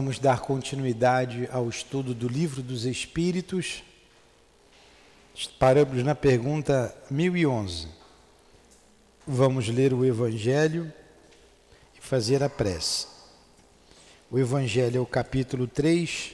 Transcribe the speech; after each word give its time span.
Vamos 0.00 0.18
dar 0.18 0.40
continuidade 0.40 1.46
ao 1.52 1.68
estudo 1.68 2.14
do 2.14 2.26
Livro 2.26 2.62
dos 2.62 2.86
Espíritos. 2.86 3.82
Paramos 5.58 6.02
na 6.02 6.14
pergunta 6.14 6.96
1011. 7.10 7.86
Vamos 9.26 9.68
ler 9.68 9.92
o 9.92 10.02
Evangelho 10.02 10.90
e 11.94 12.00
fazer 12.00 12.42
a 12.42 12.48
prece. 12.48 13.08
O 14.30 14.38
Evangelho 14.38 14.96
é 14.96 15.00
o 15.00 15.04
capítulo 15.04 15.66
3. 15.66 16.32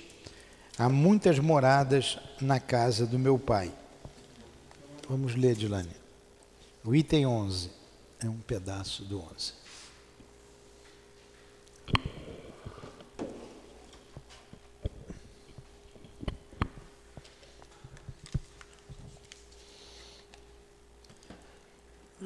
Há 0.79 0.89
muitas 0.89 1.41
moradas 1.41 2.21
na 2.41 2.61
casa 2.61 3.05
do 3.05 3.19
meu 3.19 3.37
pai. 3.37 3.73
Vamos 5.09 5.35
ler, 5.35 5.57
Dilane. 5.57 5.91
O 6.85 6.95
item 6.95 7.27
11 7.27 7.69
é 8.21 8.29
um 8.29 8.39
pedaço 8.39 9.05
do 9.05 9.21
11. 9.21 9.66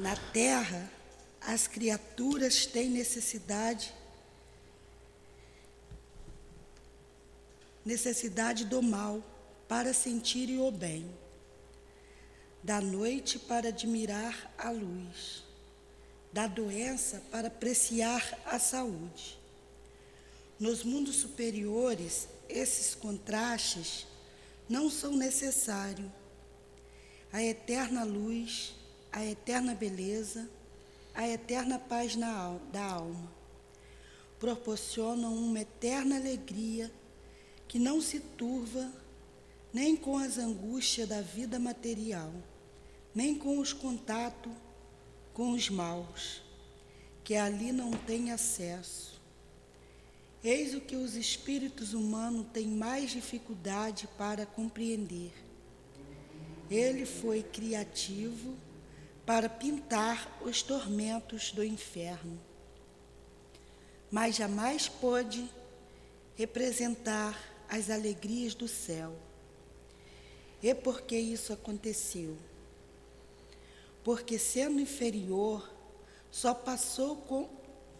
Na 0.01 0.15
terra, 0.15 0.91
as 1.39 1.67
criaturas 1.67 2.65
têm 2.65 2.89
necessidade 2.89 3.93
necessidade 7.85 8.65
do 8.65 8.81
mal 8.81 9.23
para 9.67 9.93
sentirem 9.93 10.59
o 10.59 10.71
bem, 10.71 11.05
da 12.63 12.81
noite 12.81 13.37
para 13.37 13.67
admirar 13.67 14.51
a 14.57 14.71
luz, 14.71 15.43
da 16.33 16.47
doença 16.47 17.21
para 17.29 17.49
apreciar 17.49 18.39
a 18.47 18.57
saúde. 18.57 19.37
Nos 20.59 20.83
mundos 20.83 21.17
superiores, 21.17 22.27
esses 22.49 22.95
contrastes 22.95 24.07
não 24.67 24.89
são 24.89 25.15
necessários. 25.15 26.09
A 27.31 27.43
eterna 27.43 28.03
luz 28.03 28.80
a 29.11 29.25
eterna 29.25 29.75
beleza, 29.75 30.49
a 31.13 31.27
eterna 31.27 31.77
paz 31.77 32.15
na, 32.15 32.57
da 32.71 32.83
alma. 32.83 33.31
Proporcionam 34.39 35.33
uma 35.35 35.59
eterna 35.59 36.15
alegria 36.15 36.91
que 37.67 37.77
não 37.77 38.01
se 38.01 38.19
turva 38.19 38.91
nem 39.73 39.95
com 39.95 40.17
as 40.17 40.37
angústias 40.37 41.07
da 41.07 41.21
vida 41.21 41.59
material, 41.59 42.31
nem 43.13 43.35
com 43.35 43.59
os 43.59 43.73
contatos 43.73 44.51
com 45.33 45.51
os 45.51 45.69
maus, 45.69 46.41
que 47.23 47.35
ali 47.35 47.71
não 47.71 47.91
têm 47.91 48.31
acesso. 48.31 49.19
Eis 50.43 50.73
o 50.73 50.81
que 50.81 50.95
os 50.95 51.15
espíritos 51.15 51.93
humanos 51.93 52.47
têm 52.51 52.67
mais 52.67 53.11
dificuldade 53.11 54.09
para 54.17 54.45
compreender. 54.45 55.31
Ele 56.69 57.05
foi 57.05 57.43
criativo 57.43 58.55
para 59.31 59.47
pintar 59.47 60.39
os 60.41 60.61
tormentos 60.61 61.53
do 61.53 61.63
inferno, 61.63 62.37
mas 64.11 64.35
jamais 64.35 64.89
pôde 64.89 65.49
representar 66.35 67.41
as 67.69 67.89
alegrias 67.89 68.53
do 68.53 68.67
céu. 68.67 69.15
E 70.61 70.75
por 70.75 71.03
que 71.03 71.17
isso 71.17 71.53
aconteceu? 71.53 72.35
Porque 74.03 74.37
sendo 74.37 74.81
inferior, 74.81 75.65
só 76.29 76.53
passou, 76.53 77.15
com, 77.15 77.49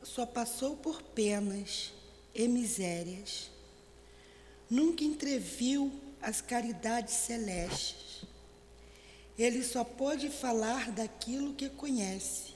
só 0.04 0.26
passou 0.26 0.76
por 0.76 1.02
penas 1.02 1.94
e 2.36 2.46
misérias. 2.46 3.50
Nunca 4.70 5.06
entreviu 5.06 5.94
as 6.22 6.42
caridades 6.42 7.14
celestes 7.14 8.26
ele 9.42 9.64
só 9.64 9.84
pode 9.84 10.30
falar 10.30 10.92
daquilo 10.92 11.53
que 11.53 11.69
conhece. 11.69 12.53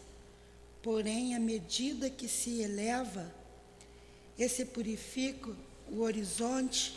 Porém, 0.82 1.36
à 1.36 1.40
medida 1.40 2.10
que 2.10 2.28
se 2.28 2.62
eleva 2.62 3.34
e 4.38 4.48
se 4.48 4.66
purifica, 4.66 5.56
o 5.90 6.02
horizonte 6.02 6.96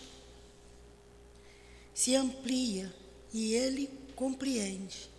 se 1.94 2.15
amplia 2.15 2.94
e 3.32 3.54
ele 3.54 3.88
compreende 4.15 5.10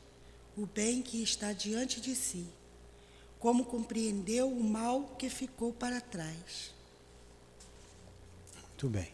o 0.58 0.66
bem 0.66 1.02
que 1.02 1.24
está 1.24 1.54
diante 1.54 2.02
de 2.02 2.16
si, 2.16 2.46
como 3.40 3.66
compreendeu 3.66 4.52
o 4.52 4.64
mal 4.64 5.16
que 5.18 5.30
ficou 5.30 5.72
para 5.72 6.02
trás. 6.02 6.74
Muito 8.56 8.90
bem. 8.90 9.12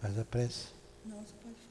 Faz 0.00 0.18
a 0.18 0.24
prece. 0.24 0.66
Não, 1.04 1.18
você 1.18 1.34
pode 1.42 1.65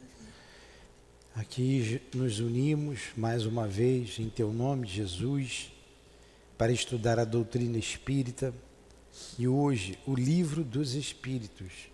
Aqui 1.36 2.02
nos 2.14 2.40
unimos 2.40 3.10
mais 3.18 3.46
uma 3.46 3.68
vez 3.68 4.18
em 4.20 4.30
Teu 4.30 4.54
nome, 4.54 4.88
Jesus, 4.88 5.70
para 6.58 6.72
estudar 6.72 7.20
a 7.20 7.26
doutrina 7.26 7.78
espírita 7.78 8.54
e 9.38 9.46
hoje 9.46 10.00
o 10.08 10.16
livro 10.16 10.64
dos 10.64 10.94
Espíritos. 10.94 11.90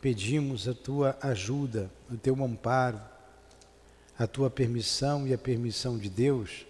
Pedimos 0.00 0.68
a 0.68 0.74
Tua 0.74 1.18
ajuda, 1.20 1.90
o 2.08 2.16
Teu 2.16 2.40
amparo, 2.44 3.00
a 4.16 4.28
Tua 4.28 4.48
permissão 4.48 5.26
e 5.26 5.34
a 5.34 5.38
permissão 5.38 5.98
de 5.98 6.08
Deus 6.08 6.64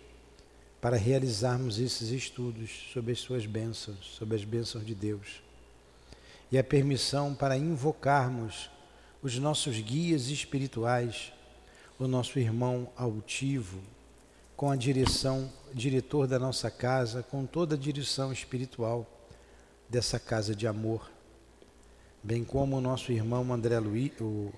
para 0.80 0.96
realizarmos 0.96 1.78
esses 1.78 2.08
estudos 2.08 2.70
sobre 2.90 3.12
as 3.12 3.18
Suas 3.18 3.44
bênçãos, 3.44 4.14
sobre 4.16 4.34
as 4.34 4.44
bênçãos 4.44 4.86
de 4.86 4.94
Deus. 4.94 5.42
E 6.50 6.56
a 6.56 6.64
permissão 6.64 7.34
para 7.34 7.54
invocarmos 7.54 8.70
os 9.22 9.38
nossos 9.38 9.78
guias 9.78 10.28
espirituais 10.28 11.35
o 11.98 12.06
nosso 12.06 12.38
irmão 12.38 12.88
altivo, 12.96 13.78
com 14.56 14.70
a 14.70 14.76
direção, 14.76 15.50
diretor 15.72 16.26
da 16.26 16.38
nossa 16.38 16.70
casa, 16.70 17.22
com 17.22 17.46
toda 17.46 17.74
a 17.74 17.78
direção 17.78 18.32
espiritual 18.32 19.06
dessa 19.88 20.18
casa 20.18 20.54
de 20.54 20.66
amor, 20.66 21.10
bem 22.22 22.44
como 22.44 22.76
o 22.76 22.80
nosso 22.80 23.12
irmão 23.12 23.52
André 23.52 23.78
Luiz, 23.78 24.12
o 24.20 24.52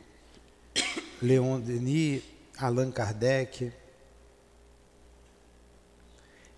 Leon 1.20 1.60
Denis, 1.60 2.22
Allan 2.56 2.90
Kardec 2.90 3.72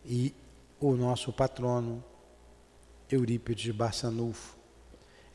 e 0.04 0.34
o 0.78 0.94
nosso 0.94 1.32
patrono 1.32 2.02
Eurípides 3.10 3.74
Barçanufo. 3.74 4.56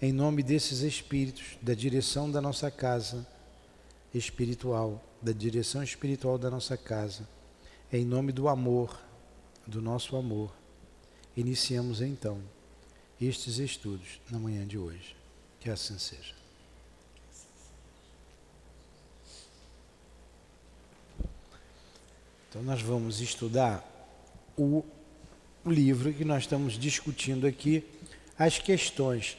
Em 0.01 0.12
nome 0.12 0.41
desses 0.41 0.79
espíritos, 0.79 1.57
da 1.62 1.73
direção 1.73 2.31
da 2.31 2.41
nossa 2.41 2.72
casa 2.72 3.27
espiritual, 4.13 5.03
da 5.22 5.31
direção 5.31 5.84
espiritual 5.84 6.38
da 6.38 6.50
nossa 6.50 6.78
casa, 6.78 7.28
em 7.92 8.06
nome 8.06 8.31
do 8.31 8.48
amor, 8.48 9.00
do 9.66 9.81
nosso 9.81 10.16
amor, 10.16 10.52
iniciamos 11.36 12.02
então 12.02 12.42
estes 13.20 13.58
estudos 13.58 14.20
na 14.30 14.40
manhã 14.40 14.66
de 14.66 14.78
hoje. 14.78 15.16
Que 15.59 15.70
assim 15.70 15.98
seja. 15.98 16.34
Então, 22.50 22.64
nós 22.64 22.81
vamos 22.81 23.20
estudar 23.20 23.84
o, 24.58 24.84
livro 25.66 26.14
que 26.14 26.24
nós 26.24 26.44
estamos 26.44 26.80
discutindo 26.80 27.46
aqui, 27.46 27.84
as 28.38 28.59
questões 28.59 29.38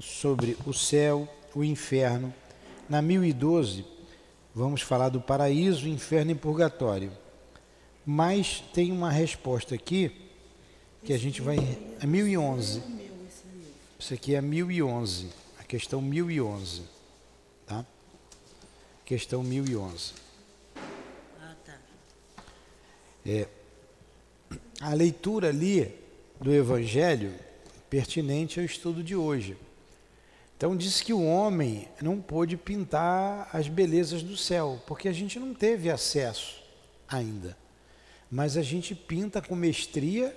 sobre 0.00 0.56
o 0.66 0.72
céu, 0.74 1.26
o 1.54 1.64
inferno. 1.64 2.34
Na 2.88 3.00
1012, 3.00 3.86
Vamos 4.54 4.82
falar 4.82 5.08
do 5.08 5.20
paraíso, 5.20 5.88
inferno 5.88 6.32
e 6.32 6.34
purgatório. 6.34 7.10
Mas 8.04 8.62
tem 8.74 8.92
uma 8.92 9.10
resposta 9.10 9.74
aqui 9.74 10.12
que 11.04 11.12
a 11.12 11.18
gente 11.18 11.40
vai. 11.40 11.56
É 12.00 12.06
1011. 12.06 12.82
Isso 13.98 14.12
aqui 14.12 14.34
é 14.34 14.40
1011. 14.40 15.28
A 15.58 15.64
questão 15.64 16.02
1011. 16.02 16.82
Tá? 17.66 17.86
Questão 19.04 19.42
1011. 19.42 20.12
Ah, 21.40 21.54
tá. 21.64 21.78
É, 23.24 23.48
a 24.80 24.92
leitura 24.92 25.48
ali 25.48 25.94
do 26.40 26.52
Evangelho 26.52 27.32
pertinente 27.88 28.58
ao 28.58 28.66
estudo 28.66 29.02
de 29.02 29.14
hoje. 29.14 29.56
Então 30.62 30.76
diz 30.76 31.00
que 31.00 31.12
o 31.12 31.26
homem 31.26 31.88
não 32.00 32.20
pôde 32.20 32.56
pintar 32.56 33.50
as 33.52 33.66
belezas 33.66 34.22
do 34.22 34.36
céu, 34.36 34.80
porque 34.86 35.08
a 35.08 35.12
gente 35.12 35.40
não 35.40 35.52
teve 35.52 35.90
acesso 35.90 36.62
ainda. 37.08 37.56
Mas 38.30 38.56
a 38.56 38.62
gente 38.62 38.94
pinta 38.94 39.42
com 39.42 39.56
mestria 39.56 40.32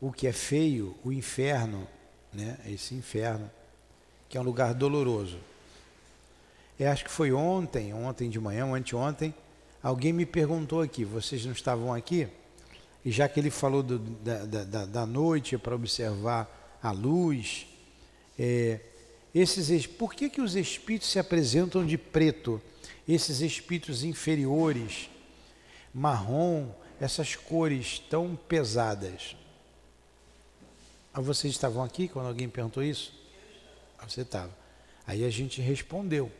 o 0.00 0.12
que 0.12 0.28
é 0.28 0.32
feio, 0.32 0.96
o 1.02 1.10
inferno, 1.10 1.88
né? 2.32 2.56
Esse 2.66 2.94
inferno, 2.94 3.50
que 4.28 4.38
é 4.38 4.40
um 4.40 4.44
lugar 4.44 4.74
doloroso. 4.74 5.38
Eu 6.78 6.88
acho 6.92 7.02
que 7.02 7.10
foi 7.10 7.32
ontem, 7.32 7.92
ontem 7.92 8.30
de 8.30 8.38
manhã, 8.38 8.72
anteontem, 8.72 9.34
alguém 9.82 10.12
me 10.12 10.24
perguntou 10.24 10.80
aqui, 10.80 11.04
vocês 11.04 11.44
não 11.44 11.52
estavam 11.52 11.92
aqui? 11.92 12.28
E 13.04 13.10
já 13.10 13.28
que 13.28 13.40
ele 13.40 13.50
falou 13.50 13.82
do, 13.82 13.98
da, 13.98 14.44
da, 14.44 14.86
da 14.86 15.04
noite 15.04 15.58
para 15.58 15.74
observar 15.74 16.78
a 16.80 16.92
luz. 16.92 17.66
É, 18.38 18.78
esses, 19.34 19.86
por 19.86 20.14
que, 20.14 20.28
que 20.28 20.40
os 20.40 20.54
espíritos 20.54 21.10
se 21.10 21.18
apresentam 21.18 21.86
de 21.86 21.96
preto? 21.96 22.60
Esses 23.08 23.40
espíritos 23.40 24.04
inferiores, 24.04 25.08
marrom, 25.92 26.68
essas 27.00 27.34
cores 27.34 27.98
tão 27.98 28.36
pesadas. 28.36 29.36
Ah, 31.12 31.20
vocês 31.20 31.52
estavam 31.52 31.82
aqui 31.82 32.08
quando 32.08 32.26
alguém 32.26 32.48
perguntou 32.48 32.82
isso? 32.82 33.12
Ah, 33.98 34.08
você 34.08 34.20
estava. 34.20 34.56
Aí 35.06 35.24
a 35.24 35.30
gente 35.30 35.60
respondeu. 35.60 36.30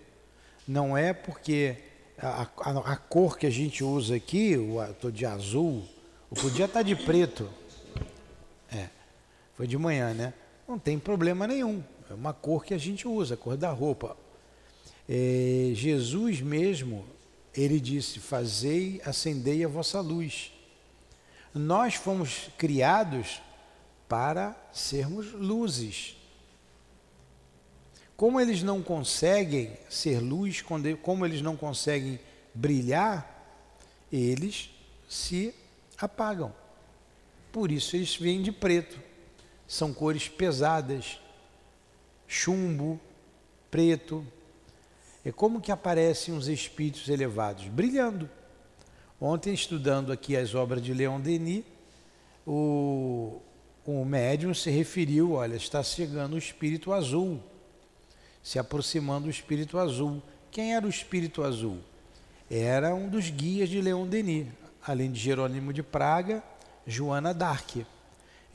Não 0.69 0.97
é 0.97 1.12
porque 1.12 1.77
a, 2.17 2.47
a, 2.59 2.93
a 2.93 2.97
cor 2.97 3.37
que 3.37 3.47
a 3.47 3.50
gente 3.50 3.83
usa 3.83 4.15
aqui, 4.17 4.53
estou 4.91 5.11
de 5.11 5.27
azul, 5.27 5.87
ou 6.31 6.37
podia 6.37 6.67
estar 6.67 6.81
tá 6.81 6.83
de 6.83 6.95
preto. 6.95 7.50
É, 8.71 8.88
foi 9.55 9.67
de 9.67 9.77
manhã, 9.77 10.15
né? 10.15 10.33
Não 10.67 10.79
tem 10.79 10.99
problema 10.99 11.47
nenhum. 11.47 11.83
É 12.12 12.14
uma 12.14 12.35
cor 12.35 12.62
que 12.62 12.75
a 12.75 12.79
gente 12.79 13.09
usa, 13.09 13.32
a 13.32 13.37
cor 13.38 13.56
da 13.56 13.70
roupa. 13.70 14.14
É, 15.09 15.73
Jesus 15.75 16.43
mesmo, 16.43 17.06
ele 17.55 17.81
disse: 17.81 18.20
Fazei, 18.20 19.00
acendei 19.03 19.64
a 19.64 19.69
vossa 19.69 19.99
luz. 19.99 20.53
Nós 21.55 21.94
fomos 21.94 22.50
criados 22.59 23.41
para 24.06 24.55
sermos 24.75 25.32
luzes. 25.32 26.14
Como 28.14 28.38
eles 28.38 28.62
não 28.62 28.82
conseguem 28.82 29.73
ser 29.88 30.20
luz, 30.20 30.61
como 31.00 31.25
eles 31.25 31.41
não 31.41 31.56
conseguem 31.56 32.20
brilhar, 32.53 33.56
eles 34.12 34.69
se 35.09 35.55
apagam. 35.97 36.55
Por 37.50 37.73
isso 37.73 37.97
eles 37.97 38.14
vêm 38.17 38.43
de 38.43 38.53
preto. 38.53 39.00
São 39.67 39.94
cores 39.94 40.29
pesadas, 40.29 41.19
chumbo, 42.32 42.99
preto. 43.70 44.26
É 45.23 45.31
como 45.31 45.61
que 45.61 45.70
aparecem 45.70 46.34
os 46.34 46.49
espíritos 46.49 47.08
elevados? 47.08 47.69
Brilhando. 47.69 48.29
Ontem, 49.20 49.52
estudando 49.52 50.11
aqui 50.11 50.34
as 50.34 50.55
obras 50.55 50.82
de 50.82 50.94
Leon 50.94 51.20
Denis, 51.20 51.62
o, 52.46 53.40
o 53.84 54.05
médium 54.05 54.55
se 54.55 54.70
referiu, 54.70 55.32
olha, 55.32 55.55
está 55.55 55.82
chegando 55.82 56.32
o 56.32 56.38
espírito 56.38 56.93
azul, 56.93 57.40
se 58.43 58.58
aproximando 58.58 59.25
do 59.25 59.31
espírito 59.31 59.78
azul. 59.78 60.23
Quem 60.50 60.75
era 60.75 60.87
o 60.87 60.90
espírito 60.90 61.44
azul? 61.44 61.78
Era 62.50 62.94
um 62.94 63.08
dos 63.08 63.28
guias 63.28 63.69
de 63.69 63.81
Leon 63.81 64.06
Denis, 64.06 64.49
além 64.85 65.12
de 65.12 65.20
Jerônimo 65.20 65.73
de 65.73 65.82
Praga, 65.82 66.43
Joana 66.87 67.32
d'Arc. 67.32 67.87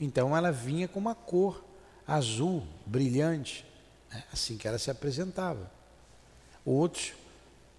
Então 0.00 0.36
ela 0.36 0.50
vinha 0.50 0.86
com 0.86 0.98
uma 0.98 1.14
cor 1.14 1.64
azul, 2.06 2.62
brilhante, 2.84 3.67
né? 4.10 4.24
assim 4.32 4.56
que 4.56 4.66
ela 4.66 4.78
se 4.78 4.90
apresentava. 4.90 5.70
Outros, 6.64 7.12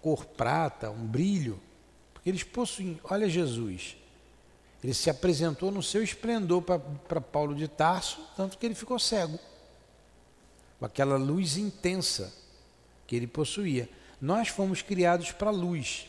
cor 0.00 0.24
prata, 0.24 0.90
um 0.90 1.06
brilho, 1.06 1.60
porque 2.12 2.28
eles 2.28 2.42
possuem, 2.42 3.00
olha 3.04 3.28
Jesus, 3.28 3.96
ele 4.82 4.94
se 4.94 5.10
apresentou 5.10 5.70
no 5.70 5.82
seu 5.82 6.02
esplendor 6.02 6.62
para 6.62 7.20
Paulo 7.20 7.54
de 7.54 7.68
Tarso, 7.68 8.20
tanto 8.36 8.56
que 8.56 8.64
ele 8.64 8.74
ficou 8.74 8.98
cego, 8.98 9.38
com 10.78 10.86
aquela 10.86 11.16
luz 11.16 11.56
intensa 11.56 12.32
que 13.06 13.14
ele 13.14 13.26
possuía. 13.26 13.88
Nós 14.20 14.48
fomos 14.48 14.80
criados 14.80 15.32
para 15.32 15.50
luz. 15.50 16.06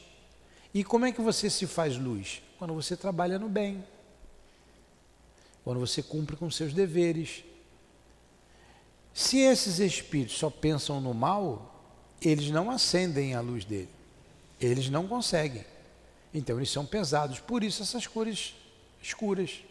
E 0.73 0.83
como 0.83 1.06
é 1.06 1.12
que 1.12 1.21
você 1.21 1.50
se 1.50 1.68
faz 1.68 1.97
luz? 1.97 2.41
Quando 2.57 2.73
você 2.73 2.95
trabalha 2.95 3.38
no 3.38 3.50
bem, 3.50 3.83
quando 5.63 5.79
você 5.79 6.01
cumpre 6.01 6.35
com 6.35 6.50
seus 6.50 6.73
deveres, 6.73 7.44
se 9.13 9.39
esses 9.39 9.79
espíritos 9.79 10.37
só 10.37 10.49
pensam 10.49 11.01
no 11.01 11.13
mal, 11.13 11.83
eles 12.21 12.49
não 12.49 12.69
acendem 12.69 13.33
a 13.33 13.41
luz 13.41 13.65
dele. 13.65 13.89
Eles 14.59 14.89
não 14.89 15.07
conseguem. 15.07 15.65
Então 16.33 16.57
eles 16.57 16.69
são 16.69 16.85
pesados. 16.85 17.39
Por 17.39 17.63
isso 17.63 17.83
essas 17.83 18.07
cores 18.07 18.55
escuras. 19.01 19.63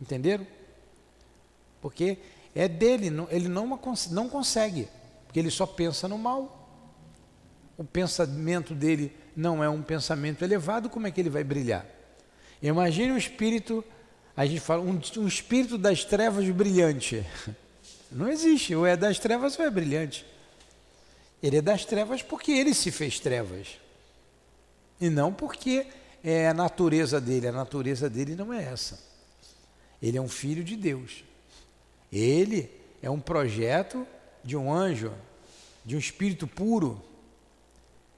Entenderam? 0.00 0.46
Porque 1.80 2.18
é 2.54 2.68
dele, 2.68 3.10
ele 3.30 3.48
não, 3.48 3.78
não 4.10 4.28
consegue, 4.28 4.88
porque 5.26 5.38
ele 5.38 5.50
só 5.50 5.66
pensa 5.66 6.06
no 6.06 6.16
mal. 6.16 6.60
O 7.76 7.84
pensamento 7.84 8.74
dele 8.74 9.12
não 9.36 9.62
é 9.64 9.68
um 9.68 9.82
pensamento 9.82 10.42
elevado, 10.44 10.88
como 10.88 11.06
é 11.06 11.10
que 11.10 11.20
ele 11.20 11.30
vai 11.30 11.42
brilhar? 11.42 11.84
Imagine 12.62 13.12
um 13.12 13.16
espírito, 13.16 13.84
a 14.36 14.46
gente 14.46 14.60
fala, 14.60 14.82
um, 14.82 15.00
um 15.18 15.26
espírito 15.26 15.76
das 15.76 16.04
trevas 16.04 16.48
brilhante. 16.50 17.26
Não 18.14 18.28
existe, 18.28 18.76
ou 18.76 18.86
é 18.86 18.96
das 18.96 19.18
trevas 19.18 19.58
ou 19.58 19.64
é 19.64 19.70
brilhante. 19.70 20.24
Ele 21.42 21.56
é 21.56 21.60
das 21.60 21.84
trevas 21.84 22.22
porque 22.22 22.52
ele 22.52 22.72
se 22.72 22.92
fez 22.92 23.18
trevas. 23.18 23.80
E 25.00 25.10
não 25.10 25.32
porque 25.32 25.88
é 26.22 26.46
a 26.46 26.54
natureza 26.54 27.20
dele. 27.20 27.48
A 27.48 27.52
natureza 27.52 28.08
dele 28.08 28.36
não 28.36 28.54
é 28.54 28.62
essa. 28.62 29.02
Ele 30.00 30.16
é 30.16 30.20
um 30.20 30.28
filho 30.28 30.62
de 30.62 30.76
Deus. 30.76 31.24
Ele 32.12 32.70
é 33.02 33.10
um 33.10 33.18
projeto 33.18 34.06
de 34.44 34.56
um 34.56 34.72
anjo, 34.72 35.12
de 35.84 35.96
um 35.96 35.98
espírito 35.98 36.46
puro. 36.46 37.02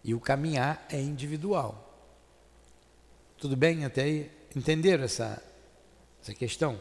E 0.05 0.13
o 0.13 0.21
caminhar 0.21 0.87
é 0.91 1.01
individual. 1.01 1.83
Tudo 3.39 3.57
bem 3.57 3.87
até 3.87 4.03
aí? 4.03 4.31
Entenderam 4.55 5.05
essa, 5.05 5.43
essa 6.23 6.35
questão? 6.35 6.79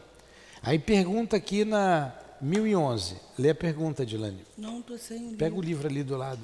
Aí 0.62 0.78
pergunta 0.78 1.36
aqui 1.36 1.64
na 1.64 2.25
1011. 2.40 3.16
Lê 3.38 3.50
a 3.50 3.54
pergunta, 3.54 4.04
Dilane. 4.04 4.44
Não, 4.56 4.80
estou 4.80 4.98
sem 4.98 5.18
livro. 5.18 5.36
Pega 5.36 5.56
o 5.56 5.60
livro 5.60 5.86
ali 5.86 6.02
do 6.02 6.16
lado. 6.16 6.40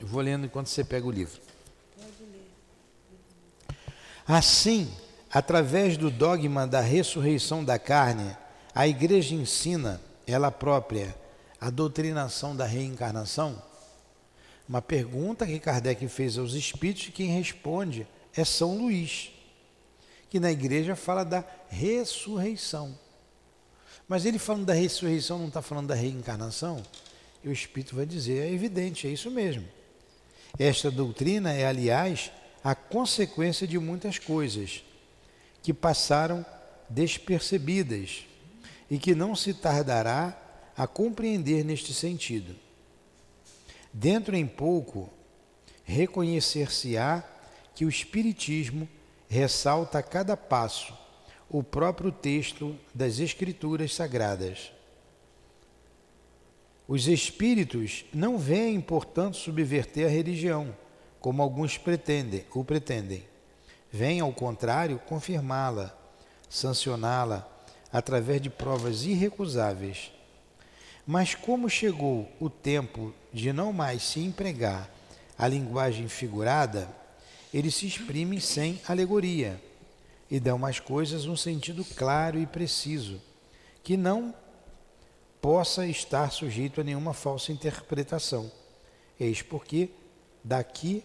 Eu 0.00 0.06
vou 0.06 0.20
lendo 0.20 0.46
enquanto 0.46 0.68
você 0.68 0.84
pega 0.84 1.06
o 1.06 1.10
livro. 1.10 1.40
Pode 1.96 2.30
ler. 2.30 3.76
Assim, 4.26 4.90
através 5.30 5.96
do 5.96 6.10
dogma 6.10 6.66
da 6.66 6.80
ressurreição 6.80 7.64
da 7.64 7.78
carne, 7.78 8.36
a 8.74 8.86
igreja 8.86 9.34
ensina, 9.34 10.00
ela 10.26 10.50
própria, 10.50 11.14
a 11.60 11.70
doutrinação 11.70 12.54
da 12.54 12.64
reencarnação? 12.64 13.60
Uma 14.68 14.82
pergunta 14.82 15.46
que 15.46 15.58
Kardec 15.58 16.06
fez 16.08 16.38
aos 16.38 16.52
espíritos 16.52 17.08
e 17.08 17.12
quem 17.12 17.28
responde 17.28 18.06
é 18.36 18.44
São 18.44 18.76
Luís, 18.76 19.32
que 20.28 20.38
na 20.38 20.52
igreja 20.52 20.94
fala 20.94 21.24
da 21.24 21.42
ressurreição. 21.68 22.96
Mas 24.08 24.24
ele 24.24 24.38
falando 24.38 24.64
da 24.64 24.72
ressurreição 24.72 25.38
não 25.38 25.48
está 25.48 25.60
falando 25.60 25.88
da 25.88 25.94
reencarnação? 25.94 26.82
E 27.44 27.48
o 27.48 27.52
Espírito 27.52 27.94
vai 27.94 28.06
dizer, 28.06 28.38
é 28.38 28.50
evidente, 28.50 29.06
é 29.06 29.10
isso 29.10 29.30
mesmo. 29.30 29.68
Esta 30.58 30.90
doutrina 30.90 31.52
é, 31.52 31.66
aliás, 31.66 32.32
a 32.64 32.74
consequência 32.74 33.66
de 33.66 33.78
muitas 33.78 34.18
coisas 34.18 34.82
que 35.62 35.74
passaram 35.74 36.44
despercebidas 36.88 38.24
e 38.90 38.98
que 38.98 39.14
não 39.14 39.36
se 39.36 39.52
tardará 39.52 40.36
a 40.74 40.86
compreender 40.86 41.62
neste 41.62 41.92
sentido. 41.92 42.56
Dentro 43.92 44.34
em 44.34 44.46
pouco, 44.46 45.12
reconhecer-se-á 45.84 47.22
que 47.74 47.84
o 47.84 47.88
Espiritismo 47.88 48.88
ressalta 49.28 49.98
a 49.98 50.02
cada 50.02 50.36
passo 50.36 50.96
o 51.50 51.62
próprio 51.62 52.12
texto 52.12 52.76
das 52.94 53.18
Escrituras 53.18 53.94
Sagradas. 53.94 54.70
Os 56.86 57.08
espíritos 57.08 58.04
não 58.12 58.38
veem, 58.38 58.80
portanto, 58.80 59.36
subverter 59.36 60.06
a 60.06 60.10
religião, 60.10 60.74
como 61.20 61.42
alguns 61.42 61.78
pretendem, 61.78 62.44
o 62.54 62.64
pretendem. 62.64 63.24
Vêm, 63.90 64.20
ao 64.20 64.32
contrário, 64.32 64.98
confirmá-la, 65.06 65.96
sancioná-la 66.48 67.48
através 67.90 68.40
de 68.40 68.50
provas 68.50 69.04
irrecusáveis. 69.04 70.12
Mas 71.06 71.34
como 71.34 71.70
chegou 71.70 72.28
o 72.38 72.50
tempo 72.50 73.14
de 73.32 73.52
não 73.52 73.72
mais 73.72 74.02
se 74.02 74.20
empregar 74.20 74.90
a 75.38 75.48
linguagem 75.48 76.08
figurada, 76.08 76.88
eles 77.52 77.74
se 77.74 77.86
exprimem 77.86 78.40
sem 78.40 78.80
alegoria 78.86 79.67
e 80.30 80.38
dão 80.38 80.64
às 80.64 80.78
coisas 80.78 81.26
um 81.26 81.36
sentido 81.36 81.84
claro 81.96 82.38
e 82.38 82.46
preciso, 82.46 83.20
que 83.82 83.96
não 83.96 84.34
possa 85.40 85.86
estar 85.86 86.30
sujeito 86.30 86.80
a 86.80 86.84
nenhuma 86.84 87.14
falsa 87.14 87.52
interpretação. 87.52 88.50
Eis 89.18 89.42
porque, 89.42 89.90
daqui 90.44 91.02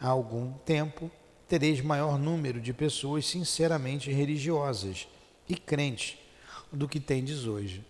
a 0.00 0.08
algum 0.08 0.52
tempo, 0.64 1.10
tereis 1.48 1.80
maior 1.80 2.18
número 2.18 2.60
de 2.60 2.72
pessoas 2.72 3.26
sinceramente 3.26 4.12
religiosas 4.12 5.08
e 5.48 5.56
crentes 5.56 6.18
do 6.70 6.86
que 6.86 7.00
tendes 7.00 7.46
hoje. 7.46 7.84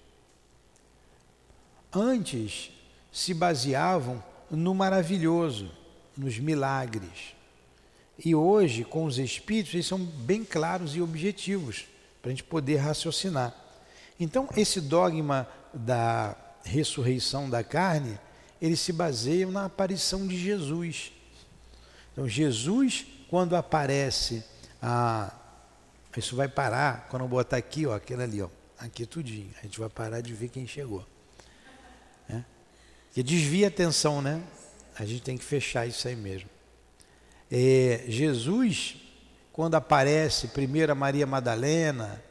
Antes 1.92 2.70
se 3.11 3.35
baseavam 3.35 4.23
no 4.50 4.75
maravilhoso, 4.75 5.70
nos 6.16 6.38
milagres, 6.38 7.35
e 8.25 8.34
hoje, 8.34 8.84
com 8.84 9.04
os 9.04 9.18
espíritos, 9.18 9.75
eles 9.75 9.87
são 9.87 9.98
bem 9.98 10.44
claros 10.44 10.96
e 10.96 11.00
objetivos 11.00 11.87
para 12.20 12.30
a 12.30 12.34
gente 12.34 12.42
poder 12.42 12.76
raciocinar. 12.76 13.54
Então, 14.18 14.48
esse 14.56 14.80
dogma 14.80 15.48
da 15.72 16.37
ressurreição 16.64 17.48
da 17.48 17.62
carne, 17.62 18.18
ele 18.60 18.76
se 18.76 18.92
baseia 18.92 19.46
na 19.46 19.66
aparição 19.66 20.26
de 20.26 20.37
Jesus. 20.37 21.12
Então, 22.12 22.28
Jesus, 22.28 23.06
quando 23.30 23.54
aparece, 23.54 24.42
a, 24.82 25.32
isso 26.16 26.34
vai 26.34 26.48
parar 26.48 27.06
quando 27.08 27.22
eu 27.22 27.28
botar 27.28 27.56
aqui, 27.56 27.87
ó, 27.87 27.94
aquele 27.94 28.25
ali, 28.25 28.42
ó, 28.42 28.48
aqui 28.78 29.06
tudinho. 29.06 29.50
A 29.60 29.62
gente 29.62 29.78
vai 29.78 29.88
parar 29.88 30.20
de 30.20 30.34
ver 30.34 30.48
quem 30.48 30.66
chegou. 30.66 31.06
Né? 32.28 32.44
Que 33.14 33.22
desvia 33.22 33.66
a 33.66 33.68
atenção, 33.68 34.20
né? 34.20 34.42
A 34.98 35.04
gente 35.04 35.22
tem 35.22 35.38
que 35.38 35.44
fechar 35.44 35.87
isso 35.87 36.08
aí 36.08 36.16
mesmo. 36.16 36.57
É, 37.50 38.04
Jesus, 38.08 38.96
quando 39.52 39.74
aparece 39.74 40.48
primeiro 40.48 40.92
a 40.92 40.94
Maria 40.94 41.26
Madalena 41.26 42.22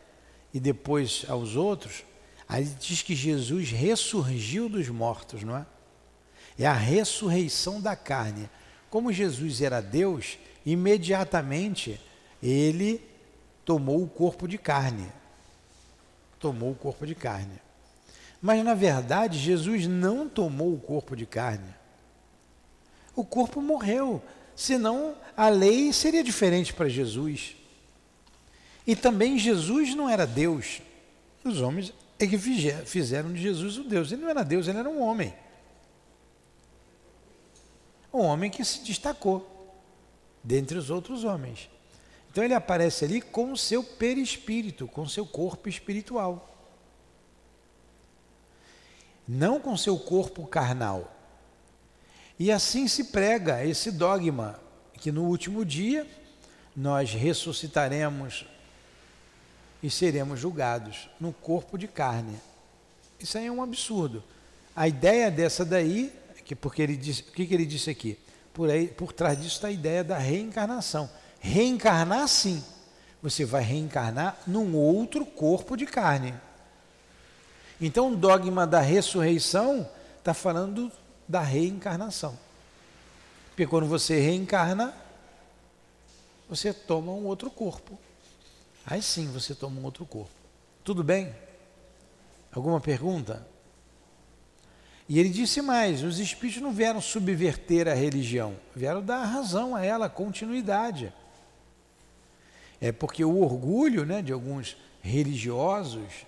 e 0.53 0.59
depois 0.59 1.25
aos 1.27 1.55
outros, 1.55 2.03
aí 2.47 2.63
diz 2.63 3.01
que 3.01 3.15
Jesus 3.15 3.71
ressurgiu 3.71 4.69
dos 4.69 4.88
mortos, 4.89 5.43
não 5.43 5.57
é? 5.57 5.65
É 6.57 6.65
a 6.65 6.74
ressurreição 6.74 7.81
da 7.81 7.95
carne. 7.95 8.50
Como 8.89 9.13
Jesus 9.13 9.62
era 9.62 9.81
Deus, 9.81 10.39
imediatamente 10.65 12.00
ele 12.41 13.01
tomou 13.65 14.01
o 14.01 14.07
corpo 14.07 14.47
de 14.47 14.57
carne. 14.57 15.12
Tomou 16.39 16.71
o 16.71 16.75
corpo 16.75 17.05
de 17.05 17.13
carne. 17.13 17.62
Mas 18.41 18.63
na 18.63 18.74
verdade, 18.74 19.38
Jesus 19.38 19.88
não 19.88 20.29
tomou 20.29 20.74
o 20.74 20.79
corpo 20.79 21.15
de 21.15 21.25
carne. 21.25 21.75
O 23.15 23.25
corpo 23.25 23.62
morreu, 23.62 24.21
senão 24.58 25.16
a 25.38 25.50
lei 25.50 25.94
seria 25.94 26.24
diferente 26.24 26.74
para 26.74 26.90
Jesus. 26.90 27.56
E 28.88 28.96
também 28.96 29.38
Jesus 29.38 29.94
não 29.94 30.10
era 30.10 30.26
Deus. 30.26 30.82
Os 31.44 31.62
homens 31.62 31.94
é 32.18 32.26
que 32.26 32.40
fizeram 32.40 33.32
de 33.32 33.40
Jesus 33.40 33.78
o 33.78 33.84
Deus. 33.84 34.12
Ele 34.12 34.24
não 34.24 34.30
era 34.30 34.44
Deus, 34.44 34.68
ele 34.68 34.80
era 34.80 34.90
um 34.90 35.00
homem. 35.00 35.32
Um 38.12 38.22
homem 38.22 38.50
que 38.50 38.66
se 38.66 38.84
destacou 38.84 39.48
dentre 40.44 40.76
os 40.76 40.90
outros 40.90 41.24
homens. 41.24 41.70
Então 42.32 42.44
ele 42.44 42.56
aparece 42.56 43.06
ali 43.06 43.22
com 43.22 43.52
o 43.52 43.58
seu 43.58 43.84
perispírito, 43.84 44.88
com 44.88 45.04
o 45.04 45.10
seu 45.10 45.26
corpo 45.26 45.70
espiritual. 45.70 46.50
Não 49.28 49.60
com 49.60 49.78
seu 49.78 50.00
corpo 50.00 50.48
carnal. 50.48 51.14
E 52.39 52.51
assim 52.51 52.88
se 52.88 53.06
prega 53.06 53.65
esse 53.65 53.91
dogma 53.91 54.60
que 54.94 55.12
no 55.12 55.24
último 55.24 55.65
dia 55.65 56.06
nós 56.75 57.12
ressuscitaremos 57.12 58.46
e 59.82 59.89
seremos 59.89 60.39
julgados 60.39 61.10
no 61.20 61.34
corpo 61.34 61.77
de 61.77 61.88
carne. 61.88 62.39
Isso 63.20 63.38
aí 63.38 63.48
é 63.48 63.51
um 63.51 63.63
absurdo. 63.63 64.24
A 64.75 64.88
ideia 64.88 65.32
dessa 65.32 65.65
daí, 65.65 66.13
que 66.46 66.56
porque 66.56 66.82
ele 66.82 66.96
disse, 66.96 67.24
o 67.24 67.32
que, 67.32 67.46
que 67.48 67.53
ele 67.53 67.65
disse 67.65 67.89
aqui? 67.89 68.17
Por, 68.53 68.70
aí, 68.70 68.88
por 68.88 69.12
trás 69.12 69.38
disso 69.38 69.56
está 69.56 69.67
a 69.67 69.72
ideia 69.72 70.03
da 70.03 70.17
reencarnação. 70.17 71.10
Reencarnar 71.39 72.27
sim. 72.27 72.63
Você 73.22 73.46
vai 73.46 73.63
reencarnar 73.63 74.38
num 74.46 74.75
outro 74.75 75.25
corpo 75.25 75.75
de 75.75 75.86
carne. 75.86 76.34
Então 77.82 78.13
o 78.13 78.15
dogma 78.15 78.65
da 78.65 78.79
ressurreição 78.79 79.89
está 80.20 80.34
falando 80.34 80.91
da 81.27 81.41
reencarnação. 81.41 82.38
Porque 83.50 83.67
quando 83.67 83.88
você 83.88 84.19
reencarna, 84.19 84.93
você 86.48 86.74
toma 86.74 87.12
um 87.12 87.25
outro 87.25 87.50
corpo. 87.50 87.98
Aí 88.86 89.01
sim 89.01 89.27
você 89.27 89.53
toma 89.53 89.79
um 89.79 89.84
outro 89.84 90.05
corpo. 90.05 90.31
Tudo 90.84 91.03
bem? 91.03 91.36
Alguma 92.51 92.79
pergunta? 92.79 93.46
E 95.10 95.19
ele 95.19 95.29
disse 95.29 95.62
mais: 95.62 96.03
os 96.03 96.19
espíritos 96.19 96.62
não 96.62 96.72
vieram 96.72 97.01
subverter 97.01 97.88
a 97.88 97.93
religião, 97.93 98.55
vieram 98.75 99.01
dar 99.01 99.24
razão 99.25 99.75
a 99.75 99.84
ela, 99.84 100.10
continuidade. 100.10 101.13
É 102.79 102.91
porque 102.91 103.25
o 103.25 103.41
orgulho 103.41 104.05
né, 104.05 104.22
de 104.22 104.31
alguns 104.31 104.77
religiosos, 105.01 106.25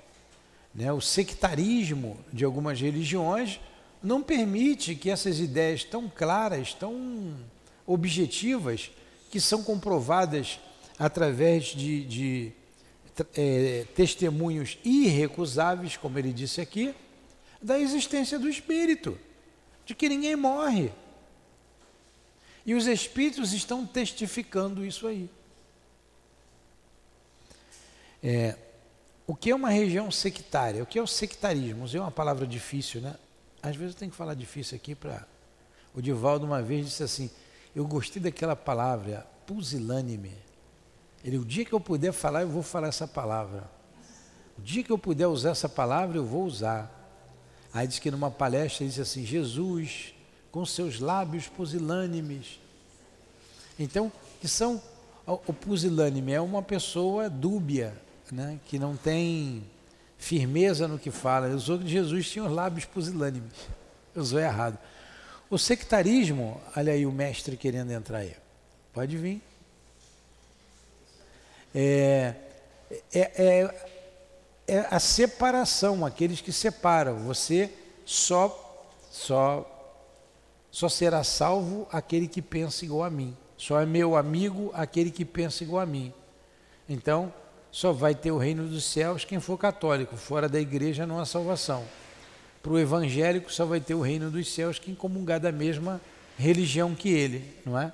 né, 0.73 0.91
o 0.91 1.01
sectarismo 1.01 2.17
de 2.33 2.43
algumas 2.43 2.79
religiões, 2.79 3.59
não 4.01 4.23
permite 4.23 4.95
que 4.95 5.09
essas 5.09 5.39
ideias 5.39 5.83
tão 5.83 6.09
claras, 6.09 6.73
tão 6.73 7.35
objetivas, 7.85 8.91
que 9.29 9.39
são 9.39 9.63
comprovadas 9.63 10.59
através 10.97 11.65
de, 11.65 12.05
de 12.05 12.51
é, 13.35 13.85
testemunhos 13.95 14.77
irrecusáveis, 14.83 15.97
como 15.97 16.17
ele 16.17 16.33
disse 16.33 16.61
aqui, 16.61 16.93
da 17.61 17.79
existência 17.79 18.39
do 18.39 18.49
Espírito, 18.49 19.17
de 19.85 19.93
que 19.93 20.07
ninguém 20.07 20.35
morre. 20.35 20.91
E 22.65 22.73
os 22.73 22.87
Espíritos 22.87 23.53
estão 23.53 23.85
testificando 23.85 24.85
isso 24.85 25.07
aí. 25.07 25.29
É, 28.23 28.55
o 29.25 29.35
que 29.35 29.51
é 29.51 29.55
uma 29.55 29.69
região 29.69 30.09
sectária? 30.11 30.83
O 30.83 30.85
que 30.85 30.99
é 30.99 31.01
o 31.01 31.07
sectarismo? 31.07 31.85
É 31.93 31.99
uma 31.99 32.11
palavra 32.11 32.45
difícil, 32.47 33.01
né? 33.01 33.15
Às 33.61 33.75
vezes 33.75 33.93
eu 33.93 33.99
tenho 33.99 34.11
que 34.11 34.17
falar 34.17 34.33
difícil 34.33 34.75
aqui 34.75 34.95
para. 34.95 35.27
O 35.93 36.01
Divaldo 36.01 36.45
uma 36.45 36.61
vez 36.61 36.85
disse 36.85 37.03
assim: 37.03 37.29
Eu 37.75 37.85
gostei 37.85 38.21
daquela 38.21 38.55
palavra, 38.55 39.27
pusilânime. 39.45 40.33
Ele, 41.23 41.37
o 41.37 41.45
dia 41.45 41.65
que 41.65 41.73
eu 41.73 41.79
puder 41.79 42.13
falar, 42.13 42.41
eu 42.41 42.49
vou 42.49 42.63
falar 42.63 42.87
essa 42.87 43.07
palavra. 43.07 43.69
O 44.57 44.61
dia 44.61 44.83
que 44.83 44.91
eu 44.91 44.97
puder 44.97 45.27
usar 45.27 45.51
essa 45.51 45.67
palavra, 45.67 46.17
eu 46.17 46.25
vou 46.25 46.45
usar. 46.45 46.95
Aí 47.73 47.87
diz 47.87 47.99
que 47.99 48.09
numa 48.09 48.31
palestra 48.31 48.83
ele 48.83 48.89
disse 48.89 49.01
assim: 49.01 49.25
Jesus, 49.25 50.13
com 50.51 50.65
seus 50.65 50.99
lábios 50.99 51.47
pusilânimes. 51.47 52.59
Então, 53.77 54.11
que 54.39 54.47
são. 54.47 54.81
O 55.45 55.53
pusilânime 55.53 56.31
é 56.31 56.41
uma 56.41 56.63
pessoa 56.63 57.29
dúbia, 57.29 57.95
né, 58.31 58.59
que 58.65 58.79
não 58.79 58.97
tem 58.97 59.63
firmeza 60.19 60.87
no 60.87 60.99
que 60.99 61.09
fala. 61.09 61.47
Ele 61.47 61.55
usou 61.55 61.79
que 61.79 61.87
Jesus 61.87 62.29
tinha 62.29 62.45
os 62.45 62.51
lábios 62.51 62.85
pusilânimes. 62.85 63.53
Usou 64.15 64.39
errado. 64.39 64.77
O 65.49 65.57
sectarismo, 65.57 66.61
olha 66.77 66.93
aí 66.93 67.07
o 67.07 67.11
mestre 67.11 67.57
querendo 67.57 67.89
entrar 67.91 68.19
aí. 68.19 68.35
Pode 68.93 69.17
vir 69.17 69.41
é, 71.73 72.33
é, 73.13 73.19
é, 73.19 73.87
é 74.67 74.87
a 74.89 74.99
separação, 74.99 76.05
aqueles 76.05 76.41
que 76.41 76.51
separam. 76.51 77.19
Você 77.19 77.71
só, 78.05 78.87
só, 79.11 80.05
só 80.71 80.89
será 80.89 81.23
salvo 81.23 81.87
aquele 81.91 82.27
que 82.27 82.41
pensa 82.41 82.85
igual 82.85 83.03
a 83.03 83.09
mim. 83.09 83.35
Só 83.57 83.79
é 83.79 83.85
meu 83.85 84.15
amigo 84.15 84.71
aquele 84.73 85.11
que 85.11 85.25
pensa 85.25 85.63
igual 85.63 85.81
a 85.81 85.85
mim. 85.85 86.13
Então, 86.87 87.31
só 87.71 87.91
vai 87.91 88.15
ter 88.15 88.31
o 88.31 88.37
reino 88.37 88.67
dos 88.67 88.83
céus 88.83 89.23
quem 89.23 89.39
for 89.39 89.57
católico. 89.57 90.17
Fora 90.17 90.49
da 90.49 90.59
igreja 90.59 91.05
não 91.05 91.19
há 91.19 91.25
salvação. 91.25 91.85
Para 92.61 92.73
o 92.73 92.79
evangélico 92.79 93.51
só 93.51 93.65
vai 93.65 93.79
ter 93.79 93.93
o 93.93 94.01
reino 94.01 94.29
dos 94.29 94.51
céus 94.51 94.79
quem 94.79 94.95
comungar 94.95 95.39
da 95.39 95.51
mesma 95.51 96.01
religião 96.37 96.95
que 96.95 97.09
ele, 97.09 97.53
não 97.65 97.79
é? 97.79 97.91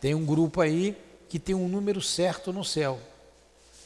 Tem 0.00 0.14
um 0.14 0.24
grupo 0.24 0.60
aí 0.60 0.96
que 1.28 1.38
tem 1.38 1.54
um 1.54 1.68
número 1.68 2.00
certo 2.00 2.52
no 2.52 2.64
céu. 2.64 3.00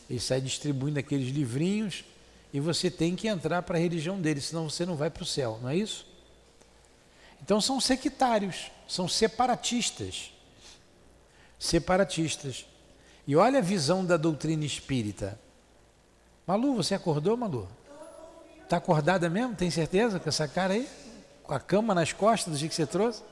Ele 0.09 0.21
sai 0.21 0.41
distribuindo 0.41 0.99
aqueles 0.99 1.29
livrinhos 1.29 2.05
e 2.53 2.61
você 2.61 2.91
tem 2.91 3.15
que 3.15 3.29
entrar 3.29 3.63
para 3.63 3.77
a 3.77 3.81
religião 3.81 4.21
dele, 4.21 4.41
senão 4.41 4.71
você 4.71 4.87
não 4.87 4.97
vai 4.97 5.11
para 5.11 5.23
o 5.23 5.27
céu, 5.27 5.59
não 5.63 5.69
é 5.69 5.77
isso? 5.77 6.07
Então 7.43 7.61
são 7.61 7.81
sectários, 7.81 8.71
são 8.89 9.07
separatistas. 9.07 10.33
Separatistas. 11.59 12.67
E 13.27 13.35
olha 13.35 13.59
a 13.59 13.63
visão 13.63 14.05
da 14.05 14.17
doutrina 14.17 14.65
espírita. 14.65 15.39
Malu, 16.47 16.77
você 16.77 16.95
acordou, 16.95 17.37
Malu? 17.37 17.69
Está 18.63 18.77
acordada 18.77 19.29
mesmo? 19.29 19.55
Tem 19.57 19.71
certeza 19.71 20.21
com 20.21 20.29
essa 20.29 20.47
cara 20.47 20.75
aí? 20.75 20.89
Com 21.43 21.55
a 21.55 21.61
cama 21.61 21.95
nas 21.95 22.13
costas 22.13 22.53
do 22.53 22.59
jeito 22.59 22.71
que 22.71 22.77
você 22.77 22.87
trouxe? 22.87 23.23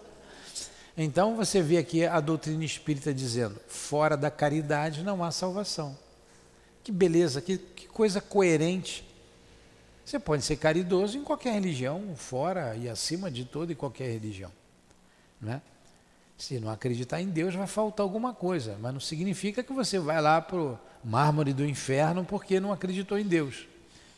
Então 0.96 1.36
você 1.36 1.60
vê 1.60 1.78
aqui 1.78 2.04
a 2.04 2.20
doutrina 2.20 2.64
espírita 2.64 3.12
dizendo: 3.12 3.60
fora 3.68 4.16
da 4.16 4.30
caridade 4.30 5.02
não 5.02 5.22
há 5.22 5.30
salvação. 5.30 5.96
Que 6.82 6.92
beleza, 6.92 7.40
que, 7.40 7.58
que 7.58 7.86
coisa 7.86 8.20
coerente. 8.20 9.04
Você 10.04 10.18
pode 10.18 10.44
ser 10.44 10.56
caridoso 10.56 11.16
em 11.16 11.24
qualquer 11.24 11.54
religião, 11.54 12.14
fora 12.14 12.76
e 12.76 12.88
acima 12.88 13.30
de 13.30 13.44
toda 13.44 13.72
e 13.72 13.74
qualquer 13.74 14.10
religião. 14.10 14.52
Né? 15.40 15.62
Se 16.36 16.58
não 16.58 16.70
acreditar 16.70 17.20
em 17.20 17.28
Deus, 17.28 17.54
vai 17.54 17.66
faltar 17.66 18.04
alguma 18.04 18.34
coisa, 18.34 18.76
mas 18.80 18.92
não 18.92 19.00
significa 19.00 19.62
que 19.62 19.72
você 19.72 19.98
vai 19.98 20.20
lá 20.20 20.40
para 20.40 20.56
o 20.56 20.78
mármore 21.04 21.52
do 21.52 21.64
inferno 21.64 22.24
porque 22.24 22.58
não 22.58 22.72
acreditou 22.72 23.18
em 23.18 23.24
Deus. 23.24 23.66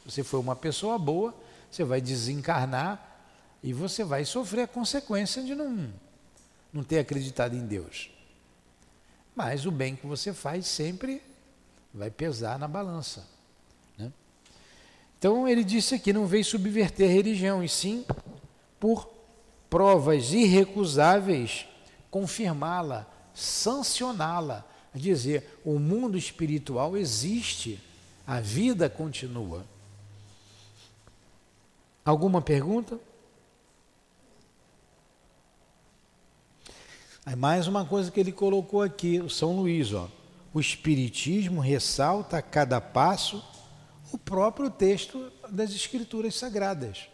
Você 0.04 0.22
foi 0.22 0.40
uma 0.40 0.56
pessoa 0.56 0.98
boa, 0.98 1.34
você 1.70 1.84
vai 1.84 2.00
desencarnar 2.00 3.02
e 3.62 3.72
você 3.72 4.04
vai 4.04 4.24
sofrer 4.24 4.62
a 4.62 4.68
consequência 4.68 5.42
de 5.42 5.54
não 5.54 5.92
não 6.72 6.84
ter 6.84 6.98
acreditado 6.98 7.56
em 7.56 7.66
Deus. 7.66 8.10
Mas 9.34 9.66
o 9.66 9.70
bem 9.70 9.96
que 9.96 10.06
você 10.06 10.32
faz 10.32 10.66
sempre 10.66 11.22
vai 11.92 12.10
pesar 12.10 12.58
na 12.58 12.68
balança. 12.68 13.26
Né? 13.98 14.12
Então 15.18 15.48
ele 15.48 15.64
disse 15.64 15.94
aqui: 15.94 16.12
não 16.12 16.26
veio 16.26 16.44
subverter 16.44 17.08
a 17.08 17.12
religião, 17.12 17.62
e 17.62 17.68
sim, 17.68 18.04
por 18.78 19.08
provas 19.68 20.32
irrecusáveis, 20.32 21.66
confirmá-la, 22.16 23.06
sancioná-la. 23.34 24.64
Dizer, 24.94 25.60
o 25.62 25.78
mundo 25.78 26.16
espiritual 26.16 26.96
existe, 26.96 27.78
a 28.26 28.40
vida 28.40 28.88
continua. 28.88 29.66
Alguma 32.02 32.40
pergunta? 32.40 32.98
Aí 37.26 37.36
mais 37.36 37.66
uma 37.66 37.84
coisa 37.84 38.10
que 38.10 38.18
ele 38.18 38.32
colocou 38.32 38.80
aqui, 38.80 39.20
o 39.20 39.28
São 39.28 39.54
Luís, 39.54 39.92
ó. 39.92 40.08
O 40.54 40.58
Espiritismo 40.58 41.60
ressalta 41.60 42.38
a 42.38 42.42
cada 42.42 42.80
passo 42.80 43.44
o 44.10 44.16
próprio 44.16 44.70
texto 44.70 45.30
das 45.50 45.72
Escrituras 45.72 46.34
Sagradas. 46.34 47.08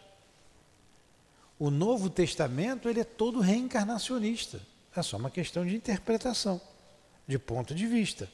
O 1.59 1.69
Novo 1.69 2.09
Testamento 2.09 2.87
ele 2.87 3.01
é 3.01 3.03
todo 3.03 3.41
reencarnacionista. 3.41 4.61
É 4.95 5.01
só 5.01 5.17
uma 5.17 5.31
questão 5.31 5.65
de 5.65 5.75
interpretação, 5.75 6.61
de 7.27 7.39
ponto 7.39 7.73
de 7.73 7.87
vista. 7.87 8.29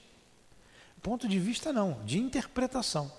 Ponto 1.02 1.28
de 1.28 1.40
vista 1.40 1.72
não, 1.72 2.04
de 2.06 2.20
interpretação. 2.20 3.12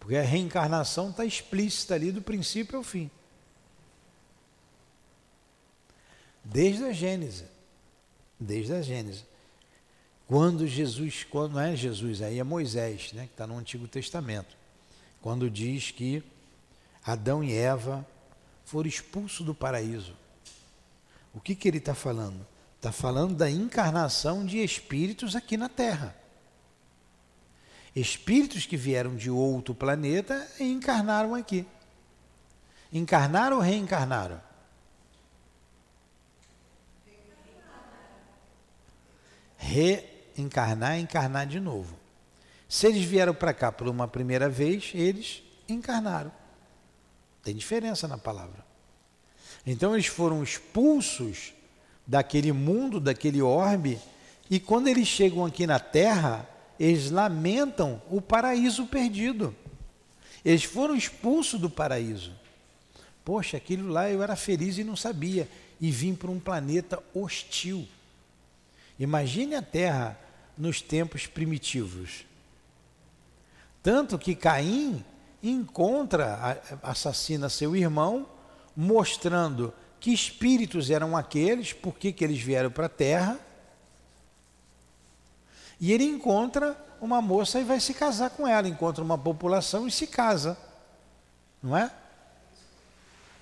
Porque 0.00 0.16
a 0.16 0.22
reencarnação 0.22 1.10
está 1.10 1.24
explícita 1.24 1.94
ali 1.94 2.10
do 2.10 2.22
princípio 2.22 2.78
ao 2.78 2.82
fim. 2.82 3.10
Desde 6.42 6.84
a 6.84 6.92
Gênese. 6.92 7.44
Desde 8.40 8.72
a 8.72 8.80
Gênese. 8.80 9.24
Quando 10.26 10.66
Jesus, 10.66 11.24
quando 11.24 11.54
não 11.54 11.60
é 11.60 11.76
Jesus, 11.76 12.22
aí 12.22 12.38
é 12.38 12.44
Moisés, 12.44 13.12
né, 13.12 13.26
que 13.26 13.32
está 13.32 13.46
no 13.46 13.58
Antigo 13.58 13.86
Testamento. 13.88 14.56
Quando 15.20 15.50
diz 15.50 15.90
que 15.90 16.22
Adão 17.04 17.42
e 17.42 17.52
Eva 17.52 18.06
foram 18.64 18.88
expulsos 18.88 19.44
do 19.44 19.54
paraíso. 19.54 20.14
O 21.34 21.40
que, 21.40 21.54
que 21.54 21.68
ele 21.68 21.78
está 21.78 21.94
falando? 21.94 22.46
Está 22.76 22.92
falando 22.92 23.34
da 23.34 23.50
encarnação 23.50 24.46
de 24.46 24.58
espíritos 24.58 25.34
aqui 25.34 25.56
na 25.56 25.68
Terra. 25.68 26.16
Espíritos 27.94 28.66
que 28.66 28.76
vieram 28.76 29.16
de 29.16 29.30
outro 29.30 29.74
planeta 29.74 30.46
e 30.60 30.64
encarnaram 30.64 31.34
aqui. 31.34 31.66
Encarnaram 32.92 33.56
ou 33.56 33.62
reencarnaram? 33.62 34.40
Reencarnar 39.56 40.98
encarnar 40.98 41.46
de 41.46 41.58
novo. 41.58 41.98
Se 42.68 42.86
eles 42.86 43.04
vieram 43.04 43.34
para 43.34 43.52
cá 43.52 43.72
por 43.72 43.88
uma 43.88 44.06
primeira 44.06 44.48
vez, 44.48 44.92
eles 44.94 45.42
encarnaram. 45.68 46.30
Tem 47.42 47.56
diferença 47.56 48.06
na 48.06 48.18
palavra. 48.18 48.67
Então 49.70 49.94
eles 49.94 50.06
foram 50.06 50.42
expulsos 50.42 51.52
daquele 52.06 52.52
mundo, 52.52 52.98
daquele 52.98 53.42
orbe, 53.42 54.00
e 54.48 54.58
quando 54.58 54.88
eles 54.88 55.06
chegam 55.06 55.44
aqui 55.44 55.66
na 55.66 55.78
Terra, 55.78 56.48
eles 56.80 57.10
lamentam 57.10 58.00
o 58.08 58.18
paraíso 58.18 58.86
perdido. 58.86 59.54
Eles 60.42 60.64
foram 60.64 60.96
expulsos 60.96 61.60
do 61.60 61.68
paraíso. 61.68 62.32
Poxa, 63.22 63.58
aquilo 63.58 63.90
lá 63.90 64.10
eu 64.10 64.22
era 64.22 64.36
feliz 64.36 64.78
e 64.78 64.84
não 64.84 64.96
sabia. 64.96 65.46
E 65.78 65.90
vim 65.90 66.14
para 66.14 66.30
um 66.30 66.40
planeta 66.40 67.02
hostil. 67.12 67.86
Imagine 68.98 69.56
a 69.56 69.60
Terra 69.60 70.18
nos 70.56 70.80
tempos 70.80 71.26
primitivos. 71.26 72.24
Tanto 73.82 74.18
que 74.18 74.34
Caim 74.34 75.04
encontra, 75.42 76.58
assassina 76.82 77.50
seu 77.50 77.76
irmão, 77.76 78.26
mostrando 78.80 79.74
que 79.98 80.12
espíritos 80.12 80.88
eram 80.88 81.16
aqueles, 81.16 81.72
por 81.72 81.98
que 81.98 82.14
eles 82.22 82.38
vieram 82.40 82.70
para 82.70 82.86
a 82.86 82.88
Terra 82.88 83.36
e 85.80 85.92
ele 85.92 86.04
encontra 86.04 86.76
uma 87.00 87.20
moça 87.20 87.58
e 87.58 87.64
vai 87.64 87.80
se 87.80 87.92
casar 87.92 88.30
com 88.30 88.46
ela, 88.46 88.68
encontra 88.68 89.02
uma 89.02 89.18
população 89.18 89.88
e 89.88 89.90
se 89.90 90.06
casa. 90.06 90.56
Não 91.60 91.76
é? 91.76 91.90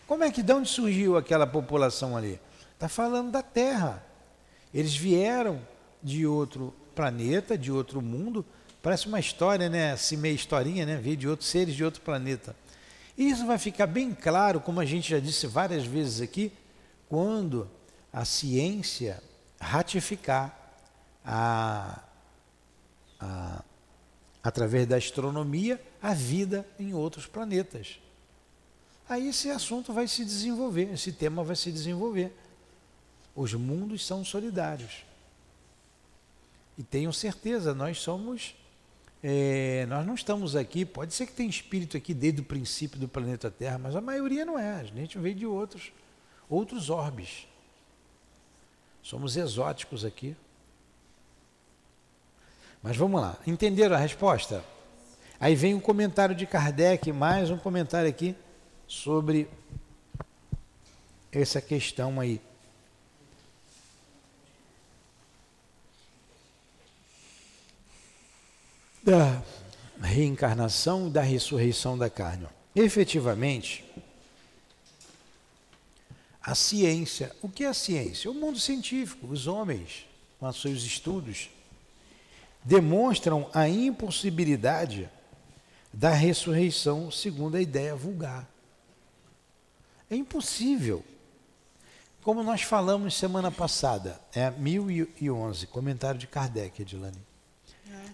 Como 0.06 0.24
é 0.24 0.30
que 0.30 0.42
de 0.42 0.54
onde 0.54 0.70
surgiu 0.70 1.18
aquela 1.18 1.46
população 1.46 2.16
ali? 2.16 2.40
Está 2.72 2.88
falando 2.88 3.30
da 3.30 3.42
Terra. 3.42 4.02
Eles 4.72 4.96
vieram 4.96 5.60
de 6.02 6.26
outro 6.26 6.74
planeta, 6.94 7.58
de 7.58 7.70
outro 7.70 8.00
mundo. 8.00 8.42
Parece 8.82 9.06
uma 9.06 9.20
história, 9.20 9.68
né? 9.68 9.92
Assim, 9.92 10.16
meio 10.16 10.34
historinha, 10.34 10.86
né? 10.86 10.96
Veio 10.96 11.16
de 11.16 11.28
outros 11.28 11.50
seres 11.50 11.74
de 11.74 11.84
outro 11.84 12.00
planeta. 12.00 12.56
E 13.16 13.28
isso 13.30 13.46
vai 13.46 13.58
ficar 13.58 13.86
bem 13.86 14.14
claro, 14.14 14.60
como 14.60 14.80
a 14.80 14.84
gente 14.84 15.10
já 15.10 15.18
disse 15.18 15.46
várias 15.46 15.84
vezes 15.84 16.20
aqui, 16.20 16.52
quando 17.08 17.70
a 18.12 18.24
ciência 18.24 19.22
ratificar 19.58 20.54
a 21.24 22.02
a, 23.20 23.62
através 24.42 24.86
da 24.86 24.96
astronomia, 24.96 25.82
a 26.00 26.14
vida 26.14 26.66
em 26.78 26.94
outros 26.94 27.26
planetas. 27.26 27.98
Aí 29.08 29.28
esse 29.28 29.50
assunto 29.50 29.92
vai 29.92 30.08
se 30.08 30.24
desenvolver, 30.24 30.92
esse 30.92 31.12
tema 31.12 31.42
vai 31.44 31.56
se 31.56 31.70
desenvolver. 31.70 32.36
Os 33.34 33.54
mundos 33.54 34.04
são 34.04 34.24
solidários. 34.24 35.04
E 36.78 36.82
tenham 36.82 37.12
certeza, 37.12 37.74
nós 37.74 37.98
somos. 37.98 38.54
É, 39.22 39.86
nós 39.88 40.06
não 40.06 40.14
estamos 40.14 40.54
aqui, 40.54 40.84
pode 40.84 41.14
ser 41.14 41.26
que 41.26 41.32
tenha 41.32 41.48
espírito 41.48 41.96
aqui 41.96 42.14
desde 42.14 42.40
o 42.40 42.44
princípio 42.44 42.98
do 42.98 43.08
planeta 43.08 43.50
Terra, 43.50 43.78
mas 43.78 43.96
a 43.96 44.00
maioria 44.00 44.44
não 44.44 44.58
é. 44.58 44.80
A 44.80 44.84
gente 44.84 45.18
veio 45.18 45.34
de 45.34 45.46
outros, 45.46 45.92
outros 46.48 46.90
orbes. 46.90 47.46
Somos 49.02 49.36
exóticos 49.36 50.04
aqui. 50.04 50.36
Mas 52.82 52.96
vamos 52.96 53.20
lá, 53.20 53.36
entenderam 53.46 53.96
a 53.96 53.98
resposta? 53.98 54.64
Aí 55.40 55.54
vem 55.54 55.74
um 55.74 55.80
comentário 55.80 56.34
de 56.34 56.46
Kardec, 56.46 57.12
mais 57.12 57.50
um 57.50 57.58
comentário 57.58 58.08
aqui 58.08 58.34
sobre 58.86 59.48
essa 61.32 61.60
questão 61.60 62.20
aí. 62.20 62.40
Da 69.06 69.42
reencarnação 70.02 71.06
e 71.06 71.10
da 71.10 71.22
ressurreição 71.22 71.96
da 71.96 72.10
carne. 72.10 72.46
Efetivamente, 72.74 73.84
a 76.42 76.54
ciência, 76.54 77.34
o 77.40 77.48
que 77.48 77.64
é 77.64 77.68
a 77.68 77.74
ciência? 77.74 78.30
O 78.30 78.34
mundo 78.34 78.58
científico, 78.58 79.26
os 79.26 79.46
homens, 79.46 80.06
com 80.38 80.46
os 80.46 80.60
seus 80.60 80.82
estudos, 80.82 81.48
demonstram 82.64 83.48
a 83.54 83.68
impossibilidade 83.68 85.08
da 85.92 86.10
ressurreição 86.10 87.10
segundo 87.10 87.56
a 87.56 87.62
ideia 87.62 87.96
vulgar. 87.96 88.48
É 90.10 90.16
impossível. 90.16 91.04
Como 92.22 92.42
nós 92.42 92.62
falamos 92.62 93.16
semana 93.16 93.50
passada, 93.50 94.20
é 94.34 94.50
1011, 94.50 95.66
comentário 95.68 96.18
de 96.18 96.26
Kardec, 96.26 96.82
Edilane. 96.82 97.18
É, 97.88 98.10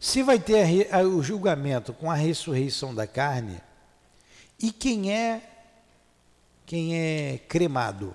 se 0.00 0.22
vai 0.22 0.38
ter 0.38 0.92
a, 0.92 0.98
a, 0.98 1.02
o 1.02 1.22
julgamento 1.22 1.92
com 1.92 2.10
a 2.10 2.14
ressurreição 2.14 2.94
da 2.94 3.06
carne, 3.06 3.60
e 4.58 4.72
quem 4.72 5.12
é 5.12 5.52
quem 6.64 6.96
é 6.96 7.38
cremado? 7.46 8.12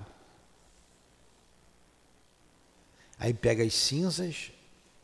Aí 3.18 3.34
pega 3.34 3.64
as 3.64 3.74
cinzas, 3.74 4.52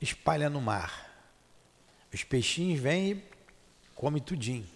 espalha 0.01 0.49
no 0.49 0.59
mar. 0.59 1.07
Os 2.13 2.23
peixinhos 2.23 2.79
vêm 2.79 3.11
e 3.11 3.23
come 3.95 4.19
tudinho. 4.19 4.67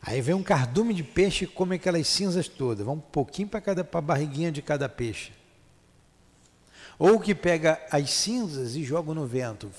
Aí 0.00 0.20
vem 0.20 0.34
um 0.34 0.42
cardume 0.42 0.94
de 0.94 1.02
peixe 1.02 1.44
e 1.44 1.48
come 1.48 1.76
aquelas 1.76 2.06
cinzas 2.06 2.46
todas. 2.46 2.84
Vão 2.84 2.94
um 2.94 3.00
pouquinho 3.00 3.48
para 3.48 3.60
cada 3.60 3.82
para 3.82 4.00
barriguinha 4.00 4.52
de 4.52 4.62
cada 4.62 4.88
peixe. 4.88 5.32
Ou 6.98 7.20
que 7.20 7.34
pega 7.34 7.84
as 7.90 8.10
cinzas 8.10 8.74
e 8.74 8.82
joga 8.82 9.12
no 9.12 9.26
vento. 9.26 9.70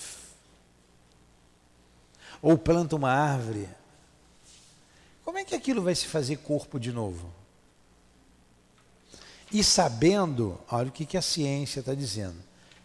Ou 2.41 2.57
planta 2.57 2.95
uma 2.95 3.11
árvore. 3.11 3.67
Como 5.23 5.37
é 5.37 5.43
que 5.43 5.55
aquilo 5.55 5.81
vai 5.81 5.95
se 5.95 6.05
fazer 6.05 6.37
corpo 6.37 6.79
de 6.79 6.91
novo? 6.91 7.33
E 9.51 9.63
sabendo, 9.63 10.59
olha 10.69 10.89
o 10.89 10.91
que, 10.91 11.05
que 11.05 11.17
a 11.17 11.21
ciência 11.21 11.79
está 11.79 11.95
dizendo, 11.95 12.37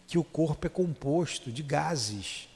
que 0.07 0.17
o 0.17 0.23
corpo 0.23 0.65
é 0.65 0.69
composto 0.69 1.51
de 1.51 1.61
gases. 1.61 2.47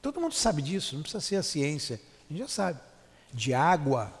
Todo 0.00 0.20
mundo 0.20 0.34
sabe 0.34 0.62
disso, 0.62 0.94
não 0.94 1.02
precisa 1.02 1.20
ser 1.20 1.36
a 1.36 1.42
ciência, 1.42 2.00
a 2.28 2.32
gente 2.32 2.42
já 2.42 2.48
sabe. 2.48 2.80
De 3.32 3.52
água. 3.52 4.12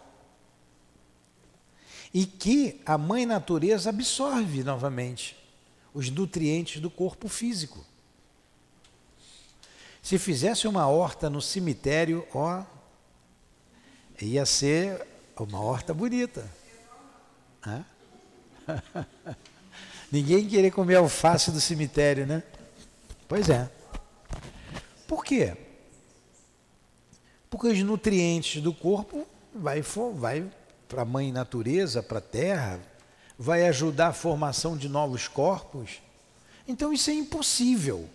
E 2.12 2.26
que 2.26 2.80
a 2.84 2.98
mãe 2.98 3.26
natureza 3.26 3.90
absorve 3.90 4.64
novamente 4.64 5.36
os 5.96 6.10
nutrientes 6.10 6.78
do 6.78 6.90
corpo 6.90 7.26
físico. 7.26 7.82
Se 10.02 10.18
fizesse 10.18 10.68
uma 10.68 10.86
horta 10.86 11.30
no 11.30 11.40
cemitério, 11.40 12.28
ó, 12.34 12.62
ia 14.20 14.44
ser 14.44 15.06
uma 15.38 15.58
horta 15.58 15.94
bonita. 15.94 16.46
Hã? 17.66 17.82
Ninguém 20.12 20.46
querer 20.46 20.70
comer 20.70 20.96
alface 20.96 21.50
do 21.50 21.62
cemitério, 21.62 22.26
né? 22.26 22.42
Pois 23.26 23.48
é. 23.48 23.70
Por 25.08 25.24
quê? 25.24 25.56
Porque 27.48 27.68
os 27.68 27.82
nutrientes 27.82 28.60
do 28.60 28.74
corpo 28.74 29.26
vai, 29.54 29.80
vai 30.14 30.46
para 30.86 31.02
a 31.02 31.06
mãe 31.06 31.32
natureza, 31.32 32.02
para 32.02 32.18
a 32.18 32.20
terra, 32.20 32.80
vai 33.38 33.66
ajudar 33.66 34.08
a 34.08 34.12
formação 34.12 34.76
de 34.76 34.88
novos 34.88 35.28
corpos. 35.28 36.00
Então 36.66 36.92
isso 36.92 37.10
é 37.10 37.14
impossível. 37.14 38.08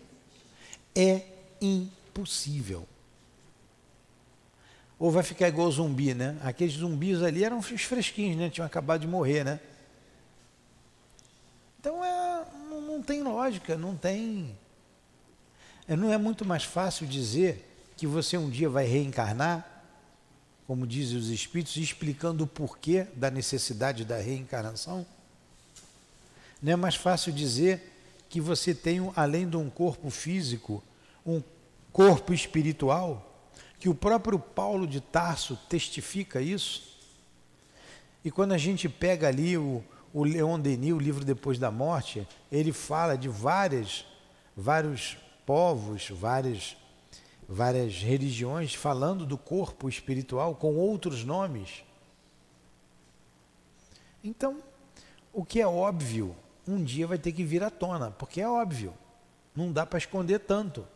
É 0.95 1.23
impossível. 1.61 2.87
Ou 4.99 5.09
vai 5.09 5.23
ficar 5.23 5.47
igual 5.47 5.71
zumbi, 5.71 6.13
né? 6.13 6.37
Aqueles 6.43 6.75
zumbis 6.75 7.23
ali 7.23 7.43
eram 7.43 7.59
os 7.59 7.83
fresquinhos, 7.83 8.37
né? 8.37 8.49
Tinham 8.49 8.65
acabado 8.65 9.01
de 9.01 9.07
morrer, 9.07 9.43
né? 9.43 9.59
Então 11.79 12.05
é, 12.05 12.45
não, 12.69 12.81
não 12.81 13.01
tem 13.01 13.23
lógica, 13.23 13.75
não 13.75 13.95
tem. 13.95 14.55
É, 15.87 15.95
não 15.95 16.13
é 16.13 16.17
muito 16.17 16.45
mais 16.45 16.63
fácil 16.63 17.07
dizer 17.07 17.67
que 17.97 18.05
você 18.05 18.37
um 18.37 18.49
dia 18.49 18.69
vai 18.69 18.85
reencarnar, 18.85 19.67
como 20.71 20.87
dizem 20.87 21.17
os 21.17 21.27
espíritos, 21.27 21.75
explicando 21.75 22.45
o 22.45 22.47
porquê 22.47 23.05
da 23.13 23.29
necessidade 23.29 24.05
da 24.05 24.15
reencarnação? 24.15 25.05
Não 26.63 26.71
é 26.71 26.75
mais 26.77 26.95
fácil 26.95 27.33
dizer 27.33 27.91
que 28.29 28.39
você 28.39 28.73
tem, 28.73 29.11
além 29.17 29.49
de 29.49 29.57
um 29.57 29.69
corpo 29.69 30.09
físico, 30.09 30.81
um 31.25 31.43
corpo 31.91 32.33
espiritual? 32.33 33.27
que 33.81 33.89
o 33.89 33.95
próprio 33.95 34.39
Paulo 34.39 34.87
de 34.87 35.01
Tarso 35.01 35.59
testifica 35.67 36.39
isso. 36.39 36.97
E 38.23 38.31
quando 38.31 38.53
a 38.53 38.57
gente 38.57 38.87
pega 38.87 39.27
ali 39.27 39.57
o, 39.57 39.83
o 40.13 40.23
Leon 40.23 40.57
Denis, 40.57 40.93
o 40.93 40.99
livro 40.99 41.25
Depois 41.25 41.59
da 41.59 41.69
Morte, 41.69 42.25
ele 42.49 42.71
fala 42.71 43.17
de 43.17 43.27
várias, 43.27 44.05
vários 44.55 45.17
povos, 45.45 46.09
várias, 46.11 46.77
várias 47.51 47.97
religiões 47.97 48.73
falando 48.73 49.25
do 49.25 49.37
corpo 49.37 49.89
espiritual 49.89 50.55
com 50.55 50.77
outros 50.77 51.25
nomes. 51.25 51.83
Então, 54.23 54.63
o 55.33 55.43
que 55.43 55.59
é 55.59 55.67
óbvio, 55.67 56.33
um 56.65 56.81
dia 56.81 57.05
vai 57.05 57.17
ter 57.17 57.33
que 57.33 57.43
vir 57.43 57.61
à 57.61 57.69
tona, 57.69 58.09
porque 58.11 58.39
é 58.39 58.47
óbvio. 58.47 58.93
Não 59.53 59.69
dá 59.71 59.85
para 59.85 59.99
esconder 59.99 60.39
tanto. 60.39 60.87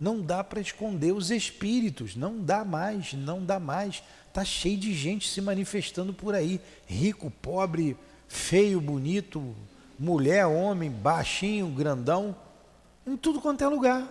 Não 0.00 0.20
dá 0.20 0.42
para 0.42 0.60
esconder 0.60 1.12
os 1.12 1.30
espíritos, 1.30 2.16
não 2.16 2.42
dá 2.42 2.64
mais, 2.64 3.12
não 3.12 3.44
dá 3.44 3.60
mais. 3.60 4.02
Está 4.26 4.44
cheio 4.44 4.78
de 4.78 4.92
gente 4.92 5.28
se 5.28 5.40
manifestando 5.40 6.12
por 6.12 6.34
aí. 6.34 6.60
Rico, 6.86 7.30
pobre, 7.30 7.96
feio, 8.26 8.80
bonito, 8.80 9.54
mulher, 9.98 10.46
homem, 10.46 10.90
baixinho, 10.90 11.68
grandão, 11.68 12.34
em 13.06 13.16
tudo 13.16 13.40
quanto 13.40 13.62
é 13.62 13.68
lugar. 13.68 14.10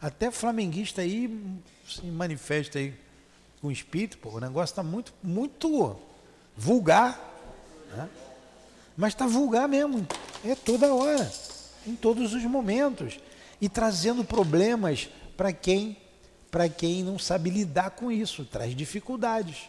Até 0.00 0.30
flamenguista 0.30 1.02
aí 1.02 1.58
se 1.86 2.04
manifesta 2.06 2.78
aí 2.78 2.94
com 3.60 3.70
espírito, 3.70 4.18
pô, 4.18 4.30
o 4.30 4.40
negócio 4.40 4.72
está 4.72 4.82
muito, 4.82 5.12
muito 5.22 5.96
vulgar. 6.56 7.18
Né? 7.96 8.08
Mas 8.96 9.12
está 9.12 9.26
vulgar 9.26 9.68
mesmo, 9.68 10.06
é 10.44 10.54
toda 10.54 10.94
hora, 10.94 11.32
em 11.86 11.96
todos 11.96 12.34
os 12.34 12.42
momentos 12.44 13.18
e 13.60 13.68
trazendo 13.68 14.24
problemas 14.24 15.08
para 15.36 15.52
quem 15.52 15.96
para 16.50 16.68
quem 16.68 17.02
não 17.02 17.18
sabe 17.18 17.50
lidar 17.50 17.90
com 17.90 18.12
isso, 18.12 18.44
traz 18.44 18.76
dificuldades. 18.76 19.68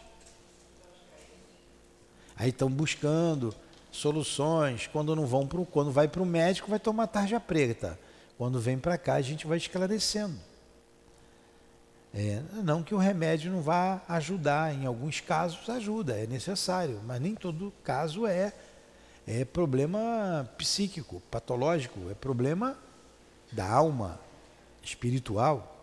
Aí 2.36 2.50
estão 2.50 2.70
buscando 2.70 3.52
soluções. 3.90 4.86
Quando 4.86 5.16
não 5.16 5.26
vão 5.26 5.48
pro, 5.48 5.64
quando 5.66 5.90
vai 5.90 6.06
para 6.06 6.22
o 6.22 6.26
médico, 6.26 6.70
vai 6.70 6.78
tomar 6.78 7.08
tarja 7.08 7.40
preta. 7.40 7.98
Quando 8.36 8.60
vem 8.60 8.78
para 8.78 8.98
cá, 8.98 9.14
a 9.14 9.22
gente 9.22 9.46
vai 9.46 9.56
esclarecendo. 9.58 10.38
É, 12.14 12.42
não 12.64 12.82
que 12.82 12.94
o 12.94 12.98
remédio 12.98 13.50
não 13.52 13.60
vá 13.60 14.00
ajudar, 14.08 14.74
em 14.74 14.86
alguns 14.86 15.20
casos 15.20 15.68
ajuda, 15.68 16.18
é 16.18 16.26
necessário, 16.26 17.00
mas 17.04 17.20
nem 17.20 17.34
todo 17.34 17.72
caso 17.84 18.26
é, 18.26 18.52
é 19.26 19.44
problema 19.44 20.48
psíquico, 20.56 21.20
patológico, 21.30 22.10
é 22.10 22.14
problema 22.14 22.78
da 23.52 23.68
alma 23.68 24.18
espiritual, 24.82 25.76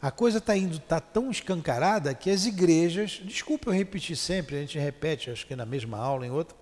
a 0.00 0.12
coisa 0.12 0.38
está 0.38 0.56
indo, 0.56 0.76
está 0.76 1.00
tão 1.00 1.28
escancarada 1.28 2.14
que 2.14 2.30
as 2.30 2.46
igrejas, 2.46 3.20
desculpa 3.24 3.70
eu 3.70 3.74
repetir 3.74 4.16
sempre, 4.16 4.56
a 4.56 4.60
gente 4.60 4.78
repete, 4.78 5.30
acho 5.30 5.44
que 5.44 5.56
na 5.56 5.66
mesma 5.66 5.98
aula, 5.98 6.24
em 6.24 6.30
outra, 6.30 6.56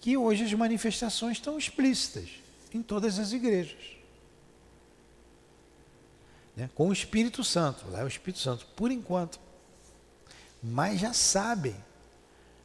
que 0.00 0.16
hoje 0.16 0.44
as 0.44 0.52
manifestações 0.52 1.38
estão 1.38 1.58
explícitas 1.58 2.28
em 2.72 2.80
todas 2.80 3.18
as 3.18 3.32
igrejas. 3.32 3.97
Né? 6.58 6.68
Com 6.74 6.88
o 6.88 6.92
Espírito 6.92 7.44
Santo, 7.44 7.86
lá 7.88 8.00
é 8.00 8.04
o 8.04 8.08
Espírito 8.08 8.40
Santo, 8.40 8.66
por 8.74 8.90
enquanto. 8.90 9.38
Mas 10.60 10.98
já 10.98 11.12
sabem. 11.12 11.76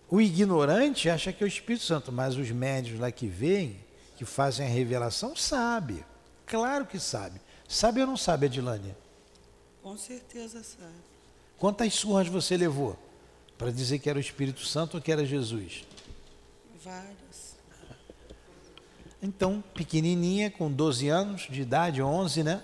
O 0.10 0.20
ignorante 0.20 1.12
acha 1.12 1.32
que 1.32 1.44
é 1.44 1.46
o 1.46 1.48
Espírito 1.48 1.86
Santo, 1.86 2.12
mas 2.12 2.36
os 2.36 2.50
médios 2.50 3.00
lá 3.00 3.12
que 3.12 3.28
veem, 3.28 3.80
que 4.18 4.26
fazem 4.26 4.66
a 4.66 4.70
revelação, 4.70 5.36
sabem. 5.36 6.04
Claro 6.44 6.88
que 6.88 6.98
sabe. 6.98 7.40
Sabe 7.68 8.02
ou 8.02 8.08
não 8.08 8.18
sabe, 8.18 8.48
Adilânia? 8.48 8.98
Com 9.84 9.96
certeza 9.96 10.64
sabe. 10.64 11.14
Quantas 11.60 11.94
surras 11.94 12.28
você 12.28 12.58
levou 12.58 12.98
para 13.60 13.70
dizer 13.70 14.00
que 14.00 14.10
era 14.10 14.18
o 14.18 14.22
Espírito 14.22 14.66
Santo 14.66 14.98
ou 14.98 15.02
que 15.02 15.12
era 15.12 15.24
Jesus? 15.24 15.86
Várias. 16.84 17.56
Então, 19.22 19.64
pequenininha, 19.76 20.50
com 20.50 20.72
12 20.72 21.10
anos 21.10 21.48
de 21.48 21.62
idade, 21.62 22.02
11, 22.02 22.44
né? 22.44 22.64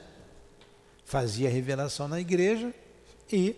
Fazia 1.09 1.49
revelação 1.49 2.07
na 2.07 2.21
igreja 2.21 2.73
e 3.31 3.55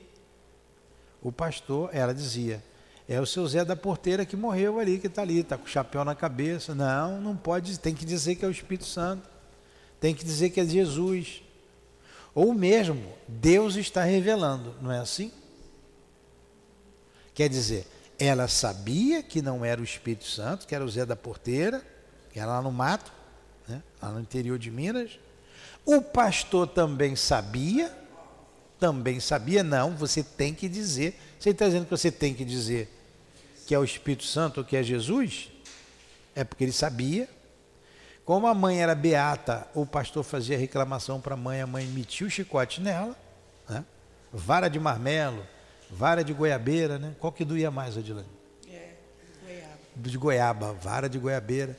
o 1.21 1.31
pastor, 1.31 1.89
ela 1.93 2.13
dizia, 2.13 2.63
é 3.07 3.21
o 3.21 3.25
seu 3.25 3.45
Zé 3.47 3.63
da 3.63 3.75
Porteira 3.75 4.25
que 4.25 4.35
morreu 4.35 4.79
ali, 4.79 4.97
que 4.97 5.07
está 5.07 5.21
ali, 5.21 5.39
está 5.39 5.57
com 5.57 5.65
o 5.65 5.69
chapéu 5.69 6.03
na 6.03 6.15
cabeça. 6.15 6.73
Não, 6.73 7.21
não 7.21 7.37
pode, 7.37 7.79
tem 7.79 7.93
que 7.93 8.05
dizer 8.05 8.35
que 8.35 8.43
é 8.43 8.47
o 8.47 8.51
Espírito 8.51 8.85
Santo 8.85 9.29
tem 10.01 10.15
que 10.15 10.25
dizer 10.25 10.49
que 10.49 10.59
é 10.59 10.65
Jesus. 10.65 11.43
Ou 12.33 12.53
mesmo, 12.53 13.13
Deus 13.27 13.75
está 13.75 14.03
revelando, 14.03 14.75
não 14.81 14.91
é 14.91 14.97
assim? 14.97 15.31
Quer 17.35 17.47
dizer, 17.47 17.85
ela 18.17 18.47
sabia 18.47 19.21
que 19.21 19.41
não 19.41 19.63
era 19.63 19.79
o 19.79 19.83
Espírito 19.83 20.25
Santo, 20.25 20.65
que 20.65 20.73
era 20.73 20.83
o 20.83 20.89
Zé 20.89 21.05
da 21.05 21.15
Porteira, 21.15 21.85
que 22.33 22.39
era 22.39 22.47
lá 22.47 22.61
no 22.61 22.71
mato, 22.71 23.13
né? 23.67 23.83
lá 24.01 24.09
no 24.09 24.19
interior 24.19 24.57
de 24.57 24.71
Minas. 24.71 25.19
O 25.85 26.01
pastor 26.01 26.67
também 26.67 27.15
sabia, 27.15 27.91
também 28.79 29.19
sabia, 29.19 29.63
não, 29.63 29.91
você 29.95 30.23
tem 30.23 30.53
que 30.53 30.67
dizer. 30.67 31.19
Você 31.39 31.49
está 31.51 31.65
dizendo 31.65 31.85
que 31.85 31.91
você 31.91 32.11
tem 32.11 32.33
que 32.33 32.45
dizer 32.45 32.89
que 33.65 33.75
é 33.75 33.79
o 33.79 33.83
Espírito 33.83 34.23
Santo 34.23 34.59
ou 34.59 34.65
que 34.65 34.75
é 34.75 34.83
Jesus? 34.83 35.49
É 36.35 36.43
porque 36.43 36.63
ele 36.63 36.71
sabia, 36.71 37.27
como 38.25 38.47
a 38.47 38.53
mãe 38.53 38.81
era 38.81 38.95
beata, 38.95 39.67
o 39.73 39.85
pastor 39.85 40.23
fazia 40.23 40.57
reclamação 40.57 41.19
para 41.19 41.33
a 41.33 41.37
mãe, 41.37 41.61
a 41.61 41.67
mãe 41.67 41.85
metia 41.85 42.27
o 42.27 42.29
chicote 42.29 42.79
nela, 42.79 43.15
né? 43.67 43.83
vara 44.31 44.69
de 44.69 44.79
marmelo, 44.79 45.45
vara 45.89 46.23
de 46.23 46.31
goiabeira, 46.33 46.97
né? 46.97 47.15
Qual 47.19 47.33
que 47.33 47.43
doía 47.43 47.69
mais, 47.69 47.97
Adilane? 47.97 48.27
É, 48.69 48.93
goiaba. 49.43 49.77
De 49.95 50.17
goiaba, 50.17 50.73
vara 50.73 51.09
de 51.09 51.19
goiabeira. 51.19 51.77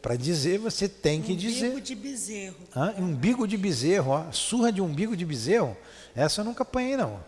Para 0.00 0.16
dizer, 0.16 0.58
você 0.58 0.88
tem 0.88 1.20
que 1.20 1.32
umbigo 1.32 1.48
dizer. 1.48 1.66
Umbigo 1.66 1.80
de 1.80 1.94
bezerro. 1.94 2.56
Hã? 2.74 2.94
Umbigo 2.98 3.46
de 3.46 3.56
bezerro, 3.56 4.10
ó. 4.12 4.32
Surra 4.32 4.72
de 4.72 4.80
umbigo 4.80 5.16
de 5.16 5.24
bezerro. 5.24 5.76
Essa 6.14 6.40
eu 6.40 6.44
nunca 6.44 6.62
apanhei, 6.62 6.96
não. 6.96 7.22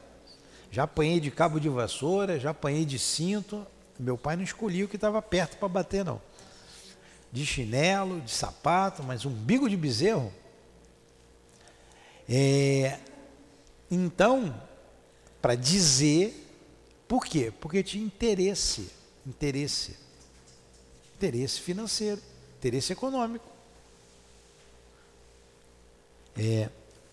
Já 0.71 0.85
apanhei 0.85 1.21
de 1.21 1.31
cabo 1.31 1.61
de 1.61 1.69
vassoura, 1.69 2.41
já 2.41 2.51
apanhei 2.51 2.85
de 2.85 2.99
cinto. 2.99 3.67
Meu 3.99 4.17
pai 4.17 4.37
não 4.37 4.43
escolhia 4.43 4.85
o 4.85 4.89
que 4.89 4.97
estava 4.97 5.21
perto 5.21 5.59
para 5.59 5.69
bater, 5.69 6.05
não 6.05 6.21
de 7.33 7.47
chinelo, 7.47 8.21
de 8.21 8.31
sapato, 8.31 9.03
mas 9.03 9.25
um 9.25 9.31
bico 9.31 9.69
de 9.69 9.77
bezerro. 9.77 10.31
É, 12.29 12.99
então, 13.91 14.55
para 15.41 15.55
dizer, 15.55 16.47
por 17.09 17.25
quê? 17.25 17.51
Porque 17.59 17.83
tinha 17.83 18.05
interesse, 18.05 18.91
interesse, 19.27 19.97
interesse 21.17 21.59
financeiro, 21.61 22.21
interesse 22.63 22.93
econômico. 22.93 23.47
É, 26.37 26.69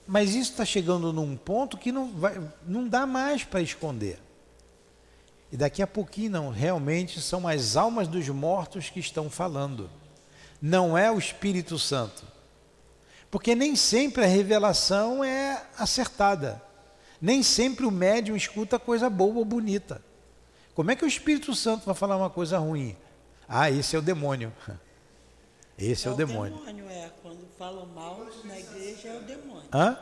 mas 0.07 0.29
isso 0.35 0.51
está 0.51 0.63
chegando 0.63 1.11
num 1.11 1.35
ponto 1.35 1.77
que 1.77 1.91
não, 1.91 2.11
vai, 2.11 2.39
não 2.65 2.87
dá 2.87 3.05
mais 3.05 3.43
para 3.43 3.61
esconder. 3.61 4.19
E 5.51 5.57
daqui 5.57 5.81
a 5.81 5.87
pouquinho, 5.87 6.31
não, 6.31 6.49
realmente 6.49 7.19
são 7.19 7.47
as 7.47 7.75
almas 7.75 8.07
dos 8.07 8.29
mortos 8.29 8.89
que 8.89 8.99
estão 8.99 9.29
falando 9.29 9.89
não 10.61 10.97
é 10.97 11.11
o 11.11 11.17
Espírito 11.17 11.79
Santo. 11.79 12.23
Porque 13.31 13.55
nem 13.55 13.75
sempre 13.75 14.23
a 14.23 14.27
revelação 14.27 15.23
é 15.23 15.63
acertada. 15.77 16.61
Nem 17.21 17.43
sempre 17.43 17.85
o 17.85 17.91
médium 17.91 18.35
escuta 18.35 18.79
coisa 18.79 19.09
boa 19.09 19.37
ou 19.37 19.45
bonita. 19.45 20.01
Como 20.73 20.91
é 20.91 20.95
que 20.95 21.05
o 21.05 21.07
Espírito 21.07 21.53
Santo 21.53 21.85
vai 21.85 21.95
falar 21.95 22.17
uma 22.17 22.29
coisa 22.29 22.57
ruim? 22.57 22.95
Ah, 23.47 23.69
esse 23.69 23.95
é 23.95 23.99
o 23.99 24.01
demônio. 24.01 24.51
Esse 25.79 26.07
é, 26.07 26.11
é 26.11 26.13
o 26.13 26.17
demônio. 26.17 26.55
O 26.55 26.59
demônio 26.59 26.89
é, 26.89 27.09
quando 27.21 27.47
falam 27.57 27.85
mal 27.87 28.27
na 28.43 28.59
igreja 28.59 29.07
é 29.07 29.17
o 29.17 29.21
demônio. 29.21 29.69
Hã? 29.73 29.97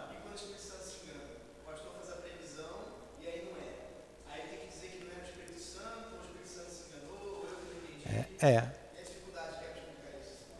É. 8.41 8.47
é. 8.49 8.71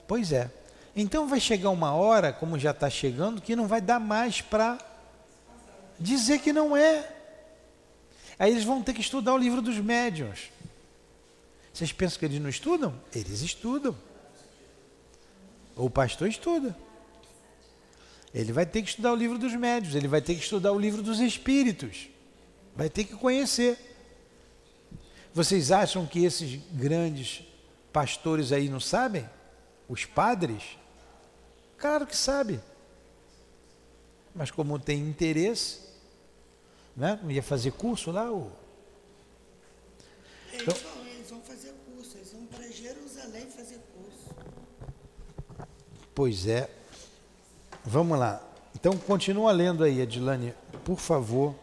Pois 0.08 0.32
é. 0.32 0.49
Então 0.95 1.27
vai 1.27 1.39
chegar 1.39 1.69
uma 1.69 1.93
hora, 1.93 2.32
como 2.32 2.58
já 2.58 2.71
está 2.71 2.89
chegando, 2.89 3.41
que 3.41 3.56
não 3.56 3.67
vai 3.67 3.82
dar 3.82 3.99
mais 3.99 4.41
para 4.41 4.77
dizer 5.99 6.39
que 6.39 6.53
não 6.53 6.75
é. 6.75 7.15
Aí 8.39 8.51
eles 8.51 8.63
vão 8.63 8.82
ter 8.82 8.93
que 8.93 9.01
estudar 9.01 9.34
o 9.34 9.38
livro 9.38 9.62
dos 9.62 9.77
médiuns. 9.77 10.51
Vocês 11.73 11.91
pensam 11.91 12.19
que 12.19 12.25
eles 12.25 12.41
não 12.41 12.49
estudam? 12.49 12.99
Eles 13.13 13.41
estudam. 13.41 13.95
O 15.77 15.89
pastor 15.89 16.27
estuda. 16.27 16.75
Ele 18.33 18.51
vai 18.51 18.65
ter 18.65 18.81
que 18.81 18.89
estudar 18.89 19.13
o 19.13 19.15
livro 19.15 19.37
dos 19.37 19.53
médios, 19.53 19.95
ele 19.95 20.07
vai 20.07 20.21
ter 20.21 20.35
que 20.35 20.41
estudar 20.41 20.71
o 20.71 20.79
livro 20.79 21.01
dos 21.01 21.19
espíritos. 21.19 22.09
Vai 22.75 22.89
ter 22.89 23.03
que 23.03 23.15
conhecer. 23.15 23.77
Vocês 25.33 25.71
acham 25.71 26.05
que 26.05 26.25
esses 26.25 26.59
grandes 26.71 27.43
pastores 27.93 28.51
aí 28.51 28.69
não 28.69 28.79
sabem? 28.79 29.27
Os 29.87 30.03
padres? 30.03 30.77
Claro 31.77 32.05
que 32.05 32.17
sabe. 32.17 32.59
Mas 34.35 34.51
como 34.51 34.77
tem 34.77 34.99
interesse, 34.99 35.79
né? 36.95 37.19
Não 37.23 37.31
ia 37.31 37.43
fazer 37.43 37.71
curso 37.71 38.11
lá? 38.11 38.25
Eles, 40.51 40.61
então, 40.61 40.75
eles 41.05 41.29
vão 41.29 41.41
fazer 41.41 41.73
curso, 41.85 42.17
eles 42.17 42.31
vão 42.31 42.45
para 42.47 42.67
Jerusalém 42.69 43.47
fazer. 43.49 43.76
Pois 46.17 46.47
é. 46.47 46.67
Vamos 47.86 48.17
lá. 48.17 48.41
Então 48.73 48.97
continua 48.97 49.51
lendo 49.51 49.84
aí, 49.84 50.01
Edilane, 50.01 50.51
por 50.84 50.97
favor. 50.97 51.53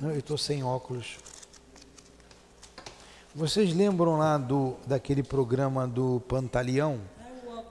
Não, 0.00 0.10
eu 0.10 0.20
estou 0.20 0.38
sem 0.38 0.64
óculos. 0.64 1.18
Vocês 3.34 3.74
lembram 3.74 4.16
lá 4.16 4.38
do, 4.38 4.74
daquele 4.86 5.22
programa 5.22 5.86
do 5.86 6.22
Pantaleão? 6.26 6.98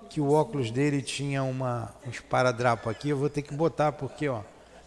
Que 0.07 0.21
o 0.21 0.33
óculos 0.33 0.69
dele 0.69 1.01
tinha 1.01 1.41
uma, 1.41 1.91
um 2.05 2.11
esparadrapo 2.11 2.91
aqui, 2.91 3.09
eu 3.09 3.17
vou 3.17 3.27
ter 3.27 3.41
que 3.41 3.55
botar, 3.55 3.91
porque 3.91 4.29
ó, 4.29 4.43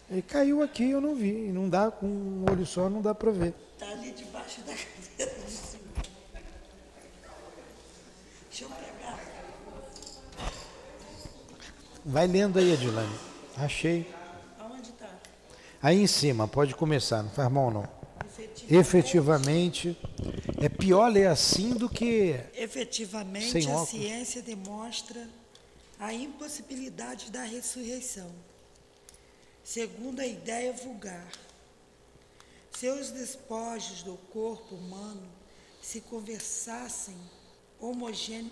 ele 0.09 0.21
caiu 0.21 0.63
aqui, 0.63 0.91
eu 0.91 1.01
não 1.01 1.13
vi. 1.13 1.51
Não 1.51 1.67
dá, 1.67 1.91
com 1.91 2.05
um 2.05 2.45
olho 2.49 2.65
só 2.65 2.89
não 2.89 3.01
dá 3.01 3.13
para 3.13 3.31
ver. 3.31 3.53
Está 3.73 3.91
ali 3.91 4.11
debaixo 4.13 4.61
da 4.61 4.73
cadeira 4.73 5.41
de 5.43 5.51
cima. 5.51 5.83
Deixa 8.49 8.63
eu 8.63 8.69
pegar. 8.69 8.95
Vai 12.07 12.27
lendo 12.27 12.59
aí, 12.59 12.71
Adilane. 12.71 13.17
Achei. 13.57 14.07
Aonde 14.59 14.89
está? 14.91 15.09
Aí 15.81 15.99
em 15.99 16.05
cima, 16.05 16.47
pode 16.47 16.75
começar, 16.75 17.23
não 17.23 17.31
faz 17.31 17.51
mal 17.51 17.71
não. 17.71 17.89
Efetivamente, 18.69 19.89
Efetivamente 19.89 19.97
é 20.61 20.69
pior 20.69 21.07
ler 21.07 21.25
assim 21.27 21.71
do 21.73 21.89
que. 21.89 22.39
Efetivamente, 22.53 23.67
a 23.67 23.85
ciência 23.85 24.43
demonstra 24.43 25.27
a 25.99 26.13
impossibilidade 26.13 27.31
da 27.31 27.43
ressurreição, 27.43 28.29
segundo 29.63 30.19
a 30.19 30.27
ideia 30.27 30.73
vulgar. 30.73 31.27
Seus 32.71 33.09
despojos 33.09 34.03
do 34.03 34.15
corpo 34.31 34.75
humano 34.75 35.27
se 35.81 36.01
conversassem 36.01 37.15
homogêneos, 37.79 38.51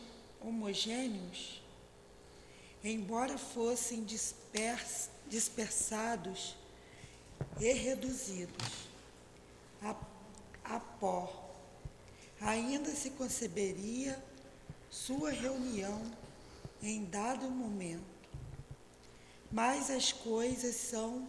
embora 2.83 3.37
fossem 3.37 4.03
dispers, 4.03 5.09
dispersados 5.27 6.55
e 7.59 7.71
reduzidos 7.73 8.89
a, 9.81 9.95
a 10.63 10.79
pó, 10.79 11.55
ainda 12.41 12.91
se 12.91 13.11
conceberia 13.11 14.21
sua 14.89 15.31
reunião 15.31 16.01
em 16.81 17.05
dado 17.05 17.49
momento. 17.49 18.13
Mas 19.51 19.89
as 19.89 20.11
coisas 20.11 20.75
são 20.75 21.27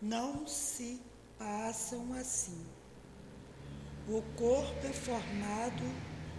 não 0.00 0.46
se 0.46 1.00
passam 1.38 2.12
assim. 2.12 2.66
O 4.08 4.22
corpo 4.36 4.86
é 4.86 4.92
formado 4.92 5.82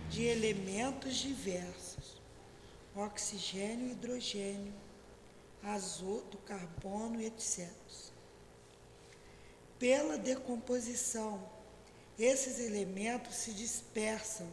de 0.09 0.23
elementos 0.23 1.15
diversos: 1.15 2.16
oxigênio, 2.99 3.91
hidrogênio, 3.91 4.73
azoto, 5.63 6.37
carbono, 6.39 7.21
etc. 7.21 7.69
Pela 9.79 10.17
decomposição, 10.17 11.47
esses 12.17 12.59
elementos 12.59 13.35
se 13.35 13.51
dispersam, 13.51 14.47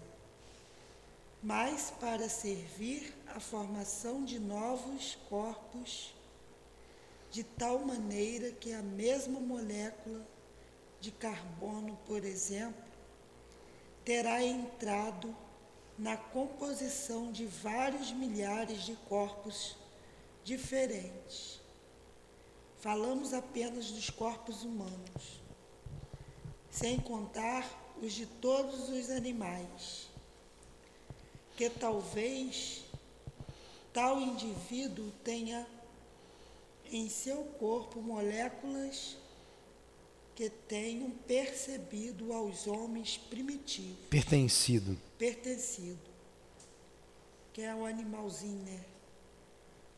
mas 1.42 1.90
para 2.00 2.28
servir 2.28 3.14
à 3.26 3.40
formação 3.40 4.24
de 4.24 4.38
novos 4.38 5.16
corpos, 5.28 6.14
de 7.30 7.42
tal 7.42 7.78
maneira 7.80 8.52
que 8.52 8.72
a 8.72 8.82
mesma 8.82 9.40
molécula 9.40 10.26
de 11.00 11.10
carbono, 11.10 11.98
por 12.06 12.24
exemplo, 12.24 12.84
terá 14.04 14.42
entrado 14.42 15.34
na 15.98 16.16
composição 16.16 17.30
de 17.30 17.46
vários 17.46 18.10
milhares 18.10 18.82
de 18.82 18.96
corpos 19.08 19.76
diferentes. 20.42 21.60
Falamos 22.78 23.32
apenas 23.32 23.90
dos 23.90 24.10
corpos 24.10 24.62
humanos, 24.62 25.40
sem 26.70 26.98
contar 26.98 27.64
os 28.02 28.12
de 28.12 28.26
todos 28.26 28.88
os 28.88 29.08
animais, 29.10 30.08
que 31.56 31.70
talvez 31.70 32.84
tal 33.92 34.20
indivíduo 34.20 35.10
tenha 35.22 35.66
em 36.90 37.08
seu 37.08 37.44
corpo 37.58 38.02
moléculas 38.02 39.16
que 40.34 40.50
tenham 40.50 41.10
percebido 41.10 42.32
aos 42.32 42.66
homens 42.66 43.16
primitivos. 43.16 44.06
Pertencido. 44.10 44.98
Pertencido. 45.16 45.98
Que 47.52 47.62
é 47.62 47.74
o 47.74 47.84
animalzinho, 47.84 48.64
né? 48.64 48.84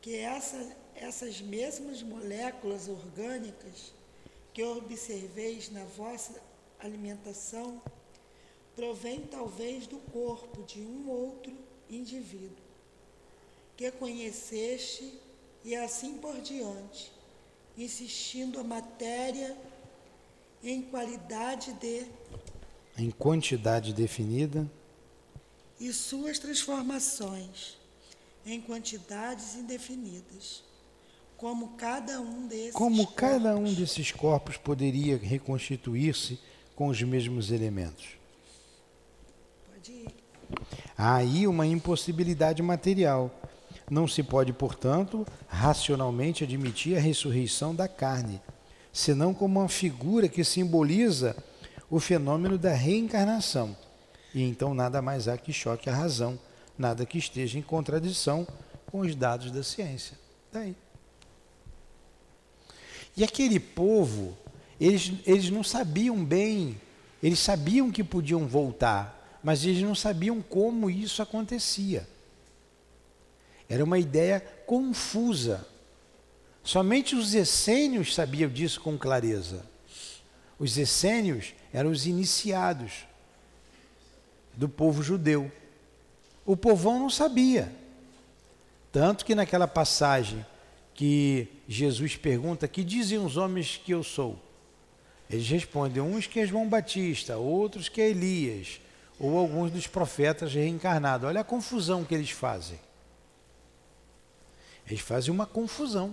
Que 0.01 0.17
essa, 0.17 0.77
essas 0.95 1.41
mesmas 1.41 2.03
moléculas 2.03 2.89
orgânicas 2.89 3.93
que 4.53 4.63
observeis 4.63 5.71
na 5.71 5.85
vossa 5.85 6.41
alimentação 6.79 7.81
provém 8.75 9.21
talvez 9.21 9.87
do 9.87 9.99
corpo 9.99 10.63
de 10.65 10.81
um 10.81 11.09
outro 11.09 11.53
indivíduo 11.89 12.67
que 13.77 13.91
conheceste 13.91 15.19
e 15.65 15.75
assim 15.75 16.17
por 16.19 16.41
diante, 16.41 17.13
insistindo 17.77 18.59
a 18.59 18.65
matéria 18.65 19.57
em 20.67 20.83
qualidade 20.83 21.73
de. 21.75 22.07
Em 22.99 23.11
quantidade 23.11 23.93
definida. 23.93 24.69
E 25.79 25.93
suas 25.93 26.39
transformações 26.39 27.77
em 28.45 28.61
quantidades 28.61 29.55
indefinidas. 29.55 30.65
Como 31.37 31.77
cada 31.77 32.21
um 32.21 32.47
desses 32.47 32.73
Como 32.73 32.97
corpos, 32.97 33.15
cada 33.15 33.57
um 33.57 33.75
desses 33.75 34.11
corpos 34.11 34.57
poderia 34.57 35.19
reconstituir-se 35.19 36.41
com 36.75 36.89
os 36.89 37.03
mesmos 37.03 37.51
elementos? 37.51 38.17
Pode 39.71 39.93
ir. 39.93 40.09
Há 40.97 41.17
aí 41.17 41.47
uma 41.47 41.67
impossibilidade 41.67 42.63
material. 42.63 43.31
Não 43.91 44.09
se 44.09 44.23
pode, 44.23 44.53
portanto, 44.55 45.27
racionalmente 45.47 46.43
admitir 46.43 46.97
a 46.97 47.01
ressurreição 47.01 47.75
da 47.75 47.87
carne 47.87 48.41
senão 48.97 49.35
como 49.35 49.61
uma 49.61 49.69
figura 49.69 50.27
que 50.27 50.43
simboliza 50.43 51.37
o 51.91 52.01
fenômeno 52.01 52.57
da 52.57 52.73
reencarnação. 52.73 53.77
E 54.35 54.43
então 54.43 54.73
nada 54.73 55.03
mais 55.03 55.29
há 55.29 55.37
que 55.37 55.53
choque 55.53 55.91
a 55.91 55.95
razão, 55.95 56.39
nada 56.79 57.05
que 57.05 57.19
esteja 57.19 57.59
em 57.59 57.63
contradição 57.63 58.49
com 58.87 59.01
os 59.01 59.15
dados 59.15 59.51
da 59.51 59.63
ciência. 59.63 60.17
Daí. 60.51 60.73
Tá 60.73 60.79
e 63.19 63.23
aquele 63.23 63.61
povo, 63.61 64.35
eles, 64.81 65.13
eles 65.27 65.51
não 65.51 65.63
sabiam 65.63 66.25
bem, 66.25 66.81
eles 67.23 67.39
sabiam 67.39 67.91
que 67.91 68.03
podiam 68.03 68.47
voltar, 68.47 69.39
mas 69.43 69.63
eles 69.63 69.83
não 69.83 69.95
sabiam 69.95 70.41
como 70.41 70.89
isso 70.89 71.21
acontecia. 71.21 72.09
Era 73.69 73.85
uma 73.85 73.99
ideia 73.99 74.41
confusa. 74.41 75.67
Somente 76.67 77.15
os 77.15 77.33
essênios 77.33 78.13
sabiam 78.13 78.51
disso 78.51 78.81
com 78.81 78.99
clareza. 78.99 79.65
Os 80.59 80.77
essênios 80.77 81.55
eram 81.73 81.93
os 81.93 82.07
iniciados 82.07 83.07
do 84.53 84.69
povo 84.69 85.01
judeu. 85.01 85.51
O 86.45 86.57
povão 86.57 86.99
não 86.99 87.09
sabia. 87.09 87.73
Tanto 88.91 89.25
que 89.25 89.33
naquela 89.33 89.69
passagem 89.69 90.45
que 90.93 91.47
Jesus 91.69 92.17
pergunta: 92.17 92.67
Que 92.67 92.83
dizem 92.83 93.19
os 93.19 93.37
homens 93.37 93.77
que 93.77 93.93
eu 93.93 94.03
sou? 94.03 94.37
Eles 95.31 95.49
respondem: 95.49 96.03
uns 96.03 96.27
que 96.27 96.41
é 96.41 96.47
João 96.47 96.69
Batista, 96.69 97.37
outros 97.37 97.89
que 97.89 98.01
é 98.01 98.11
Elias, 98.11 98.81
ou 99.21 99.39
alguns 99.39 99.71
dos 99.71 99.87
profetas 99.87 100.53
reencarnados. 100.53 101.29
Olha 101.29 101.43
a 101.43 101.45
confusão 101.45 102.05
que 102.05 102.15
eles 102.15 102.31
fazem. 102.31 102.81
Eles 104.85 105.01
fazem 105.01 105.33
uma 105.33 105.47
confusão. 105.47 106.13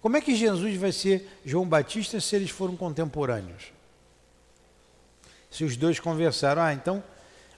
Como 0.00 0.16
é 0.16 0.20
que 0.20 0.34
Jesus 0.34 0.76
vai 0.76 0.92
ser 0.92 1.28
João 1.44 1.68
Batista 1.68 2.20
se 2.20 2.36
eles 2.36 2.50
foram 2.50 2.76
contemporâneos? 2.76 3.72
Se 5.50 5.64
os 5.64 5.76
dois 5.76 5.98
conversaram, 5.98 6.62
ah, 6.62 6.72
então, 6.72 7.02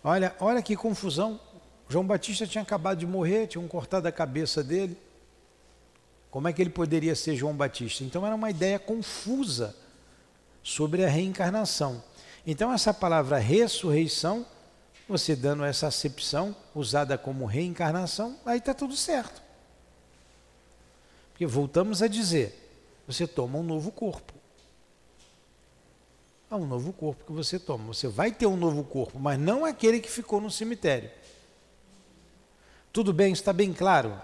olha, 0.02 0.34
olha 0.40 0.62
que 0.62 0.76
confusão. 0.76 1.38
João 1.88 2.06
Batista 2.06 2.46
tinha 2.46 2.62
acabado 2.62 2.98
de 2.98 3.06
morrer, 3.06 3.48
tinham 3.48 3.66
cortado 3.66 4.06
a 4.06 4.12
cabeça 4.12 4.62
dele. 4.62 4.96
Como 6.30 6.46
é 6.46 6.52
que 6.52 6.62
ele 6.62 6.70
poderia 6.70 7.16
ser 7.16 7.34
João 7.34 7.54
Batista? 7.54 8.04
Então 8.04 8.24
era 8.24 8.34
uma 8.34 8.48
ideia 8.48 8.78
confusa 8.78 9.74
sobre 10.62 11.04
a 11.04 11.08
reencarnação. 11.08 12.02
Então 12.46 12.72
essa 12.72 12.94
palavra 12.94 13.38
ressurreição, 13.38 14.46
você 15.08 15.34
dando 15.34 15.64
essa 15.64 15.88
acepção 15.88 16.54
usada 16.74 17.18
como 17.18 17.44
reencarnação, 17.44 18.36
aí 18.46 18.58
está 18.58 18.72
tudo 18.72 18.96
certo. 18.96 19.42
Porque 21.40 21.50
voltamos 21.50 22.02
a 22.02 22.06
dizer, 22.06 22.54
você 23.06 23.26
toma 23.26 23.56
um 23.56 23.62
novo 23.62 23.90
corpo. 23.90 24.34
É 26.50 26.54
um 26.54 26.66
novo 26.66 26.92
corpo 26.92 27.24
que 27.24 27.32
você 27.32 27.58
toma. 27.58 27.94
Você 27.94 28.08
vai 28.08 28.30
ter 28.30 28.44
um 28.44 28.58
novo 28.58 28.84
corpo, 28.84 29.18
mas 29.18 29.40
não 29.40 29.64
aquele 29.64 30.00
que 30.00 30.10
ficou 30.10 30.38
no 30.38 30.50
cemitério. 30.50 31.10
Tudo 32.92 33.10
bem, 33.14 33.32
está 33.32 33.54
bem 33.54 33.72
claro? 33.72 34.20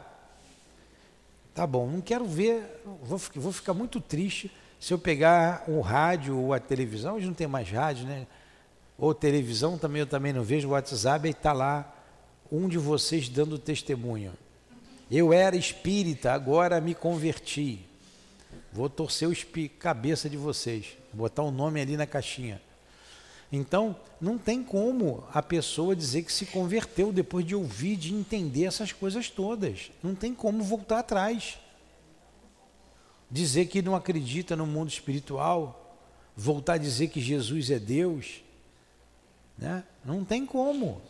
Tá 1.55 1.67
bom, 1.67 1.87
não 1.87 2.03
quero 2.03 2.27
ver, 2.27 2.83
vou, 3.03 3.19
vou 3.37 3.51
ficar 3.51 3.73
muito 3.73 3.99
triste 3.99 4.53
se 4.79 4.93
eu 4.93 4.99
pegar 4.99 5.65
o 5.67 5.81
rádio 5.81 6.37
ou 6.39 6.53
a 6.53 6.61
televisão, 6.61 7.15
hoje 7.15 7.29
não 7.29 7.33
tem 7.33 7.47
mais 7.47 7.71
rádio, 7.71 8.07
né? 8.07 8.27
Ou 8.99 9.15
televisão 9.15 9.79
também 9.79 10.01
eu 10.01 10.07
também 10.07 10.35
não 10.35 10.43
vejo, 10.43 10.69
o 10.69 10.73
WhatsApp 10.73 11.27
e 11.27 11.31
está 11.31 11.55
lá 11.55 11.97
um 12.53 12.69
de 12.69 12.77
vocês 12.77 13.27
dando 13.27 13.59
testemunho. 13.59 14.35
Eu 15.11 15.33
era 15.33 15.57
espírita, 15.57 16.33
agora 16.33 16.81
me 16.81 16.95
converti. 16.95 17.81
Vou 18.73 18.91
torcer 18.91 19.29
o 19.29 19.69
cabeça 19.79 20.29
de 20.29 20.37
vocês, 20.37 20.97
botar 21.13 21.43
o 21.43 21.49
um 21.49 21.53
nome 21.53 21.81
ali 21.81 21.97
na 21.97 22.07
caixinha. 22.07 22.61
Então, 23.51 23.97
não 24.21 24.37
tem 24.37 24.63
como 24.63 25.25
a 25.33 25.43
pessoa 25.43 25.95
dizer 25.95 26.23
que 26.23 26.33
se 26.33 26.47
converteu 26.47 27.13
depois 27.13 27.47
de 27.47 27.55
ouvir, 27.55 27.97
de 27.97 28.13
entender 28.13 28.65
essas 28.65 28.93
coisas 28.93 29.31
todas. 29.31 29.91
Não 30.03 30.15
tem 30.15 30.35
como 30.35 30.65
voltar 30.65 30.99
atrás. 30.99 31.59
Dizer 33.31 33.67
que 33.67 33.83
não 33.83 33.95
acredita 33.95 34.57
no 34.57 34.67
mundo 34.67 34.89
espiritual, 34.89 35.97
voltar 36.37 36.75
a 36.75 36.79
dizer 36.79 37.09
que 37.09 37.21
Jesus 37.21 37.71
é 37.71 37.79
Deus, 37.79 38.43
né? 39.57 39.85
não 40.05 40.25
tem 40.25 40.45
como. 40.45 41.01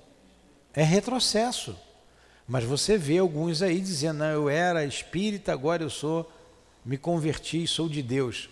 É 0.73 0.83
retrocesso. 0.83 1.77
Mas 2.49 2.63
você 2.65 2.97
vê 2.97 3.19
alguns 3.19 3.61
aí 3.61 3.81
dizendo, 3.81 4.19
não, 4.19 4.27
eu 4.27 4.49
era 4.49 4.85
espírita, 4.85 5.53
agora 5.53 5.83
eu 5.83 5.91
sou, 5.91 6.31
me 6.85 6.97
converti 6.97 7.67
sou 7.67 7.89
de 7.89 8.03
Deus. 8.03 8.49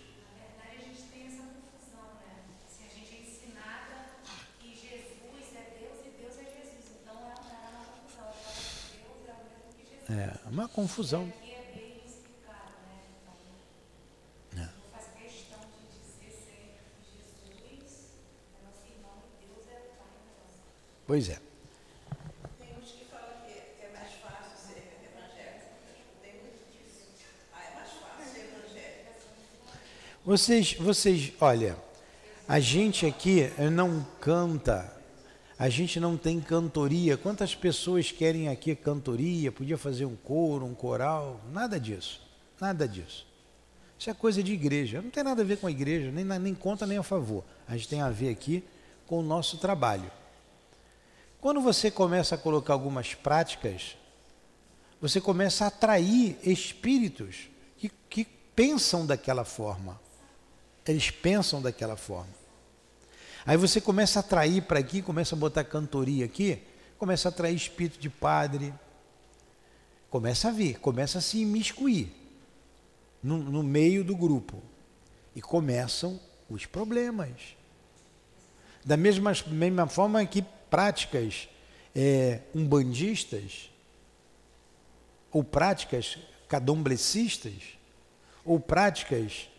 É 10.07 10.37
uma 10.49 10.67
confusão. 10.67 11.33
É. 14.55 14.69
Pois 21.07 21.29
é. 21.29 21.39
Vocês, 30.25 30.73
vocês, 30.73 31.31
olha, 31.39 31.77
a 32.47 32.59
gente 32.59 33.05
aqui 33.05 33.47
não 33.71 34.03
canta, 34.19 34.91
a 35.55 35.69
gente 35.69 35.99
não 35.99 36.17
tem 36.17 36.41
cantoria. 36.41 37.15
Quantas 37.15 37.53
pessoas 37.53 38.11
querem 38.11 38.49
aqui 38.49 38.75
cantoria? 38.75 39.51
Podia 39.51 39.77
fazer 39.77 40.05
um 40.05 40.15
coro, 40.15 40.65
um 40.65 40.73
coral, 40.73 41.39
nada 41.51 41.79
disso, 41.79 42.27
nada 42.59 42.87
disso. 42.87 43.27
Isso 43.99 44.09
é 44.09 44.15
coisa 44.15 44.41
de 44.41 44.51
igreja, 44.51 44.99
não 44.99 45.11
tem 45.11 45.23
nada 45.23 45.43
a 45.43 45.45
ver 45.45 45.57
com 45.57 45.67
a 45.67 45.71
igreja, 45.71 46.11
nem, 46.11 46.25
nem 46.25 46.55
conta 46.55 46.87
nem 46.87 46.97
a 46.97 47.03
favor. 47.03 47.43
A 47.67 47.77
gente 47.77 47.87
tem 47.87 48.01
a 48.01 48.09
ver 48.09 48.29
aqui 48.29 48.63
com 49.05 49.19
o 49.19 49.23
nosso 49.23 49.59
trabalho. 49.59 50.09
Quando 51.39 51.61
você 51.61 51.91
começa 51.91 52.33
a 52.33 52.37
colocar 52.39 52.73
algumas 52.73 53.13
práticas, 53.13 53.95
você 54.99 55.21
começa 55.21 55.65
a 55.65 55.67
atrair 55.67 56.35
espíritos 56.41 57.47
que, 57.77 57.89
que 58.09 58.25
pensam 58.55 59.05
daquela 59.05 59.45
forma. 59.45 60.03
Eles 60.87 61.09
pensam 61.09 61.61
daquela 61.61 61.95
forma. 61.95 62.33
Aí 63.45 63.57
você 63.57 63.79
começa 63.79 64.19
a 64.19 64.21
atrair 64.21 64.61
para 64.63 64.79
aqui, 64.79 65.01
começa 65.01 65.35
a 65.35 65.37
botar 65.37 65.63
cantoria 65.63 66.25
aqui, 66.25 66.61
começa 66.97 67.27
a 67.27 67.31
atrair 67.31 67.55
espírito 67.55 67.99
de 67.99 68.09
padre, 68.09 68.73
começa 70.09 70.47
a 70.47 70.51
vir, 70.51 70.79
começa 70.79 71.19
a 71.19 71.21
se 71.21 71.39
imiscuir 71.39 72.11
no, 73.21 73.37
no 73.37 73.61
meio 73.63 74.03
do 74.03 74.15
grupo. 74.15 74.61
E 75.35 75.41
começam 75.41 76.19
os 76.49 76.65
problemas. 76.65 77.55
Da 78.83 78.95
mesma, 78.95 79.33
mesma 79.47 79.87
forma 79.87 80.25
que 80.25 80.41
práticas 80.69 81.49
é, 81.93 82.41
umbandistas, 82.53 83.69
ou 85.31 85.43
práticas 85.43 86.17
cadomblecistas, 86.47 87.53
ou 88.45 88.59
práticas 88.59 89.49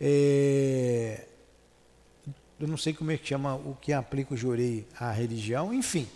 é, 0.00 1.26
eu 2.58 2.66
não 2.66 2.76
sei 2.76 2.92
como 2.92 3.10
é 3.10 3.16
que 3.16 3.26
chama 3.26 3.54
o 3.54 3.76
que 3.80 3.92
aplica 3.92 4.34
o 4.34 4.36
jurei 4.36 4.86
à 4.98 5.10
religião, 5.10 5.72
enfim. 5.72 6.08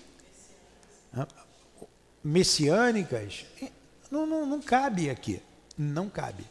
Messiânicas, 2.23 3.45
não, 4.11 4.27
não, 4.27 4.45
não 4.45 4.61
cabe 4.61 5.09
aqui. 5.09 5.41
Não 5.77 6.09
cabe. 6.09 6.45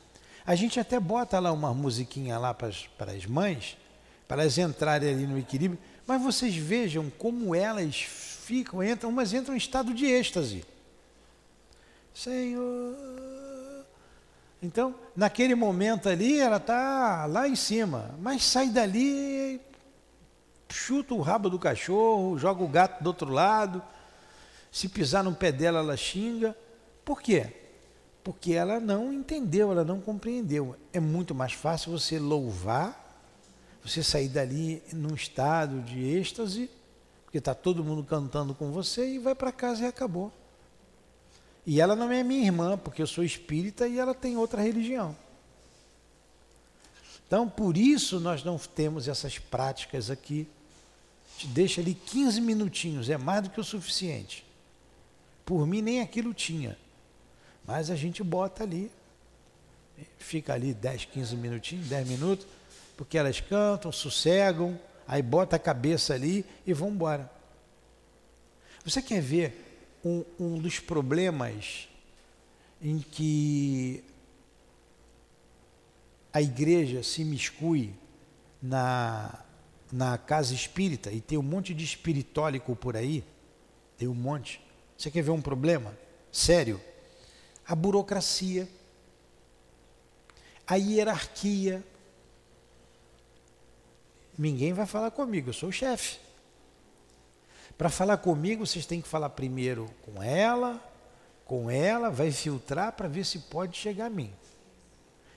A 0.45 0.55
gente 0.55 0.79
até 0.79 0.99
bota 0.99 1.39
lá 1.39 1.51
uma 1.51 1.73
musiquinha 1.73 2.37
lá 2.37 2.53
para 2.53 2.67
as, 2.67 2.87
para 2.97 3.11
as 3.11 3.25
mães, 3.25 3.77
para 4.27 4.41
elas 4.41 4.57
entrarem 4.57 5.09
ali 5.09 5.27
no 5.27 5.37
equilíbrio, 5.37 5.79
mas 6.07 6.21
vocês 6.21 6.55
vejam 6.55 7.09
como 7.17 7.53
elas 7.53 7.95
ficam, 8.01 8.83
entram, 8.83 9.09
umas 9.09 9.33
entram 9.33 9.53
em 9.53 9.57
estado 9.57 9.93
de 9.93 10.05
êxtase. 10.05 10.65
Senhor, 12.13 12.95
então, 14.61 14.93
naquele 15.15 15.55
momento 15.55 16.07
ali, 16.07 16.39
ela 16.39 16.57
está 16.57 17.25
lá 17.25 17.47
em 17.47 17.55
cima, 17.55 18.13
mas 18.19 18.43
sai 18.43 18.69
dali, 18.69 19.59
chuta 20.69 21.15
o 21.15 21.21
rabo 21.21 21.49
do 21.49 21.57
cachorro, 21.57 22.37
joga 22.37 22.63
o 22.63 22.67
gato 22.67 23.03
do 23.03 23.07
outro 23.07 23.31
lado, 23.31 23.81
se 24.71 24.87
pisar 24.87 25.23
no 25.23 25.33
pé 25.33 25.51
dela, 25.51 25.79
ela 25.79 25.97
xinga. 25.97 26.55
Por 27.03 27.21
quê? 27.21 27.51
Porque 28.23 28.53
ela 28.53 28.79
não 28.79 29.11
entendeu, 29.11 29.71
ela 29.71 29.83
não 29.83 29.99
compreendeu. 29.99 30.75
É 30.93 30.99
muito 30.99 31.33
mais 31.33 31.53
fácil 31.53 31.91
você 31.91 32.19
louvar, 32.19 33.19
você 33.83 34.03
sair 34.03 34.29
dali 34.29 34.83
num 34.93 35.15
estado 35.15 35.81
de 35.81 36.03
êxtase, 36.03 36.69
porque 37.25 37.39
está 37.39 37.55
todo 37.55 37.83
mundo 37.83 38.03
cantando 38.03 38.53
com 38.53 38.71
você 38.71 39.15
e 39.15 39.17
vai 39.17 39.33
para 39.33 39.51
casa 39.51 39.83
e 39.83 39.87
acabou. 39.87 40.31
E 41.65 41.79
ela 41.79 41.95
não 41.95 42.11
é 42.11 42.23
minha 42.23 42.45
irmã, 42.45 42.77
porque 42.77 43.01
eu 43.01 43.07
sou 43.07 43.23
espírita 43.23 43.87
e 43.87 43.99
ela 43.99 44.13
tem 44.13 44.35
outra 44.37 44.61
religião. 44.61 45.15
Então, 47.27 47.47
por 47.47 47.77
isso 47.77 48.19
nós 48.19 48.43
não 48.43 48.57
temos 48.57 49.07
essas 49.07 49.37
práticas 49.37 50.09
aqui. 50.09 50.47
Te 51.37 51.47
deixa 51.47 51.79
ali 51.79 51.93
15 51.93 52.41
minutinhos, 52.41 53.09
é 53.09 53.17
mais 53.17 53.43
do 53.43 53.49
que 53.49 53.59
o 53.59 53.63
suficiente. 53.63 54.45
Por 55.45 55.65
mim, 55.65 55.81
nem 55.81 56.01
aquilo 56.01 56.33
tinha. 56.33 56.77
Mas 57.65 57.89
a 57.89 57.95
gente 57.95 58.23
bota 58.23 58.63
ali, 58.63 58.91
fica 60.17 60.53
ali 60.53 60.73
10, 60.73 61.05
15 61.05 61.35
minutinhos, 61.35 61.87
10 61.87 62.07
minutos, 62.07 62.47
porque 62.97 63.17
elas 63.17 63.39
cantam, 63.39 63.91
sossegam, 63.91 64.79
aí 65.07 65.21
bota 65.21 65.55
a 65.55 65.59
cabeça 65.59 66.13
ali 66.13 66.45
e 66.65 66.73
vão 66.73 66.89
embora. 66.89 67.31
Você 68.83 69.01
quer 69.01 69.21
ver 69.21 69.70
um, 70.03 70.23
um 70.39 70.57
dos 70.57 70.79
problemas 70.79 71.87
em 72.81 72.99
que 72.99 74.03
a 76.33 76.41
igreja 76.41 77.03
se 77.03 77.23
miscui 77.23 77.93
na, 78.61 79.43
na 79.91 80.17
casa 80.17 80.53
espírita 80.53 81.11
e 81.11 81.19
tem 81.19 81.37
um 81.37 81.43
monte 81.43 81.73
de 81.73 81.83
espiritólico 81.83 82.75
por 82.75 82.95
aí, 82.95 83.23
tem 83.97 84.07
um 84.07 84.15
monte. 84.15 84.61
Você 84.97 85.11
quer 85.11 85.21
ver 85.21 85.31
um 85.31 85.41
problema? 85.41 85.97
Sério? 86.31 86.79
A 87.67 87.75
burocracia, 87.75 88.67
a 90.65 90.75
hierarquia. 90.75 91.83
Ninguém 94.37 94.73
vai 94.73 94.85
falar 94.85 95.11
comigo, 95.11 95.49
eu 95.49 95.53
sou 95.53 95.69
o 95.69 95.73
chefe. 95.73 96.17
Para 97.81 97.89
falar 97.89 98.17
comigo, 98.17 98.63
vocês 98.63 98.85
têm 98.85 99.01
que 99.01 99.07
falar 99.07 99.31
primeiro 99.31 99.89
com 100.03 100.21
ela, 100.21 100.79
com 101.43 101.67
ela, 101.67 102.11
vai 102.11 102.29
filtrar 102.29 102.91
para 102.91 103.07
ver 103.07 103.25
se 103.25 103.39
pode 103.39 103.75
chegar 103.75 104.05
a 104.05 104.09
mim. 104.11 104.31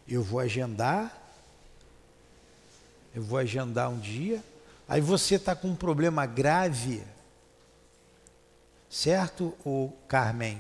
Eu 0.07 0.23
vou 0.23 0.39
agendar, 0.39 1.11
eu 3.15 3.23
vou 3.23 3.39
agendar 3.39 3.89
um 3.89 3.99
dia, 3.99 4.45
aí 4.87 5.01
você 5.01 5.37
está 5.37 5.57
com 5.57 5.69
um 5.69 5.75
problema 5.75 6.27
grave, 6.27 7.03
certo, 8.91 9.55
o 9.65 9.91
Carmen? 10.07 10.59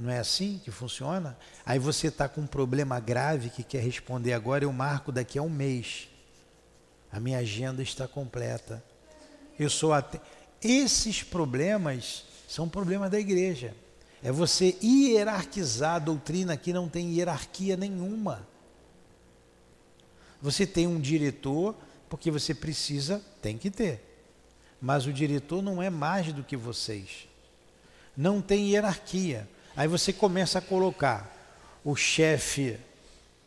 Não 0.00 0.10
é 0.10 0.18
assim 0.20 0.58
que 0.64 0.70
funciona? 0.70 1.36
Aí 1.66 1.78
você 1.78 2.06
está 2.06 2.30
com 2.30 2.40
um 2.40 2.46
problema 2.46 2.98
grave 2.98 3.50
que 3.50 3.62
quer 3.62 3.82
responder 3.82 4.32
agora, 4.32 4.64
eu 4.64 4.72
marco 4.72 5.12
daqui 5.12 5.38
a 5.38 5.42
um 5.42 5.50
mês. 5.50 6.08
A 7.12 7.20
minha 7.20 7.40
agenda 7.40 7.82
está 7.82 8.08
completa. 8.08 8.82
Eu 9.58 9.68
sou 9.68 9.92
até. 9.92 10.18
Esses 10.62 11.22
problemas 11.22 12.24
são 12.48 12.68
problemas 12.68 13.10
da 13.10 13.18
igreja. 13.18 13.74
É 14.22 14.32
você 14.32 14.76
hierarquizar 14.82 15.96
a 15.96 15.98
doutrina 16.00 16.56
que 16.56 16.72
não 16.72 16.88
tem 16.88 17.14
hierarquia 17.14 17.76
nenhuma. 17.76 18.46
Você 20.40 20.66
tem 20.66 20.86
um 20.86 21.00
diretor, 21.00 21.74
porque 22.08 22.30
você 22.30 22.54
precisa, 22.54 23.22
tem 23.40 23.56
que 23.58 23.70
ter. 23.70 24.02
Mas 24.80 25.06
o 25.06 25.12
diretor 25.12 25.62
não 25.62 25.82
é 25.82 25.90
mais 25.90 26.32
do 26.32 26.42
que 26.42 26.56
vocês. 26.56 27.28
Não 28.16 28.40
tem 28.40 28.70
hierarquia. 28.70 29.48
Aí 29.76 29.88
você 29.88 30.12
começa 30.12 30.58
a 30.58 30.62
colocar 30.62 31.32
o 31.84 31.94
chefe 31.94 32.78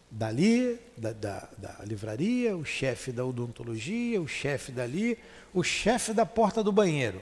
dali, 0.10 0.80
da, 0.98 1.14
da, 1.14 1.48
da 1.58 1.76
livraria, 1.84 2.56
o 2.56 2.66
chefe 2.66 3.12
da 3.12 3.26
odontologia, 3.26 4.22
o 4.22 4.28
chefe 4.28 4.72
dali, 4.72 5.18
o 5.54 5.64
chefe 5.64 6.14
da 6.14 6.26
porta 6.26 6.64
do 6.64 6.72
banheiro. 6.72 7.22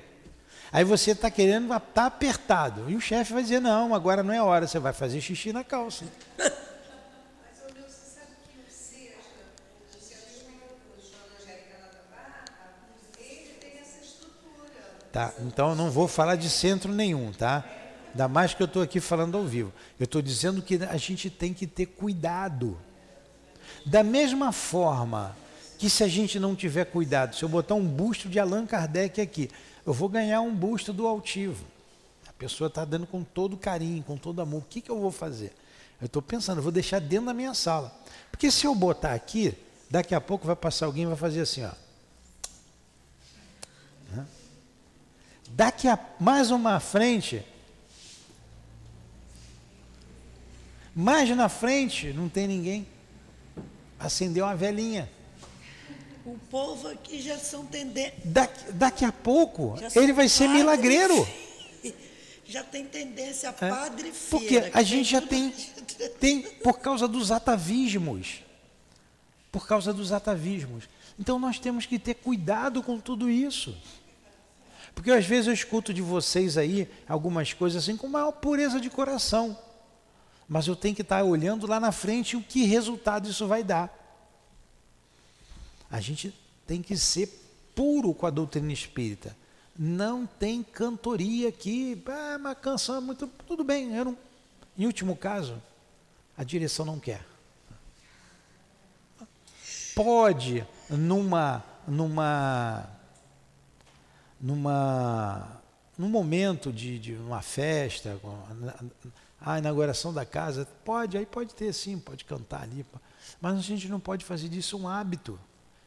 Aí 0.71 0.83
você 0.83 1.11
está 1.11 1.31
querendo, 1.31 1.73
está 1.73 2.05
apertado. 2.05 2.89
E 2.89 2.95
o 2.95 3.01
chefe 3.01 3.33
vai 3.33 3.41
dizer, 3.41 3.59
não, 3.59 3.93
agora 3.93 4.21
não 4.23 4.33
é 4.33 4.41
hora, 4.41 4.67
você 4.67 4.79
vai 4.79 4.93
fazer 4.93 5.21
xixi 5.21 5.53
na 5.53 5.63
calça. 5.63 6.05
Tá, 15.11 15.33
então 15.39 15.69
eu 15.69 15.75
não 15.75 15.89
vou 15.89 16.07
falar 16.07 16.35
de 16.35 16.47
centro 16.47 16.93
nenhum, 16.93 17.31
tá? 17.31 17.65
Ainda 18.11 18.27
mais 18.27 18.53
que 18.53 18.61
eu 18.61 18.65
estou 18.65 18.81
aqui 18.81 18.99
falando 18.99 19.37
ao 19.37 19.43
vivo. 19.43 19.71
Eu 19.99 20.05
estou 20.05 20.21
dizendo 20.21 20.61
que 20.61 20.75
a 20.75 20.97
gente 20.97 21.29
tem 21.29 21.53
que 21.53 21.67
ter 21.67 21.85
cuidado. 21.85 22.77
Da 23.85 24.03
mesma 24.03 24.51
forma 24.51 25.35
que 25.77 25.89
se 25.89 26.03
a 26.03 26.07
gente 26.07 26.39
não 26.39 26.55
tiver 26.55 26.85
cuidado, 26.85 27.35
se 27.35 27.43
eu 27.43 27.49
botar 27.49 27.75
um 27.75 27.85
busto 27.85 28.27
de 28.27 28.39
Allan 28.39 28.65
Kardec 28.65 29.21
aqui, 29.21 29.49
eu 29.85 29.93
vou 29.93 30.09
ganhar 30.09 30.41
um 30.41 30.53
busto 30.53 30.91
do 30.91 31.05
altivo. 31.05 31.63
A 32.27 32.33
pessoa 32.33 32.67
está 32.67 32.83
dando 32.83 33.05
com 33.05 33.23
todo 33.23 33.55
carinho, 33.55 34.03
com 34.03 34.17
todo 34.17 34.41
amor. 34.41 34.61
O 34.61 34.65
que, 34.67 34.81
que 34.81 34.89
eu 34.89 34.99
vou 34.99 35.11
fazer? 35.11 35.53
Eu 36.01 36.07
estou 36.07 36.21
pensando, 36.21 36.59
eu 36.59 36.63
vou 36.63 36.71
deixar 36.71 36.99
dentro 36.99 37.27
da 37.27 37.33
minha 37.33 37.53
sala. 37.53 37.95
Porque 38.31 38.51
se 38.51 38.65
eu 38.65 38.75
botar 38.75 39.13
aqui, 39.13 39.53
daqui 39.89 40.13
a 40.13 40.21
pouco 40.21 40.45
vai 40.45 40.55
passar 40.55 40.85
alguém 40.85 41.03
e 41.03 41.07
vai 41.07 41.15
fazer 41.15 41.41
assim, 41.41 41.63
ó. 41.63 41.71
Daqui 45.49 45.87
a 45.87 45.97
mais 46.19 46.51
uma 46.51 46.79
frente, 46.79 47.43
mais 50.97 51.29
na 51.29 51.47
frente, 51.47 52.11
não 52.11 52.27
tem 52.27 52.47
ninguém. 52.47 52.87
Acendeu 53.99 54.45
uma 54.45 54.55
velhinha. 54.55 55.07
O 56.25 56.35
povo 56.49 56.87
aqui 56.87 57.21
já 57.21 57.37
são 57.37 57.63
tendências. 57.67 58.15
Daqui, 58.25 58.71
daqui 58.71 59.05
a 59.05 59.11
pouco, 59.11 59.75
ele 59.95 60.11
vai 60.11 60.27
ser 60.27 60.47
milagreiro. 60.47 61.15
Já 62.49 62.63
tem 62.63 62.85
tendência 62.85 63.49
a 63.49 63.65
é, 63.65 63.69
padre 63.69 64.09
feira. 64.09 64.29
Porque 64.29 64.71
a 64.73 64.81
gente 64.81 65.11
já 65.11 65.21
tem, 65.21 65.53
tem, 66.17 66.41
por 66.41 66.79
causa 66.79 67.05
dos 67.05 67.29
atavismos. 67.29 68.41
Por 69.51 69.67
causa 69.67 69.91
dos 69.91 70.13
atavismos. 70.13 70.85
Então 71.19 71.37
nós 71.37 71.59
temos 71.59 71.85
que 71.85 71.99
ter 71.99 72.13
cuidado 72.13 72.81
com 72.81 73.01
tudo 73.01 73.29
isso. 73.29 73.77
Porque 74.95 75.11
às 75.11 75.25
vezes 75.25 75.47
eu 75.47 75.53
escuto 75.53 75.93
de 75.93 76.01
vocês 76.01 76.57
aí 76.57 76.89
algumas 77.05 77.51
coisas 77.51 77.83
assim 77.83 77.97
com 77.97 78.07
maior 78.07 78.31
pureza 78.31 78.79
de 78.79 78.89
coração. 78.89 79.59
Mas 80.47 80.67
eu 80.67 80.75
tenho 80.75 80.95
que 80.95 81.01
estar 81.01 81.23
olhando 81.23 81.67
lá 81.67 81.79
na 81.79 81.91
frente 81.91 82.37
o 82.37 82.41
que 82.41 82.63
resultado 82.63 83.29
isso 83.29 83.47
vai 83.47 83.63
dar. 83.63 83.93
A 85.89 85.99
gente 85.99 86.33
tem 86.65 86.81
que 86.81 86.95
ser 86.97 87.27
puro 87.75 88.13
com 88.13 88.25
a 88.25 88.29
doutrina 88.29 88.71
espírita. 88.71 89.35
Não 89.77 90.25
tem 90.25 90.63
cantoria 90.63 91.49
aqui, 91.49 92.01
ah, 92.07 92.37
uma 92.39 92.55
canção 92.55 92.95
é 92.95 92.99
muito. 92.99 93.27
Tudo 93.45 93.63
bem, 93.63 93.93
eu 93.95 94.05
não, 94.05 94.17
em 94.77 94.85
último 94.85 95.15
caso, 95.15 95.61
a 96.37 96.43
direção 96.43 96.85
não 96.85 96.99
quer. 96.99 97.25
Pode, 99.95 100.65
numa, 100.89 101.63
numa, 101.87 102.87
numa, 104.39 105.61
num 105.97 106.09
momento 106.09 106.71
de, 106.71 106.99
de 106.99 107.13
uma 107.13 107.41
festa, 107.41 108.19
a 109.39 109.59
inauguração 109.59 110.13
da 110.13 110.25
casa, 110.25 110.67
pode, 110.83 111.17
aí 111.17 111.25
pode 111.25 111.53
ter 111.53 111.71
sim, 111.73 111.99
pode 111.99 112.25
cantar 112.25 112.63
ali, 112.63 112.85
mas 113.39 113.57
a 113.57 113.61
gente 113.61 113.87
não 113.87 113.99
pode 113.99 114.25
fazer 114.25 114.49
disso 114.49 114.77
um 114.77 114.87
hábito. 114.87 115.39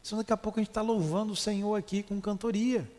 Senão 0.02 0.22
daqui 0.22 0.32
a 0.32 0.36
pouco 0.36 0.58
a 0.58 0.62
gente 0.62 0.70
está 0.70 0.82
louvando 0.82 1.32
o 1.32 1.36
Senhor 1.36 1.74
aqui 1.74 2.02
com 2.02 2.20
cantoria. 2.20 2.90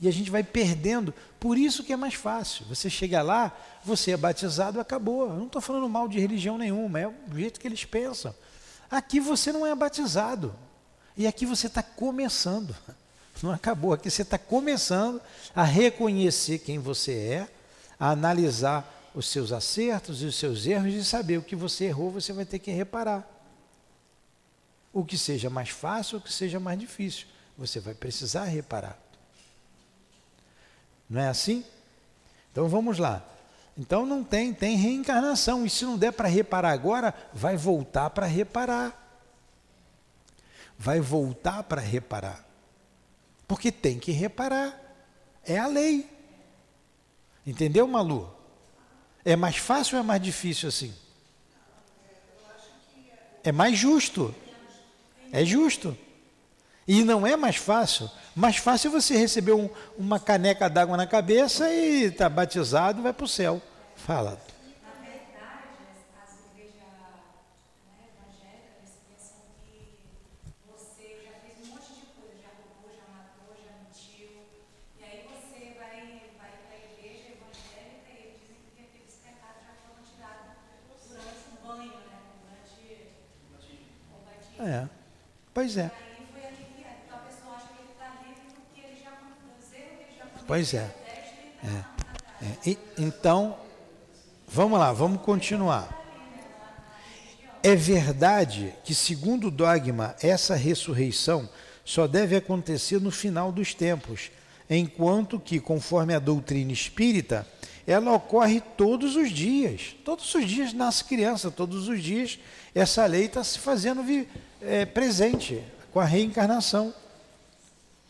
E 0.00 0.08
a 0.08 0.10
gente 0.10 0.30
vai 0.30 0.42
perdendo. 0.42 1.14
Por 1.38 1.56
isso 1.56 1.84
que 1.84 1.92
é 1.92 1.96
mais 1.96 2.14
fácil. 2.14 2.64
Você 2.66 2.90
chega 2.90 3.22
lá, 3.22 3.56
você 3.84 4.12
é 4.12 4.16
batizado, 4.16 4.80
acabou. 4.80 5.28
Eu 5.28 5.36
não 5.36 5.46
estou 5.46 5.62
falando 5.62 5.88
mal 5.88 6.08
de 6.08 6.18
religião 6.18 6.58
nenhuma, 6.58 6.98
é 6.98 7.06
o 7.06 7.14
jeito 7.34 7.60
que 7.60 7.68
eles 7.68 7.84
pensam. 7.84 8.34
Aqui 8.90 9.20
você 9.20 9.52
não 9.52 9.66
é 9.66 9.74
batizado. 9.74 10.54
E 11.16 11.26
aqui 11.26 11.46
você 11.46 11.66
está 11.66 11.82
começando. 11.82 12.74
Não 13.42 13.50
acabou. 13.50 13.92
Aqui 13.92 14.08
você 14.08 14.22
está 14.22 14.38
começando 14.38 15.20
a 15.54 15.64
reconhecer 15.64 16.58
quem 16.58 16.78
você 16.78 17.12
é, 17.12 17.48
a 17.98 18.10
analisar 18.10 19.01
os 19.14 19.28
seus 19.28 19.52
acertos 19.52 20.22
e 20.22 20.26
os 20.26 20.36
seus 20.36 20.66
erros 20.66 20.94
e 20.94 21.04
saber 21.04 21.38
o 21.38 21.42
que 21.42 21.54
você 21.54 21.84
errou, 21.86 22.10
você 22.10 22.32
vai 22.32 22.44
ter 22.44 22.58
que 22.58 22.70
reparar. 22.70 23.28
O 24.92 25.04
que 25.04 25.16
seja 25.16 25.50
mais 25.50 25.68
fácil, 25.68 26.18
o 26.18 26.20
que 26.20 26.32
seja 26.32 26.58
mais 26.58 26.78
difícil. 26.78 27.26
Você 27.56 27.80
vai 27.80 27.94
precisar 27.94 28.44
reparar. 28.44 28.98
Não 31.08 31.20
é 31.20 31.28
assim? 31.28 31.64
Então 32.50 32.68
vamos 32.68 32.98
lá. 32.98 33.22
Então 33.76 34.04
não 34.04 34.22
tem, 34.22 34.52
tem 34.52 34.76
reencarnação. 34.76 35.64
E 35.64 35.70
se 35.70 35.84
não 35.84 35.96
der 35.96 36.12
para 36.12 36.28
reparar 36.28 36.72
agora, 36.72 37.14
vai 37.32 37.56
voltar 37.56 38.10
para 38.10 38.26
reparar. 38.26 38.98
Vai 40.78 41.00
voltar 41.00 41.62
para 41.62 41.80
reparar. 41.80 42.46
Porque 43.46 43.70
tem 43.70 43.98
que 43.98 44.12
reparar. 44.12 44.78
É 45.44 45.58
a 45.58 45.66
lei. 45.66 46.08
Entendeu, 47.46 47.86
Malu? 47.86 48.41
É 49.24 49.36
mais 49.36 49.56
fácil 49.56 49.96
ou 49.96 50.02
é 50.02 50.06
mais 50.06 50.20
difícil 50.20 50.68
assim? 50.68 50.92
É 53.44 53.52
mais 53.52 53.78
justo. 53.78 54.34
É 55.32 55.44
justo. 55.44 55.96
E 56.86 57.04
não 57.04 57.26
é 57.26 57.36
mais 57.36 57.56
fácil. 57.56 58.10
Mais 58.34 58.56
fácil 58.56 58.88
é 58.88 58.90
você 58.90 59.16
receber 59.16 59.52
um, 59.52 59.68
uma 59.96 60.18
caneca 60.18 60.68
d'água 60.68 60.96
na 60.96 61.06
cabeça 61.06 61.70
e 61.70 62.04
está 62.04 62.28
batizado 62.28 63.02
vai 63.02 63.12
para 63.12 63.24
o 63.24 63.28
céu. 63.28 63.62
Fala. 63.94 64.40
É. 84.62 84.88
Pois 85.72 85.78
é. 85.78 85.90
Pois 90.46 90.74
é. 90.74 90.90
é. 91.64 92.44
é. 92.44 92.70
E, 92.70 92.78
então, 92.98 93.56
vamos 94.46 94.78
lá, 94.78 94.92
vamos 94.92 95.22
continuar. 95.22 95.98
é 97.62 97.74
verdade 97.74 98.74
que, 98.84 98.94
segundo 98.94 99.46
o 99.46 99.50
dogma, 99.50 100.14
essa 100.22 100.54
ressurreição 100.54 101.48
só 101.84 102.06
deve 102.06 102.36
acontecer 102.36 103.00
no 103.00 103.10
final 103.10 103.50
dos 103.50 103.72
tempos, 103.72 104.30
enquanto 104.68 105.40
que, 105.40 105.58
conforme 105.58 106.14
a 106.14 106.18
doutrina 106.18 106.72
espírita, 106.72 107.46
ela 107.86 108.12
ocorre 108.12 108.60
todos 108.60 109.16
os 109.16 109.30
dias. 109.30 109.96
Todos 110.04 110.34
os 110.34 110.46
dias 110.46 110.72
nasce 110.72 111.04
criança, 111.04 111.50
todos 111.50 111.88
os 111.88 112.02
dias 112.02 112.38
essa 112.74 113.04
lei 113.06 113.26
está 113.26 113.42
se 113.44 113.58
fazendo 113.58 114.02
é, 114.60 114.84
presente 114.84 115.62
com 115.92 116.00
a 116.00 116.04
reencarnação. 116.04 116.94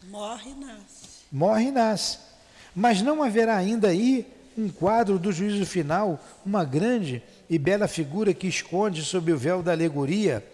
Morre 0.08 0.50
e 0.50 0.54
nasce. 0.54 1.08
Morre 1.30 1.64
e 1.64 1.70
nasce. 1.70 2.18
Mas 2.74 3.02
não 3.02 3.22
haverá 3.22 3.56
ainda 3.56 3.88
aí 3.88 4.26
um 4.56 4.68
quadro 4.68 5.18
do 5.18 5.32
juízo 5.32 5.64
final, 5.64 6.20
uma 6.44 6.64
grande 6.64 7.22
e 7.48 7.58
bela 7.58 7.88
figura 7.88 8.34
que 8.34 8.46
esconde 8.46 9.02
sob 9.02 9.32
o 9.32 9.38
véu 9.38 9.62
da 9.62 9.72
alegoria 9.72 10.44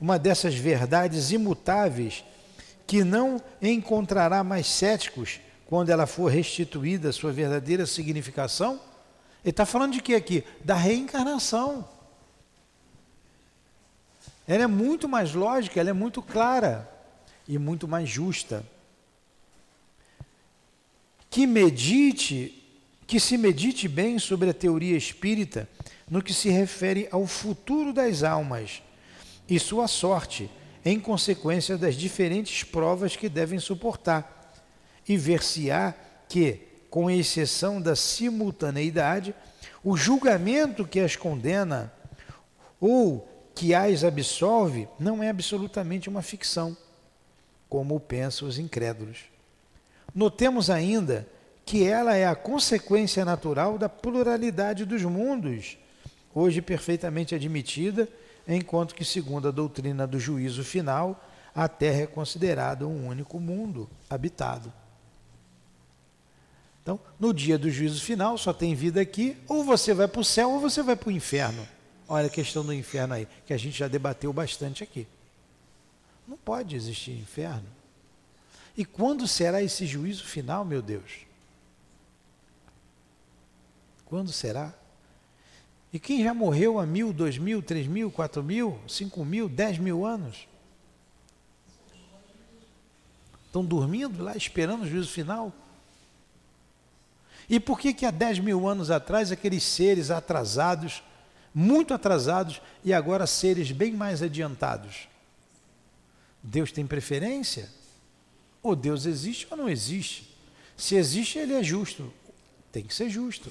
uma 0.00 0.18
dessas 0.18 0.54
verdades 0.54 1.32
imutáveis 1.32 2.24
que 2.86 3.02
não 3.02 3.42
encontrará 3.60 4.42
mais 4.44 4.66
céticos 4.66 5.40
quando 5.68 5.90
ela 5.90 6.06
for 6.06 6.32
restituída 6.32 7.10
a 7.10 7.12
sua 7.12 7.30
verdadeira 7.30 7.84
significação? 7.84 8.80
Ele 9.44 9.50
está 9.50 9.66
falando 9.66 9.92
de 9.92 10.00
que 10.00 10.14
aqui? 10.14 10.42
Da 10.64 10.74
reencarnação. 10.74 11.86
Ela 14.46 14.64
é 14.64 14.66
muito 14.66 15.06
mais 15.06 15.34
lógica, 15.34 15.78
ela 15.78 15.90
é 15.90 15.92
muito 15.92 16.22
clara 16.22 16.90
e 17.46 17.58
muito 17.58 17.86
mais 17.86 18.08
justa. 18.08 18.64
Que 21.28 21.46
medite, 21.46 22.66
que 23.06 23.20
se 23.20 23.36
medite 23.36 23.86
bem 23.86 24.18
sobre 24.18 24.48
a 24.48 24.54
teoria 24.54 24.96
espírita 24.96 25.68
no 26.08 26.22
que 26.22 26.32
se 26.32 26.48
refere 26.48 27.06
ao 27.12 27.26
futuro 27.26 27.92
das 27.92 28.22
almas 28.22 28.82
e 29.46 29.60
sua 29.60 29.86
sorte, 29.86 30.50
em 30.82 30.98
consequência 30.98 31.76
das 31.76 31.94
diferentes 31.94 32.64
provas 32.64 33.16
que 33.16 33.28
devem 33.28 33.58
suportar 33.58 34.37
e 35.08 35.16
ver-se-á 35.16 35.94
que, 36.28 36.60
com 36.90 37.10
exceção 37.10 37.80
da 37.80 37.96
simultaneidade, 37.96 39.34
o 39.82 39.96
julgamento 39.96 40.86
que 40.86 41.00
as 41.00 41.16
condena 41.16 41.92
ou 42.80 43.26
que 43.54 43.74
as 43.74 44.04
absolve 44.04 44.88
não 44.98 45.22
é 45.22 45.30
absolutamente 45.30 46.08
uma 46.08 46.22
ficção, 46.22 46.76
como 47.68 47.98
pensam 47.98 48.46
os 48.46 48.58
incrédulos. 48.58 49.24
Notemos 50.14 50.70
ainda 50.70 51.26
que 51.64 51.84
ela 51.84 52.14
é 52.14 52.26
a 52.26 52.34
consequência 52.34 53.24
natural 53.24 53.76
da 53.76 53.88
pluralidade 53.88 54.84
dos 54.84 55.02
mundos, 55.02 55.76
hoje 56.34 56.62
perfeitamente 56.62 57.34
admitida, 57.34 58.08
enquanto 58.46 58.94
que, 58.94 59.04
segundo 59.04 59.48
a 59.48 59.50
doutrina 59.50 60.06
do 60.06 60.18
juízo 60.18 60.64
final, 60.64 61.22
a 61.54 61.68
Terra 61.68 62.02
é 62.02 62.06
considerada 62.06 62.86
um 62.86 63.08
único 63.08 63.38
mundo 63.40 63.90
habitado. 64.08 64.72
Então, 66.88 66.98
no 67.20 67.34
dia 67.34 67.58
do 67.58 67.70
juízo 67.70 68.00
final, 68.00 68.38
só 68.38 68.50
tem 68.50 68.74
vida 68.74 68.98
aqui, 68.98 69.36
ou 69.46 69.62
você 69.62 69.92
vai 69.92 70.08
para 70.08 70.22
o 70.22 70.24
céu 70.24 70.52
ou 70.52 70.58
você 70.58 70.82
vai 70.82 70.96
para 70.96 71.10
o 71.10 71.12
inferno. 71.12 71.68
Olha 72.08 72.28
a 72.28 72.30
questão 72.30 72.64
do 72.64 72.72
inferno 72.72 73.12
aí, 73.12 73.28
que 73.44 73.52
a 73.52 73.58
gente 73.58 73.78
já 73.78 73.86
debateu 73.86 74.32
bastante 74.32 74.82
aqui. 74.82 75.06
Não 76.26 76.38
pode 76.38 76.74
existir 76.74 77.10
inferno. 77.10 77.66
E 78.74 78.86
quando 78.86 79.28
será 79.28 79.62
esse 79.62 79.84
juízo 79.84 80.24
final, 80.24 80.64
meu 80.64 80.80
Deus? 80.80 81.26
Quando 84.06 84.32
será? 84.32 84.72
E 85.92 85.98
quem 85.98 86.24
já 86.24 86.32
morreu 86.32 86.78
há 86.78 86.86
mil, 86.86 87.12
dois 87.12 87.36
mil, 87.36 87.60
três 87.60 87.86
mil, 87.86 88.10
quatro 88.10 88.42
mil, 88.42 88.80
cinco 88.88 89.26
mil, 89.26 89.46
dez 89.46 89.76
mil 89.76 90.06
anos? 90.06 90.48
Estão 93.44 93.62
dormindo 93.62 94.24
lá 94.24 94.34
esperando 94.34 94.84
o 94.84 94.88
juízo 94.88 95.10
final? 95.10 95.52
E 97.48 97.58
por 97.58 97.78
que 97.78 97.94
que 97.94 98.04
há 98.04 98.10
10 98.10 98.40
mil 98.40 98.68
anos 98.68 98.90
atrás 98.90 99.32
aqueles 99.32 99.62
seres 99.62 100.10
atrasados, 100.10 101.02
muito 101.54 101.94
atrasados, 101.94 102.60
e 102.84 102.92
agora 102.92 103.26
seres 103.26 103.72
bem 103.72 103.92
mais 103.92 104.22
adiantados? 104.22 105.08
Deus 106.42 106.70
tem 106.70 106.86
preferência? 106.86 107.70
Ou 108.62 108.76
Deus 108.76 109.06
existe 109.06 109.46
ou 109.50 109.56
não 109.56 109.68
existe? 109.68 110.36
Se 110.76 110.94
existe, 110.94 111.38
ele 111.38 111.54
é 111.54 111.62
justo. 111.62 112.12
Tem 112.70 112.82
que 112.84 112.94
ser 112.94 113.08
justo. 113.08 113.50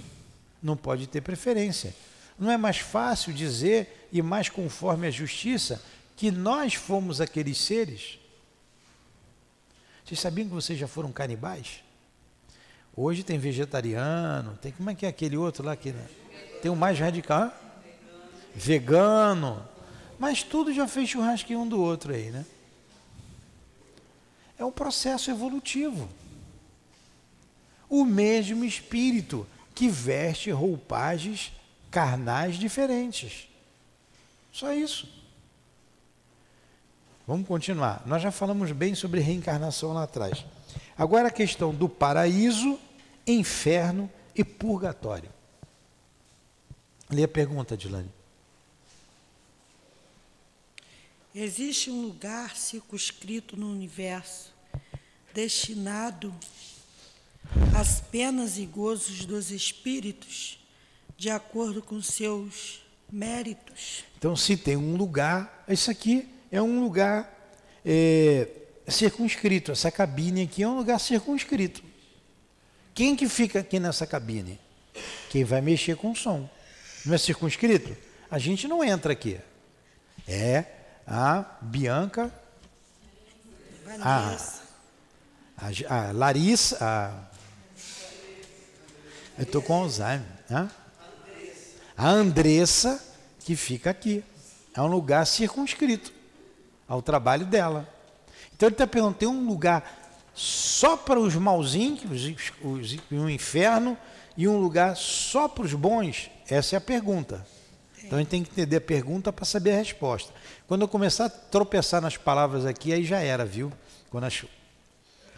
Não 0.61 0.77
pode 0.77 1.07
ter 1.07 1.21
preferência. 1.21 1.93
Não 2.37 2.51
é 2.51 2.57
mais 2.57 2.77
fácil 2.77 3.33
dizer, 3.33 4.07
e 4.11 4.21
mais 4.21 4.47
conforme 4.47 5.07
a 5.07 5.11
justiça, 5.11 5.83
que 6.15 6.29
nós 6.29 6.75
fomos 6.75 7.19
aqueles 7.19 7.57
seres? 7.57 8.19
Vocês 10.05 10.19
sabiam 10.19 10.47
que 10.47 10.53
vocês 10.53 10.77
já 10.77 10.87
foram 10.87 11.11
canibais? 11.11 11.81
Hoje 12.99 13.21
tem 13.21 13.37
vegetariano, 13.37 14.57
tem 14.59 14.71
como 14.71 14.89
é 14.89 14.95
que 14.95 15.05
é 15.05 15.09
aquele 15.09 15.37
outro 15.37 15.63
lá 15.63 15.75
que 15.75 15.93
tem 16.63 16.71
o 16.71 16.75
mais 16.75 16.97
radical, 16.97 17.53
vegano, 18.55 19.63
mas 20.17 20.41
tudo 20.41 20.73
já 20.73 20.87
fez 20.87 21.07
churrasquinho 21.07 21.59
um 21.59 21.67
do 21.67 21.79
outro 21.79 22.11
aí, 22.11 22.31
né? 22.31 22.43
É 24.57 24.65
um 24.65 24.71
processo 24.71 25.29
evolutivo. 25.29 26.09
O 27.87 28.03
mesmo 28.03 28.65
espírito 28.65 29.45
que 29.75 29.87
veste 29.87 30.49
roupagens 30.49 31.53
carnais 31.91 32.55
diferentes. 32.55 33.47
Só 34.51 34.73
isso. 34.73 35.07
Vamos 37.27 37.47
continuar. 37.47 38.01
Nós 38.07 38.23
já 38.23 38.31
falamos 38.31 38.71
bem 38.71 38.95
sobre 38.95 39.19
reencarnação 39.19 39.93
lá 39.93 40.01
atrás. 40.01 40.43
Agora 40.97 41.27
a 41.27 41.31
questão 41.31 41.75
do 41.75 41.87
paraíso 41.87 42.79
inferno 43.27 44.09
e 44.35 44.43
purgatório. 44.43 45.29
Lê 47.09 47.23
a 47.23 47.27
pergunta, 47.27 47.77
Dilane. 47.77 48.11
Existe 51.33 51.91
um 51.91 52.01
lugar 52.01 52.55
circunscrito 52.55 53.55
no 53.55 53.71
universo 53.71 54.51
destinado 55.33 56.33
às 57.77 58.01
penas 58.01 58.57
e 58.57 58.65
gozos 58.65 59.25
dos 59.25 59.51
espíritos, 59.51 60.59
de 61.15 61.29
acordo 61.29 61.81
com 61.81 62.01
seus 62.01 62.81
méritos. 63.11 64.03
Então, 64.17 64.35
se 64.35 64.57
tem 64.57 64.75
um 64.75 64.95
lugar, 64.95 65.63
isso 65.69 65.91
aqui 65.91 66.27
é 66.51 66.61
um 66.61 66.83
lugar 66.83 67.55
é, 67.85 68.49
circunscrito. 68.87 69.71
Essa 69.71 69.91
cabine 69.91 70.43
aqui 70.43 70.63
é 70.63 70.67
um 70.67 70.77
lugar 70.77 70.99
circunscrito. 70.99 71.83
Quem 72.97 73.15
que 73.15 73.29
fica 73.29 73.59
aqui 73.59 73.79
nessa 73.79 74.07
cabine? 74.07 74.59
Quem 75.29 75.43
vai 75.43 75.61
mexer 75.61 75.95
com 75.95 76.13
o 76.13 76.15
som. 76.15 76.49
Não 77.05 77.13
é 77.13 77.17
circunscrito? 77.19 77.95
A 78.27 78.39
gente 78.39 78.67
não 78.67 78.83
entra 78.83 79.13
aqui. 79.13 79.39
É 80.27 80.65
a 81.05 81.45
Bianca, 81.61 82.33
a, 84.01 84.35
a, 85.55 85.95
a 85.95 86.11
Larissa, 86.11 86.77
a, 86.81 87.11
eu 89.37 89.43
estou 89.43 89.61
com 89.61 89.75
Alzheimer. 89.75 90.25
Né? 90.49 90.67
A 91.95 92.09
Andressa, 92.09 92.99
que 93.41 93.55
fica 93.55 93.91
aqui. 93.91 94.23
É 94.73 94.81
um 94.81 94.87
lugar 94.87 95.27
circunscrito 95.27 96.11
ao 96.87 97.03
trabalho 97.03 97.45
dela. 97.45 97.87
Então 98.55 98.67
ele 98.67 98.73
está 98.73 98.87
perguntando: 98.87 99.19
tem 99.19 99.27
um 99.27 99.45
lugar 99.45 99.96
só 100.37 100.95
para 100.95 101.19
os 101.19 101.33
malzinhos, 101.33 102.03
os, 102.03 102.53
os, 102.61 102.97
um 103.11 103.27
inferno, 103.27 103.97
e 104.37 104.47
um 104.47 104.59
lugar 104.59 104.95
só 104.95 105.47
para 105.47 105.63
os 105.63 105.73
bons? 105.73 106.29
Essa 106.47 106.75
é 106.75 106.77
a 106.77 106.81
pergunta. 106.81 107.43
Então 108.03 108.19
a 108.19 108.21
gente 108.21 108.29
tem 108.29 108.43
que 108.43 108.51
entender 108.51 108.75
a 108.75 108.81
pergunta 108.81 109.33
para 109.33 109.45
saber 109.45 109.71
a 109.71 109.77
resposta. 109.77 110.31
Quando 110.67 110.83
eu 110.83 110.87
começar 110.87 111.25
a 111.25 111.29
tropeçar 111.29 112.01
nas 112.01 112.17
palavras 112.17 112.67
aqui, 112.67 112.93
aí 112.93 113.03
já 113.03 113.19
era, 113.19 113.43
viu? 113.43 113.73
Quando 114.11 114.25
as, 114.25 114.45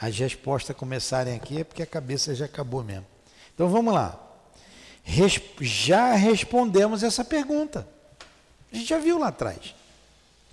as 0.01 0.19
respostas 0.19 0.75
começarem 0.75 1.33
aqui, 1.33 1.61
é 1.61 1.63
porque 1.63 1.81
a 1.81 1.87
cabeça 1.87 2.35
já 2.35 2.43
acabou 2.43 2.83
mesmo. 2.83 3.05
Então 3.55 3.69
vamos 3.69 3.93
lá. 3.93 4.19
Res, 5.01 5.39
já 5.61 6.13
respondemos 6.13 7.03
essa 7.03 7.23
pergunta. 7.23 7.87
A 8.69 8.75
gente 8.75 8.89
já 8.89 8.99
viu 8.99 9.17
lá 9.17 9.29
atrás. 9.29 9.73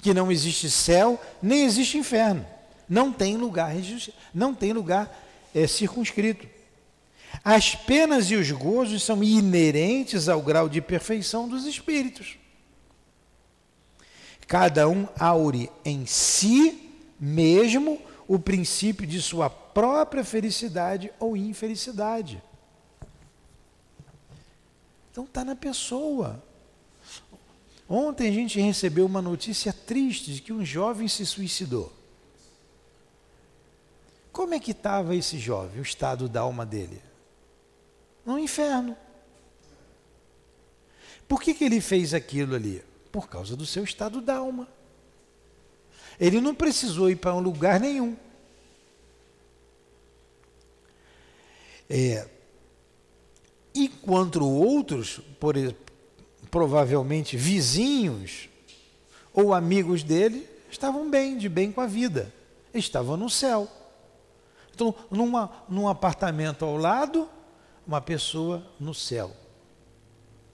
Que 0.00 0.14
não 0.14 0.30
existe 0.30 0.70
céu, 0.70 1.20
nem 1.42 1.64
existe 1.64 1.98
inferno 1.98 2.46
não 2.88 3.12
tem 3.12 3.36
lugar, 3.36 3.72
não 4.32 4.54
tem 4.54 4.72
lugar 4.72 5.24
é, 5.54 5.66
circunscrito. 5.66 6.46
As 7.44 7.74
penas 7.74 8.30
e 8.30 8.36
os 8.36 8.50
gozos 8.50 9.02
são 9.02 9.22
inerentes 9.22 10.28
ao 10.28 10.40
grau 10.40 10.68
de 10.68 10.80
perfeição 10.80 11.48
dos 11.48 11.66
espíritos. 11.66 12.36
Cada 14.46 14.88
um 14.88 15.08
aure 15.18 15.70
em 15.84 16.06
si 16.06 16.92
mesmo 17.18 18.00
o 18.28 18.38
princípio 18.38 19.06
de 19.06 19.20
sua 19.20 19.50
própria 19.50 20.24
felicidade 20.24 21.12
ou 21.18 21.36
infelicidade. 21.36 22.42
Então 25.10 25.24
está 25.24 25.44
na 25.44 25.56
pessoa. 25.56 26.42
Ontem 27.88 28.28
a 28.28 28.32
gente 28.32 28.60
recebeu 28.60 29.06
uma 29.06 29.22
notícia 29.22 29.72
triste 29.72 30.34
de 30.34 30.42
que 30.42 30.52
um 30.52 30.64
jovem 30.64 31.08
se 31.08 31.24
suicidou. 31.24 31.92
Como 34.36 34.52
é 34.52 34.60
que 34.60 34.72
estava 34.72 35.16
esse 35.16 35.38
jovem, 35.38 35.80
o 35.80 35.82
estado 35.82 36.28
da 36.28 36.42
alma 36.42 36.66
dele? 36.66 37.00
No 38.22 38.38
inferno. 38.38 38.94
Por 41.26 41.40
que, 41.40 41.54
que 41.54 41.64
ele 41.64 41.80
fez 41.80 42.12
aquilo 42.12 42.54
ali? 42.54 42.84
Por 43.10 43.30
causa 43.30 43.56
do 43.56 43.64
seu 43.64 43.82
estado 43.82 44.20
da 44.20 44.36
alma. 44.36 44.68
Ele 46.20 46.38
não 46.38 46.54
precisou 46.54 47.08
ir 47.08 47.16
para 47.16 47.34
um 47.34 47.40
lugar 47.40 47.80
nenhum. 47.80 48.14
É, 51.88 52.28
enquanto 53.74 54.46
outros, 54.46 55.18
por, 55.40 55.54
provavelmente 56.50 57.38
vizinhos 57.38 58.50
ou 59.32 59.54
amigos 59.54 60.02
dele, 60.02 60.46
estavam 60.70 61.08
bem, 61.08 61.38
de 61.38 61.48
bem 61.48 61.72
com 61.72 61.80
a 61.80 61.86
vida, 61.86 62.30
estavam 62.74 63.16
no 63.16 63.30
céu. 63.30 63.66
Então, 64.76 64.94
numa, 65.10 65.50
num 65.70 65.88
apartamento 65.88 66.62
ao 66.62 66.76
lado, 66.76 67.26
uma 67.86 67.98
pessoa 67.98 68.62
no 68.78 68.92
céu. 68.92 69.34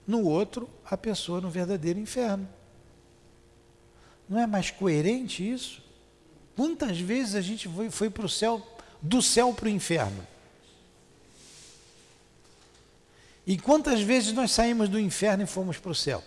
No 0.07 0.23
outro, 0.23 0.69
a 0.85 0.95
pessoa 0.95 1.41
no 1.41 1.49
verdadeiro 1.49 1.99
inferno. 1.99 2.47
Não 4.29 4.39
é 4.39 4.47
mais 4.47 4.71
coerente 4.71 5.43
isso? 5.43 5.83
Quantas 6.55 6.97
vezes 6.97 7.35
a 7.35 7.41
gente 7.41 7.67
foi, 7.67 7.89
foi 7.89 8.09
para 8.09 8.25
o 8.25 8.29
céu, 8.29 8.65
do 9.01 9.21
céu 9.21 9.53
para 9.53 9.65
o 9.65 9.69
inferno? 9.69 10.25
E 13.45 13.57
quantas 13.57 13.99
vezes 13.99 14.31
nós 14.31 14.51
saímos 14.51 14.87
do 14.87 14.97
inferno 14.97 15.43
e 15.43 15.47
fomos 15.47 15.77
para 15.77 15.91
o 15.91 15.95
céu? 15.95 16.23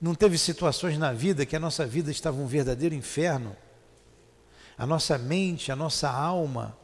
Não 0.00 0.14
teve 0.14 0.38
situações 0.38 0.96
na 0.96 1.12
vida 1.12 1.44
que 1.44 1.56
a 1.56 1.60
nossa 1.60 1.84
vida 1.84 2.12
estava 2.12 2.40
um 2.40 2.46
verdadeiro 2.46 2.94
inferno? 2.94 3.56
A 4.82 4.86
nossa 4.86 5.16
mente, 5.16 5.70
a 5.70 5.76
nossa 5.76 6.10
alma, 6.10 6.76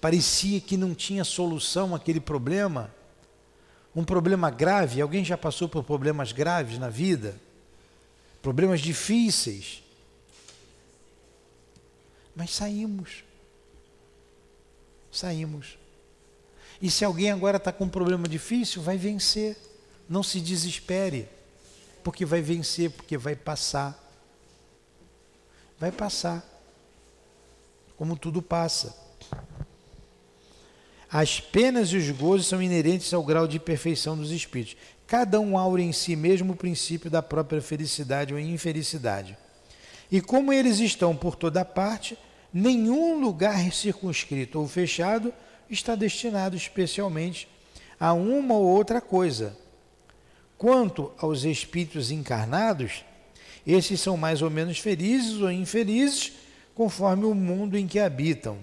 parecia 0.00 0.60
que 0.60 0.76
não 0.76 0.94
tinha 0.94 1.24
solução 1.24 1.96
aquele 1.96 2.20
problema? 2.20 2.94
Um 3.92 4.04
problema 4.04 4.48
grave, 4.50 5.00
alguém 5.00 5.24
já 5.24 5.36
passou 5.36 5.68
por 5.68 5.82
problemas 5.82 6.30
graves 6.30 6.78
na 6.78 6.88
vida? 6.88 7.34
Problemas 8.40 8.80
difíceis? 8.80 9.82
Mas 12.36 12.52
saímos. 12.52 13.24
Saímos. 15.10 15.76
E 16.80 16.88
se 16.88 17.04
alguém 17.04 17.32
agora 17.32 17.56
está 17.56 17.72
com 17.72 17.82
um 17.82 17.88
problema 17.88 18.28
difícil, 18.28 18.80
vai 18.80 18.96
vencer. 18.96 19.56
Não 20.08 20.22
se 20.22 20.40
desespere, 20.40 21.28
porque 22.04 22.24
vai 22.24 22.42
vencer, 22.42 22.92
porque 22.92 23.18
vai 23.18 23.34
passar. 23.34 24.00
Vai 25.80 25.90
passar. 25.90 26.48
Como 28.00 28.16
tudo 28.16 28.40
passa. 28.40 28.96
As 31.12 31.38
penas 31.38 31.90
e 31.90 31.98
os 31.98 32.10
gozos 32.12 32.46
são 32.46 32.62
inerentes 32.62 33.12
ao 33.12 33.22
grau 33.22 33.46
de 33.46 33.60
perfeição 33.60 34.16
dos 34.16 34.30
espíritos. 34.30 34.74
Cada 35.06 35.38
um 35.38 35.58
aura 35.58 35.82
em 35.82 35.92
si 35.92 36.16
mesmo 36.16 36.54
o 36.54 36.56
princípio 36.56 37.10
da 37.10 37.20
própria 37.20 37.60
felicidade 37.60 38.32
ou 38.32 38.40
infelicidade. 38.40 39.36
E 40.10 40.18
como 40.22 40.50
eles 40.50 40.78
estão 40.78 41.14
por 41.14 41.36
toda 41.36 41.62
parte, 41.62 42.16
nenhum 42.54 43.20
lugar 43.20 43.70
circunscrito 43.70 44.58
ou 44.58 44.66
fechado 44.66 45.30
está 45.68 45.94
destinado 45.94 46.56
especialmente 46.56 47.46
a 48.00 48.14
uma 48.14 48.54
ou 48.54 48.64
outra 48.64 49.02
coisa. 49.02 49.54
Quanto 50.56 51.12
aos 51.18 51.44
espíritos 51.44 52.10
encarnados, 52.10 53.04
esses 53.66 54.00
são 54.00 54.16
mais 54.16 54.40
ou 54.40 54.48
menos 54.48 54.78
felizes 54.78 55.34
ou 55.34 55.52
infelizes, 55.52 56.40
conforme 56.80 57.26
o 57.26 57.34
mundo 57.34 57.76
em 57.76 57.86
que 57.86 57.98
habitam. 57.98 58.56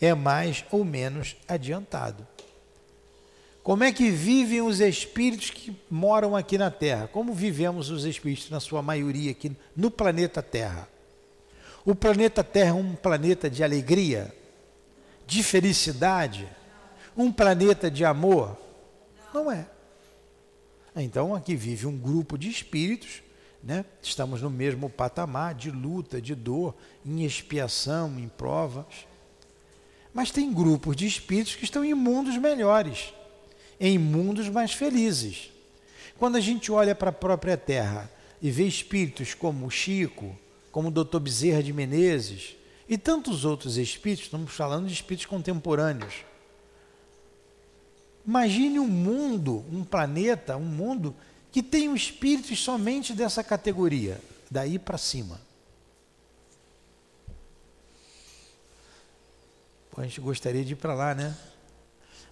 É 0.00 0.14
mais 0.14 0.64
ou 0.70 0.82
menos 0.82 1.36
adiantado. 1.46 2.26
Como 3.62 3.84
é 3.84 3.92
que 3.92 4.08
vivem 4.10 4.62
os 4.62 4.80
espíritos 4.80 5.50
que 5.50 5.76
moram 5.90 6.34
aqui 6.34 6.56
na 6.56 6.70
Terra? 6.70 7.06
Como 7.06 7.34
vivemos 7.34 7.90
os 7.90 8.06
espíritos, 8.06 8.48
na 8.48 8.60
sua 8.60 8.80
maioria, 8.80 9.32
aqui 9.32 9.54
no 9.76 9.90
planeta 9.90 10.42
Terra? 10.42 10.88
O 11.84 11.94
planeta 11.94 12.42
Terra 12.42 12.70
é 12.70 12.72
um 12.72 12.94
planeta 12.94 13.50
de 13.50 13.62
alegria, 13.62 14.34
de 15.26 15.42
felicidade, 15.42 16.48
um 17.14 17.30
planeta 17.30 17.90
de 17.90 18.06
amor? 18.06 18.56
Não 19.34 19.52
é. 19.52 19.66
Então 20.96 21.34
aqui 21.34 21.54
vive 21.54 21.86
um 21.86 21.98
grupo 21.98 22.38
de 22.38 22.48
espíritos, 22.48 23.22
né? 23.64 23.84
estamos 24.02 24.42
no 24.42 24.50
mesmo 24.50 24.90
patamar 24.90 25.54
de 25.54 25.70
luta, 25.70 26.20
de 26.20 26.34
dor, 26.34 26.74
em 27.04 27.24
expiação, 27.24 28.18
em 28.18 28.28
provas. 28.28 29.06
Mas 30.12 30.30
tem 30.30 30.52
grupos 30.52 30.94
de 30.94 31.06
espíritos 31.06 31.56
que 31.56 31.64
estão 31.64 31.84
em 31.84 31.94
mundos 31.94 32.36
melhores, 32.36 33.14
em 33.80 33.98
mundos 33.98 34.48
mais 34.48 34.72
felizes. 34.72 35.50
Quando 36.18 36.36
a 36.36 36.40
gente 36.40 36.70
olha 36.70 36.94
para 36.94 37.08
a 37.08 37.12
própria 37.12 37.56
Terra 37.56 38.10
e 38.40 38.50
vê 38.50 38.64
espíritos 38.64 39.32
como 39.32 39.70
Chico, 39.70 40.36
como 40.70 40.88
o 40.88 40.90
Dr. 40.90 41.18
Bezerra 41.18 41.62
de 41.62 41.72
Menezes, 41.72 42.56
e 42.86 42.98
tantos 42.98 43.46
outros 43.46 43.78
espíritos, 43.78 44.26
estamos 44.26 44.52
falando 44.52 44.86
de 44.86 44.92
espíritos 44.92 45.24
contemporâneos. 45.24 46.16
Imagine 48.26 48.78
um 48.78 48.86
mundo, 48.86 49.64
um 49.72 49.82
planeta, 49.82 50.56
um 50.56 50.64
mundo 50.64 51.14
que 51.54 51.62
tem 51.62 51.88
um 51.88 51.94
espíritos 51.94 52.58
somente 52.58 53.12
dessa 53.12 53.44
categoria, 53.44 54.20
daí 54.50 54.76
para 54.76 54.98
cima. 54.98 55.40
Pô, 59.88 60.00
a 60.00 60.04
gente 60.04 60.20
gostaria 60.20 60.64
de 60.64 60.72
ir 60.72 60.76
para 60.76 60.92
lá, 60.94 61.14
né? 61.14 61.32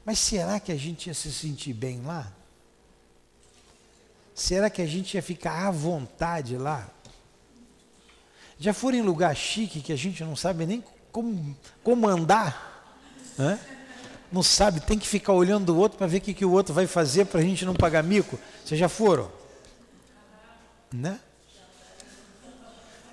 Mas 0.04 0.18
será 0.18 0.58
que 0.58 0.72
a 0.72 0.76
gente 0.76 1.06
ia 1.06 1.14
se 1.14 1.32
sentir 1.32 1.72
bem 1.72 2.02
lá? 2.02 2.32
Será 4.34 4.68
que 4.68 4.82
a 4.82 4.86
gente 4.86 5.14
ia 5.14 5.22
ficar 5.22 5.68
à 5.68 5.70
vontade 5.70 6.56
lá? 6.56 6.90
Já 8.58 8.74
foram 8.74 8.98
em 8.98 9.02
lugar 9.02 9.36
chique 9.36 9.82
que 9.82 9.92
a 9.92 9.96
gente 9.96 10.24
não 10.24 10.34
sabe 10.34 10.66
nem 10.66 10.82
como, 11.12 11.56
como 11.84 12.08
andar? 12.08 12.98
Né? 13.38 13.81
Não 14.32 14.42
sabe, 14.42 14.80
tem 14.80 14.98
que 14.98 15.06
ficar 15.06 15.34
olhando 15.34 15.74
o 15.74 15.76
outro 15.76 15.98
para 15.98 16.06
ver 16.06 16.16
o 16.16 16.20
que, 16.22 16.32
que 16.32 16.44
o 16.44 16.50
outro 16.50 16.72
vai 16.72 16.86
fazer 16.86 17.26
para 17.26 17.40
a 17.40 17.42
gente 17.42 17.66
não 17.66 17.74
pagar 17.74 18.02
mico. 18.02 18.38
Vocês 18.64 18.80
já 18.80 18.88
foram? 18.88 19.30
Né? 20.90 21.20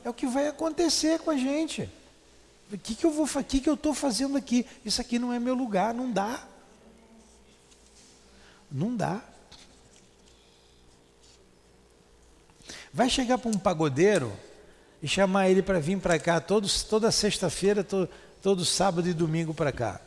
É 0.02 0.10
o 0.10 0.14
que 0.14 0.26
vai 0.26 0.48
acontecer 0.48 1.20
com 1.20 1.30
a 1.30 1.36
gente. 1.36 1.90
O 2.72 2.78
que, 2.78 2.96
que 2.96 3.06
eu 3.06 3.12
vou 3.12 3.26
o 3.26 3.44
que, 3.44 3.60
que 3.60 3.70
eu 3.70 3.74
estou 3.74 3.94
fazendo 3.94 4.38
aqui? 4.38 4.66
Isso 4.86 5.02
aqui 5.02 5.20
não 5.20 5.34
é 5.34 5.40
meu 5.40 5.56
lugar, 5.56 5.94
não 5.94 6.10
dá. 6.10 6.48
Não 8.72 8.96
dá. 8.96 9.22
Vai 12.94 13.10
chegar 13.10 13.38
para 13.38 13.50
um 13.50 13.60
pagodeiro 13.60 14.32
e 15.04 15.08
chamar 15.08 15.50
ele 15.50 15.62
para 15.62 15.82
vir 15.82 16.00
para 16.00 16.18
cá 16.18 16.40
todos, 16.40 16.82
toda 16.84 17.12
sexta-feira, 17.12 17.84
todo, 17.84 18.10
todo 18.42 18.64
sábado 18.64 19.10
e 19.10 19.14
domingo 19.14 19.54
para 19.54 19.74
cá. 19.74 20.00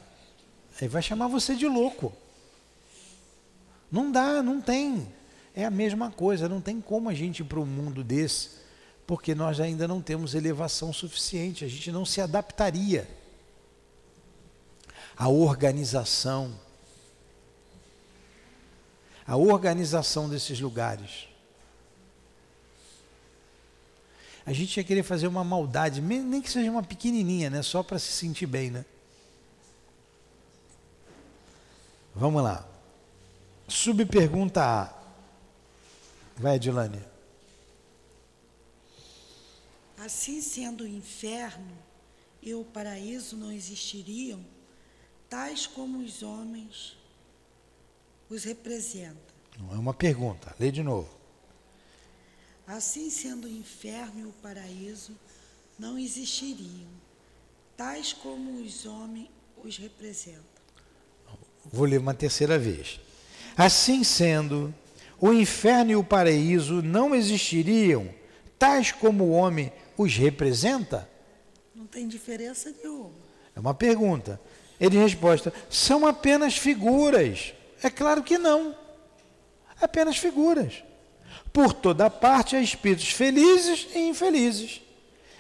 Ele 0.81 0.89
vai 0.89 1.03
chamar 1.03 1.29
você 1.29 1.55
de 1.55 1.66
louco. 1.66 2.12
Não 3.91 4.11
dá, 4.11 4.43
não 4.43 4.61
tem. 4.61 5.07
É 5.55 5.64
a 5.64 5.70
mesma 5.70 6.11
coisa, 6.11 6.49
não 6.49 6.61
tem 6.61 6.81
como 6.81 7.09
a 7.09 7.14
gente 7.14 7.41
ir 7.41 7.45
para 7.45 7.61
um 7.61 7.66
mundo 7.66 8.03
desse, 8.03 8.51
porque 9.07 9.35
nós 9.35 9.61
ainda 9.61 9.87
não 9.87 10.01
temos 10.01 10.35
elevação 10.35 10.93
suficiente, 10.93 11.64
a 11.64 11.68
gente 11.68 11.93
não 11.93 12.05
se 12.05 12.20
adaptaria. 12.20 13.09
A 15.14 15.29
organização, 15.29 16.59
a 19.27 19.37
organização 19.37 20.29
desses 20.29 20.59
lugares. 20.59 21.33
a 24.45 24.53
gente 24.53 24.77
ia 24.77 24.85
querer 24.85 25.03
fazer 25.03 25.27
uma 25.27 25.45
maldade, 25.45 26.01
nem 26.01 26.41
que 26.41 26.51
seja 26.51 26.70
uma 26.70 26.83
pequenininha, 26.83 27.49
né? 27.49 27.62
Só 27.62 27.83
para 27.83 27.99
se 27.99 28.12
sentir 28.12 28.47
bem, 28.47 28.70
né? 28.70 28.85
Vamos 32.14 32.42
lá. 32.42 32.68
Subpergunta 33.68 34.62
A. 34.62 35.02
Vai, 36.36 36.56
Adilane. 36.56 37.02
Assim 39.96 40.42
sendo 40.42 40.84
o 40.84 40.88
inferno 40.88 41.78
e 42.42 42.54
o 42.54 42.64
paraíso 42.64 43.36
não 43.36 43.52
existiriam, 43.52 44.44
tais 45.28 45.66
como 45.66 45.98
os 45.98 46.22
homens 46.22 46.96
os 48.28 48.44
representam. 48.44 49.32
Não 49.58 49.74
é 49.74 49.78
uma 49.78 49.94
pergunta, 49.94 50.54
lê 50.58 50.70
de 50.70 50.82
novo. 50.82 51.08
Assim 52.66 53.10
sendo 53.10 53.46
o 53.46 53.50
inferno 53.50 54.20
e 54.20 54.26
o 54.26 54.32
paraíso 54.42 55.16
não 55.78 55.98
existiriam, 55.98 56.90
tais 57.76 58.12
como 58.12 58.60
os 58.60 58.86
homens 58.86 59.30
os 59.62 59.76
representam. 59.76 60.51
Vou 61.70 61.86
ler 61.86 61.98
uma 61.98 62.14
terceira 62.14 62.58
vez. 62.58 63.00
Assim 63.56 64.02
sendo, 64.02 64.74
o 65.20 65.32
inferno 65.32 65.92
e 65.92 65.96
o 65.96 66.02
paraíso 66.02 66.82
não 66.82 67.14
existiriam, 67.14 68.08
tais 68.58 68.90
como 68.90 69.24
o 69.24 69.30
homem 69.30 69.72
os 69.96 70.16
representa? 70.16 71.08
Não 71.74 71.86
tem 71.86 72.08
diferença 72.08 72.72
nenhuma. 72.82 73.10
É 73.54 73.60
uma 73.60 73.74
pergunta. 73.74 74.40
Ele 74.80 74.98
resposta: 74.98 75.52
são 75.70 76.06
apenas 76.06 76.56
figuras. 76.56 77.54
É 77.82 77.90
claro 77.90 78.22
que 78.22 78.38
não. 78.38 78.74
Apenas 79.80 80.16
figuras. 80.16 80.82
Por 81.52 81.72
toda 81.72 82.08
parte 82.08 82.56
há 82.56 82.60
espíritos 82.60 83.08
felizes 83.10 83.88
e 83.94 83.98
infelizes. 83.98 84.80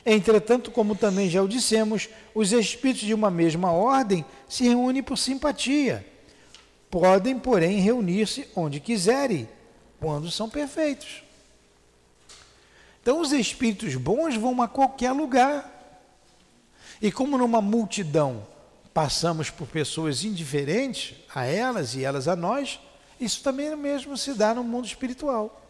Entretanto, 0.04 0.70
como 0.70 0.94
também 0.94 1.30
já 1.30 1.40
o 1.42 1.48
dissemos, 1.48 2.08
os 2.34 2.52
espíritos 2.52 3.06
de 3.06 3.14
uma 3.14 3.30
mesma 3.30 3.70
ordem 3.70 4.24
se 4.48 4.64
reúnem 4.64 5.02
por 5.02 5.16
simpatia. 5.16 6.04
Podem, 6.92 7.38
porém, 7.38 7.80
reunir-se 7.80 8.46
onde 8.54 8.78
quiserem, 8.78 9.48
quando 9.98 10.30
são 10.30 10.46
perfeitos. 10.50 11.22
Então, 13.00 13.18
os 13.18 13.32
espíritos 13.32 13.96
bons 13.96 14.36
vão 14.36 14.60
a 14.60 14.68
qualquer 14.68 15.10
lugar. 15.12 15.72
E 17.00 17.10
como 17.10 17.38
numa 17.38 17.62
multidão 17.62 18.46
passamos 18.92 19.48
por 19.48 19.66
pessoas 19.66 20.22
indiferentes 20.22 21.14
a 21.34 21.46
elas 21.46 21.94
e 21.94 22.04
elas 22.04 22.28
a 22.28 22.36
nós, 22.36 22.78
isso 23.18 23.42
também 23.42 23.74
mesmo 23.74 24.14
se 24.18 24.34
dá 24.34 24.52
no 24.52 24.62
mundo 24.62 24.84
espiritual. 24.84 25.66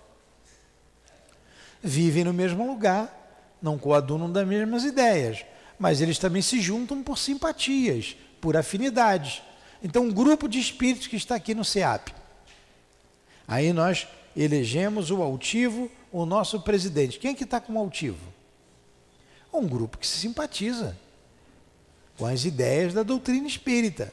Vivem 1.81 2.25
no 2.25 2.33
mesmo 2.33 2.67
lugar, 2.67 3.57
não 3.63 3.79
coadunam 3.79 4.29
das 4.29 4.45
mesmas 4.45 4.83
ideias, 4.83 5.45
mas 5.79 6.01
eles 6.01 6.19
também 6.19 6.43
se 6.43 6.61
juntam 6.61 7.01
por 7.01 7.17
simpatias, 7.17 8.17
por 8.41 8.57
afinidades. 8.57 9.41
Então, 9.83 10.05
um 10.05 10.13
grupo 10.13 10.49
de 10.49 10.59
espíritos 10.59 11.07
que 11.07 11.17
está 11.17 11.35
aqui 11.35 11.55
no 11.55 11.65
SEAP. 11.65 12.11
Aí 13.49 13.73
nós 13.73 14.07
elegemos 14.37 15.11
o 15.11 15.23
altivo, 15.23 15.91
o 16.13 16.25
nosso 16.25 16.61
presidente. 16.61 17.19
Quem 17.19 17.33
é 17.33 17.35
que 17.35 17.45
está 17.45 17.61
com 17.61 17.75
o 17.75 17.79
altivo? 17.79 18.33
Um 19.53 19.67
grupo 19.67 19.99
que 19.99 20.07
se 20.07 20.19
simpatiza 20.19 20.97
com 22.17 22.27
as 22.27 22.45
ideias 22.45 22.95
da 22.95 23.03
doutrina 23.03 23.47
espírita. 23.47 24.13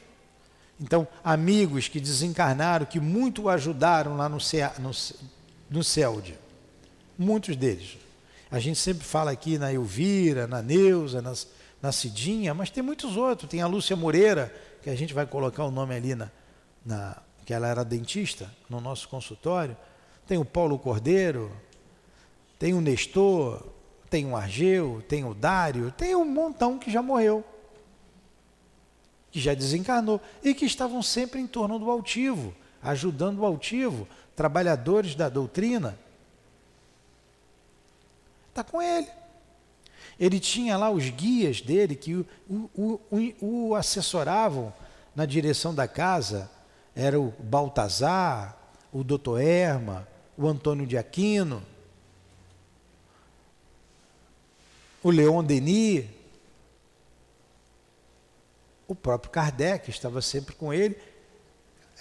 Então, 0.80 1.06
amigos 1.22 1.88
que 1.88 2.00
desencarnaram, 2.00 2.86
que 2.86 2.98
muito 2.98 3.48
ajudaram 3.48 4.16
lá 4.16 4.28
no, 4.28 4.40
CEA, 4.40 4.72
no, 4.78 4.90
no 5.70 5.84
CELD, 5.84 6.34
muitos 7.18 7.54
deles. 7.54 7.98
A 8.50 8.58
gente 8.58 8.78
sempre 8.78 9.04
fala 9.04 9.30
aqui 9.30 9.58
na 9.58 9.72
Elvira, 9.72 10.46
na 10.46 10.60
Neuza, 10.60 11.22
nas, 11.22 11.46
na 11.80 11.92
Cidinha, 11.92 12.52
mas 12.52 12.70
tem 12.70 12.82
muitos 12.82 13.16
outros. 13.16 13.48
Tem 13.48 13.60
a 13.60 13.66
Lúcia 13.66 13.94
Moreira, 13.94 14.52
que 14.82 14.90
a 14.90 14.96
gente 14.96 15.14
vai 15.14 15.26
colocar 15.26 15.64
o 15.64 15.70
nome 15.70 15.94
ali 15.94 16.14
na, 16.14 16.30
na 16.84 17.16
que 17.44 17.52
ela 17.52 17.66
era 17.66 17.84
dentista 17.84 18.50
no 18.68 18.80
nosso 18.80 19.08
consultório. 19.08 19.76
Tem 20.26 20.38
o 20.38 20.44
Paulo 20.44 20.78
Cordeiro, 20.78 21.50
tem 22.58 22.74
o 22.74 22.80
Nestor, 22.80 23.66
tem 24.08 24.26
o 24.26 24.36
Argeu, 24.36 25.02
tem 25.08 25.24
o 25.24 25.34
Dário, 25.34 25.90
tem 25.92 26.14
um 26.14 26.24
montão 26.24 26.78
que 26.78 26.90
já 26.90 27.02
morreu, 27.02 27.44
que 29.30 29.40
já 29.40 29.54
desencarnou 29.54 30.20
e 30.42 30.54
que 30.54 30.64
estavam 30.64 31.02
sempre 31.02 31.40
em 31.40 31.46
torno 31.46 31.78
do 31.78 31.90
altivo, 31.90 32.54
ajudando 32.82 33.40
o 33.40 33.46
altivo, 33.46 34.06
trabalhadores 34.34 35.14
da 35.14 35.28
doutrina 35.28 35.98
Está 38.50 38.64
com 38.64 38.82
ele. 38.82 39.06
Ele 40.20 40.38
tinha 40.38 40.76
lá 40.76 40.90
os 40.90 41.08
guias 41.08 41.62
dele 41.62 41.96
que 41.96 42.14
o, 42.14 42.26
o, 42.48 43.00
o, 43.10 43.68
o 43.68 43.74
assessoravam 43.74 44.70
na 45.16 45.24
direção 45.24 45.74
da 45.74 45.88
casa. 45.88 46.50
Era 46.94 47.18
o 47.18 47.32
Baltazar, 47.38 48.54
o 48.92 49.02
doutor 49.02 49.40
Erma, 49.40 50.06
o 50.36 50.46
Antônio 50.46 50.86
de 50.86 50.98
Aquino, 50.98 51.62
o 55.02 55.10
Leon 55.10 55.42
Denis, 55.42 56.04
o 58.86 58.94
próprio 58.94 59.30
Kardec 59.30 59.88
estava 59.88 60.20
sempre 60.20 60.54
com 60.54 60.74
ele. 60.74 60.98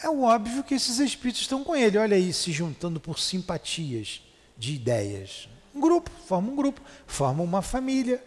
É 0.03 0.09
óbvio 0.09 0.63
que 0.63 0.73
esses 0.73 0.99
espíritos 0.99 1.41
estão 1.41 1.63
com 1.63 1.75
ele, 1.75 1.97
olha 1.97 2.17
aí, 2.17 2.33
se 2.33 2.51
juntando 2.51 2.99
por 2.99 3.19
simpatias 3.19 4.21
de 4.57 4.73
ideias. 4.73 5.47
Grupo, 5.79 6.09
forma 6.27 6.51
um 6.51 6.55
grupo, 6.55 6.81
forma 7.07 7.43
uma 7.43 7.61
família. 7.61 8.23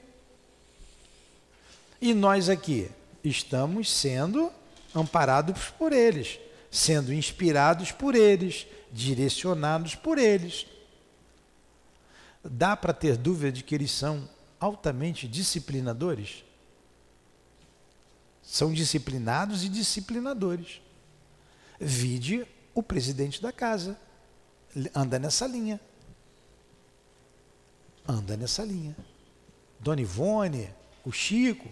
E 2.01 2.15
nós 2.15 2.49
aqui 2.49 2.91
estamos 3.23 3.91
sendo 3.91 4.51
amparados 4.95 5.71
por 5.71 5.93
eles, 5.93 6.41
sendo 6.71 7.13
inspirados 7.13 7.93
por 7.93 8.15
eles, 8.15 8.67
direcionados 8.91 9.95
por 9.95 10.19
eles. 10.19 10.67
Dá 12.45 12.77
para 12.77 12.93
ter 12.93 13.17
dúvida 13.17 13.53
de 13.53 13.63
que 13.63 13.75
eles 13.75 13.91
são 13.91 14.29
altamente 14.59 15.29
disciplinadores? 15.29 16.45
São 18.43 18.73
disciplinados 18.73 19.63
e 19.63 19.69
disciplinadores. 19.69 20.81
Vide 21.79 22.45
o 22.75 22.83
presidente 22.83 23.41
da 23.41 23.53
casa, 23.53 23.97
anda 24.95 25.19
nessa 25.19 25.47
linha 25.47 25.81
anda 28.13 28.37
nessa 28.37 28.65
linha. 28.65 28.97
Dona 29.81 30.01
Ivone, 30.01 30.71
o 31.05 31.11
Chico, 31.11 31.69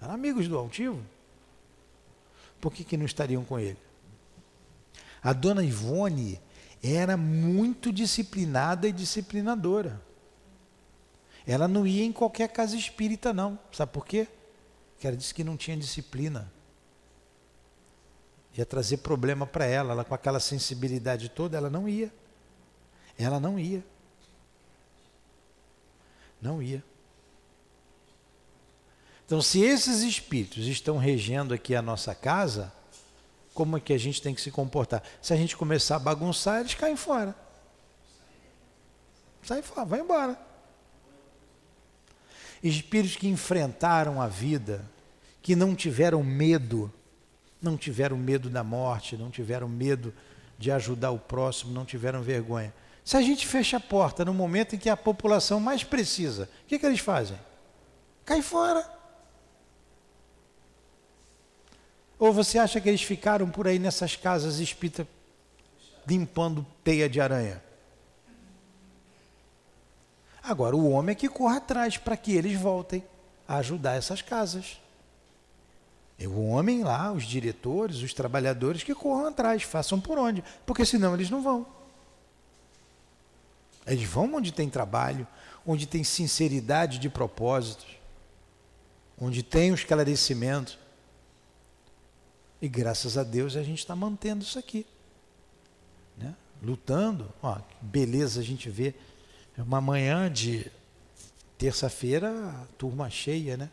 eram 0.00 0.14
amigos 0.14 0.48
do 0.48 0.58
altivo. 0.58 1.02
Por 2.60 2.72
que, 2.72 2.84
que 2.84 2.96
não 2.96 3.06
estariam 3.06 3.44
com 3.44 3.58
ele? 3.58 3.78
A 5.22 5.32
dona 5.32 5.62
Ivone 5.64 6.40
era 6.82 7.16
muito 7.16 7.92
disciplinada 7.92 8.86
e 8.86 8.92
disciplinadora. 8.92 10.00
Ela 11.46 11.68
não 11.68 11.86
ia 11.86 12.04
em 12.04 12.12
qualquer 12.12 12.48
casa 12.48 12.76
espírita, 12.76 13.32
não. 13.32 13.58
Sabe 13.72 13.92
por 13.92 14.04
quê? 14.04 14.26
Porque 14.92 15.06
ela 15.06 15.16
disse 15.16 15.34
que 15.34 15.44
não 15.44 15.56
tinha 15.56 15.76
disciplina. 15.76 16.52
Ia 18.56 18.66
trazer 18.66 18.98
problema 18.98 19.46
para 19.46 19.64
ela. 19.64 19.92
Ela, 19.92 20.04
com 20.04 20.14
aquela 20.14 20.40
sensibilidade 20.40 21.28
toda, 21.28 21.56
ela 21.56 21.70
não 21.70 21.88
ia. 21.88 22.12
Ela 23.18 23.38
não 23.38 23.58
ia. 23.58 23.84
Não 26.40 26.62
ia. 26.62 26.84
Então, 29.24 29.42
se 29.42 29.60
esses 29.60 30.02
espíritos 30.02 30.66
estão 30.66 30.98
regendo 30.98 31.52
aqui 31.52 31.74
a 31.74 31.82
nossa 31.82 32.14
casa, 32.14 32.72
como 33.52 33.76
é 33.76 33.80
que 33.80 33.92
a 33.92 33.98
gente 33.98 34.22
tem 34.22 34.34
que 34.34 34.40
se 34.40 34.50
comportar? 34.50 35.02
Se 35.20 35.32
a 35.32 35.36
gente 35.36 35.56
começar 35.56 35.96
a 35.96 35.98
bagunçar, 35.98 36.60
eles 36.60 36.74
caem 36.74 36.94
fora. 36.94 37.34
Sai 39.42 39.62
fora, 39.62 39.84
vai 39.84 40.00
embora. 40.00 40.38
Espíritos 42.62 43.16
que 43.16 43.28
enfrentaram 43.28 44.20
a 44.20 44.28
vida, 44.28 44.84
que 45.42 45.56
não 45.56 45.74
tiveram 45.74 46.22
medo, 46.22 46.92
não 47.60 47.76
tiveram 47.76 48.16
medo 48.16 48.50
da 48.50 48.62
morte, 48.62 49.16
não 49.16 49.30
tiveram 49.30 49.68
medo 49.68 50.12
de 50.58 50.70
ajudar 50.70 51.10
o 51.10 51.18
próximo, 51.18 51.72
não 51.72 51.84
tiveram 51.84 52.22
vergonha. 52.22 52.72
Se 53.06 53.16
a 53.16 53.22
gente 53.22 53.46
fecha 53.46 53.76
a 53.76 53.80
porta 53.80 54.24
no 54.24 54.34
momento 54.34 54.74
em 54.74 54.78
que 54.80 54.90
a 54.90 54.96
população 54.96 55.60
mais 55.60 55.84
precisa, 55.84 56.50
o 56.64 56.66
que, 56.66 56.76
que 56.76 56.84
eles 56.84 56.98
fazem? 56.98 57.38
Cai 58.24 58.42
fora. 58.42 58.84
Ou 62.18 62.32
você 62.32 62.58
acha 62.58 62.80
que 62.80 62.88
eles 62.88 63.02
ficaram 63.02 63.48
por 63.48 63.68
aí 63.68 63.78
nessas 63.78 64.16
casas 64.16 64.58
espíritas 64.58 65.06
limpando 66.04 66.66
teia 66.82 67.08
de 67.08 67.20
aranha? 67.20 67.62
Agora, 70.42 70.74
o 70.74 70.90
homem 70.90 71.12
é 71.12 71.14
que 71.14 71.28
corre 71.28 71.58
atrás 71.58 71.96
para 71.96 72.16
que 72.16 72.34
eles 72.34 72.58
voltem 72.58 73.04
a 73.46 73.58
ajudar 73.58 73.94
essas 73.94 74.20
casas. 74.20 74.80
É 76.18 76.26
o 76.26 76.48
homem 76.48 76.82
lá, 76.82 77.12
os 77.12 77.22
diretores, 77.22 78.02
os 78.02 78.12
trabalhadores 78.12 78.82
que 78.82 78.96
corram 78.96 79.28
atrás, 79.28 79.62
façam 79.62 80.00
por 80.00 80.18
onde, 80.18 80.42
porque 80.66 80.84
senão 80.84 81.14
eles 81.14 81.30
não 81.30 81.40
vão. 81.40 81.75
Eles 83.86 84.08
vão 84.08 84.34
onde 84.34 84.52
tem 84.52 84.68
trabalho, 84.68 85.26
onde 85.64 85.86
tem 85.86 86.02
sinceridade 86.02 86.98
de 86.98 87.08
propósitos, 87.08 87.86
onde 89.18 89.42
tem 89.42 89.70
o 89.70 89.74
esclarecimento. 89.74 90.78
E 92.60 92.68
graças 92.68 93.16
a 93.16 93.22
Deus 93.22 93.56
a 93.56 93.62
gente 93.62 93.78
está 93.78 93.94
mantendo 93.94 94.42
isso 94.42 94.58
aqui. 94.58 94.84
Né? 96.16 96.34
Lutando. 96.62 97.32
Ó, 97.42 97.58
beleza 97.80 98.40
a 98.40 98.44
gente 98.44 98.68
vê. 98.68 98.94
É 99.56 99.62
uma 99.62 99.80
manhã 99.80 100.30
de 100.30 100.70
terça-feira, 101.56 102.66
turma 102.76 103.08
cheia, 103.08 103.56
né? 103.56 103.70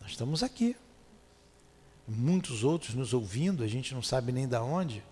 Nós 0.00 0.10
estamos 0.10 0.42
aqui. 0.42 0.76
Muitos 2.06 2.62
outros 2.64 2.94
nos 2.94 3.14
ouvindo, 3.14 3.62
a 3.62 3.68
gente 3.68 3.94
não 3.94 4.02
sabe 4.02 4.32
nem 4.32 4.46
da 4.46 4.62
onde. 4.62 5.02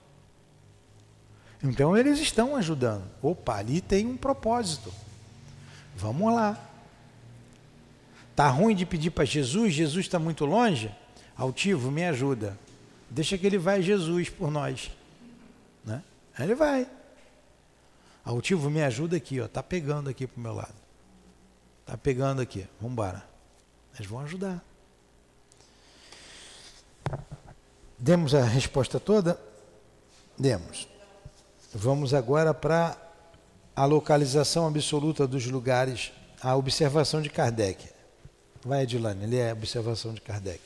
Então 1.63 1.97
eles 1.97 2.19
estão 2.19 2.57
ajudando. 2.57 3.05
Opa, 3.23 3.57
ali 3.57 3.81
tem 3.81 4.07
um 4.07 4.17
propósito. 4.17 4.93
Vamos 5.97 6.33
lá. 6.33 6.59
Tá 8.35 8.49
ruim 8.49 8.75
de 8.75 8.87
pedir 8.87 9.11
para 9.11 9.25
Jesus, 9.25 9.75
Jesus 9.75 10.07
está 10.07 10.19
muito 10.19 10.47
longe. 10.47 10.91
Altivo, 11.37 11.91
me 11.91 12.05
ajuda. 12.05 12.59
Deixa 13.11 13.37
que 13.37 13.47
ele 13.47 13.59
vai 13.59 13.83
Jesus 13.83 14.31
por 14.31 14.51
nós. 14.51 14.91
Né? 15.85 16.03
Ele 16.39 16.55
vai. 16.55 16.87
Altivo, 18.25 18.71
me 18.71 18.83
ajuda 18.83 19.17
aqui, 19.17 19.41
ó. 19.41 19.49
Tá 19.49 19.63
pegando 19.63 20.09
aqui 20.09 20.27
pro 20.27 20.41
meu 20.41 20.55
lado. 20.55 20.75
Tá 21.85 21.99
pegando 21.99 22.41
aqui. 22.41 22.67
Vamos 22.81 22.93
embora. 22.93 23.23
Eles 23.95 24.07
vão 24.07 24.21
ajudar. 24.21 24.65
Demos 27.99 28.35
a 28.35 28.43
resposta 28.43 28.99
toda? 28.99 29.39
Demos. 30.39 30.89
Vamos 31.73 32.13
agora 32.13 32.53
para 32.53 33.01
a 33.77 33.85
localização 33.85 34.67
absoluta 34.67 35.25
dos 35.25 35.47
lugares, 35.47 36.11
a 36.43 36.57
observação 36.57 37.23
de 37.23 37.31
Kardec. 37.31 37.89
Vai, 38.65 38.83
Edilane, 38.83 39.23
ele 39.23 39.37
é 39.37 39.51
a 39.51 39.53
observação 39.53 40.13
de 40.13 40.21
Kardec. 40.21 40.61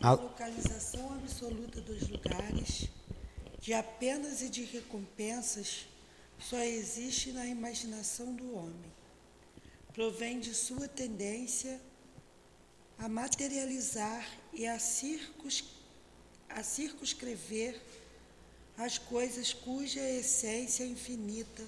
A 0.00 0.12
localização 0.12 1.12
absoluta 1.12 1.80
dos 1.82 2.08
lugares, 2.08 2.88
de 3.60 3.74
apenas 3.74 4.40
e 4.40 4.48
de 4.48 4.64
recompensas, 4.64 5.86
só 6.38 6.58
existe 6.58 7.32
na 7.32 7.46
imaginação 7.46 8.34
do 8.34 8.56
homem. 8.56 8.92
Provém 9.92 10.40
de 10.40 10.54
sua 10.54 10.88
tendência 10.88 11.78
a 12.98 13.08
materializar 13.08 14.26
e 14.54 14.66
a, 14.66 14.78
circus, 14.78 15.64
a 16.48 16.62
circunscrever 16.62 17.80
as 18.76 18.98
coisas 18.98 19.52
cuja 19.52 20.00
essência 20.00 20.84
infinita 20.84 21.62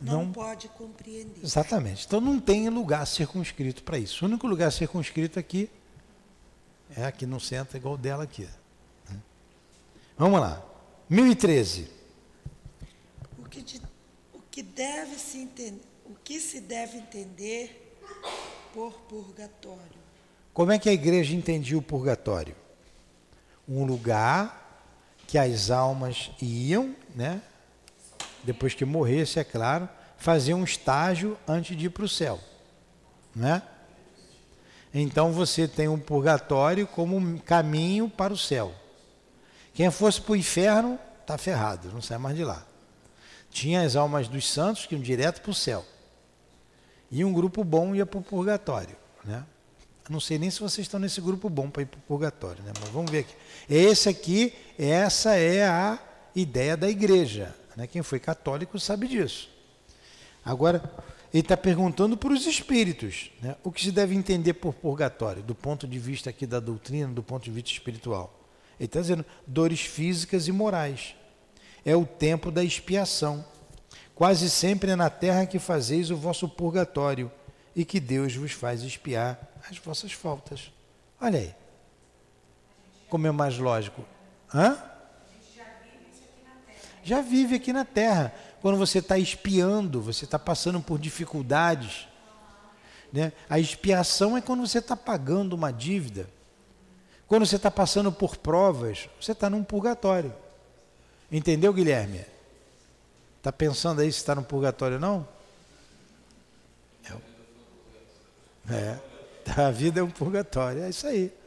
não, 0.00 0.24
não, 0.24 0.32
pode 0.32 0.68
compreender. 0.68 1.44
Exatamente. 1.44 2.06
Então 2.06 2.20
não 2.20 2.40
tem 2.40 2.68
lugar 2.70 3.06
circunscrito 3.06 3.82
para 3.82 3.98
isso. 3.98 4.24
O 4.24 4.28
único 4.28 4.46
lugar 4.46 4.72
circunscrito 4.72 5.38
aqui 5.38 5.68
é 6.96 7.04
aqui 7.04 7.26
no 7.26 7.38
centro, 7.38 7.76
igual 7.76 7.98
dela 7.98 8.24
aqui. 8.24 8.48
Vamos 10.16 10.40
lá. 10.40 10.62
1013. 11.08 11.88
O 13.38 13.48
que, 13.48 13.62
de, 13.62 13.80
o 14.32 14.40
que 14.50 14.62
deve 14.62 15.18
se 15.18 15.38
entender, 15.38 15.82
o 16.06 16.14
que 16.14 16.40
se 16.40 16.60
deve 16.60 16.98
entender 16.98 17.96
por 18.72 18.92
purgatório? 19.02 20.00
Como 20.52 20.72
é 20.72 20.78
que 20.78 20.88
a 20.88 20.92
igreja 20.92 21.34
entendia 21.34 21.76
o 21.76 21.82
purgatório? 21.82 22.54
Um 23.70 23.84
lugar 23.84 24.84
que 25.26 25.38
as 25.38 25.70
almas 25.70 26.32
iam, 26.42 26.94
né? 27.14 27.40
Depois 28.42 28.74
que 28.74 28.84
morresse, 28.84 29.38
é 29.38 29.44
claro, 29.44 29.88
fazer 30.18 30.54
um 30.54 30.64
estágio 30.64 31.38
antes 31.46 31.76
de 31.76 31.86
ir 31.86 31.90
para 31.90 32.04
o 32.04 32.08
céu, 32.08 32.40
né? 33.34 33.62
Então 34.92 35.32
você 35.32 35.68
tem 35.68 35.86
um 35.86 35.98
purgatório 35.98 36.86
como 36.86 37.16
um 37.16 37.38
caminho 37.38 38.08
para 38.08 38.32
o 38.32 38.36
céu. 38.36 38.74
Quem 39.72 39.90
fosse 39.90 40.20
para 40.20 40.32
o 40.32 40.36
inferno 40.36 40.98
está 41.20 41.38
ferrado, 41.38 41.92
não 41.92 42.02
sai 42.02 42.18
mais 42.18 42.36
de 42.36 42.44
lá. 42.44 42.66
Tinha 43.50 43.82
as 43.82 43.96
almas 43.96 44.28
dos 44.28 44.50
santos 44.50 44.86
que 44.86 44.94
iam 44.94 45.02
direto 45.02 45.40
para 45.40 45.50
o 45.50 45.54
céu. 45.54 45.84
E 47.10 47.24
um 47.24 47.32
grupo 47.32 47.64
bom 47.64 47.94
ia 47.94 48.06
para 48.06 48.18
o 48.18 48.22
purgatório. 48.22 48.96
Né? 49.24 49.44
Não 50.08 50.20
sei 50.20 50.38
nem 50.38 50.50
se 50.50 50.60
vocês 50.60 50.86
estão 50.86 50.98
nesse 50.98 51.20
grupo 51.20 51.48
bom 51.48 51.70
para 51.70 51.82
ir 51.82 51.86
para 51.86 51.98
o 51.98 52.02
purgatório, 52.02 52.62
né? 52.62 52.72
mas 52.80 52.88
vamos 52.90 53.10
ver 53.10 53.20
aqui. 53.20 53.34
Esse 53.70 54.08
aqui, 54.08 54.52
essa 54.76 55.36
é 55.36 55.64
a 55.64 55.96
ideia 56.34 56.76
da 56.76 56.90
igreja. 56.90 57.54
Né? 57.76 57.86
Quem 57.86 58.02
foi 58.02 58.18
católico 58.18 58.80
sabe 58.80 59.06
disso. 59.06 59.48
Agora, 60.44 60.82
ele 61.32 61.42
está 61.42 61.56
perguntando 61.56 62.16
para 62.16 62.32
os 62.32 62.46
espíritos 62.46 63.30
né? 63.40 63.54
o 63.62 63.70
que 63.70 63.80
se 63.80 63.92
deve 63.92 64.16
entender 64.16 64.54
por 64.54 64.74
purgatório, 64.74 65.40
do 65.40 65.54
ponto 65.54 65.86
de 65.86 66.00
vista 66.00 66.30
aqui 66.30 66.46
da 66.46 66.58
doutrina, 66.58 67.12
do 67.12 67.22
ponto 67.22 67.44
de 67.44 67.50
vista 67.52 67.70
espiritual. 67.70 68.34
Ele 68.78 68.86
está 68.86 69.00
dizendo 69.00 69.24
dores 69.46 69.82
físicas 69.82 70.48
e 70.48 70.52
morais. 70.52 71.14
É 71.84 71.94
o 71.94 72.04
tempo 72.04 72.50
da 72.50 72.64
expiação. 72.64 73.44
Quase 74.16 74.50
sempre 74.50 74.90
é 74.90 74.96
na 74.96 75.08
terra 75.08 75.46
que 75.46 75.60
fazeis 75.60 76.10
o 76.10 76.16
vosso 76.16 76.48
purgatório 76.48 77.30
e 77.76 77.84
que 77.84 78.00
Deus 78.00 78.34
vos 78.34 78.50
faz 78.50 78.82
expiar 78.82 79.38
as 79.70 79.78
vossas 79.78 80.10
faltas. 80.10 80.72
Olha 81.20 81.38
aí. 81.38 81.54
Como 83.10 83.26
é 83.26 83.30
mais 83.30 83.58
lógico? 83.58 84.04
Hã? 84.54 84.78
Já 87.02 87.20
vive 87.20 87.56
aqui 87.56 87.72
na 87.72 87.84
terra. 87.84 88.32
Quando 88.62 88.78
você 88.78 89.00
está 89.00 89.18
espiando, 89.18 90.00
você 90.00 90.24
está 90.24 90.38
passando 90.38 90.80
por 90.80 90.98
dificuldades. 90.98 92.06
Né? 93.12 93.32
A 93.48 93.58
expiação 93.58 94.36
é 94.36 94.40
quando 94.40 94.66
você 94.66 94.78
está 94.78 94.96
pagando 94.96 95.54
uma 95.54 95.72
dívida. 95.72 96.28
Quando 97.26 97.44
você 97.46 97.56
está 97.56 97.70
passando 97.70 98.12
por 98.12 98.36
provas, 98.36 99.08
você 99.20 99.32
está 99.32 99.50
num 99.50 99.64
purgatório. 99.64 100.32
Entendeu, 101.30 101.72
Guilherme? 101.72 102.24
Está 103.38 103.50
pensando 103.50 104.00
aí 104.00 104.12
se 104.12 104.18
está 104.18 104.34
no 104.34 104.42
purgatório 104.42 104.98
não? 105.00 105.26
É. 108.68 108.74
é. 108.74 109.00
A 109.56 109.70
vida 109.70 110.00
é 110.00 110.02
um 110.02 110.10
purgatório, 110.10 110.82
é 110.84 110.90
isso 110.90 111.06
aí. 111.06 111.39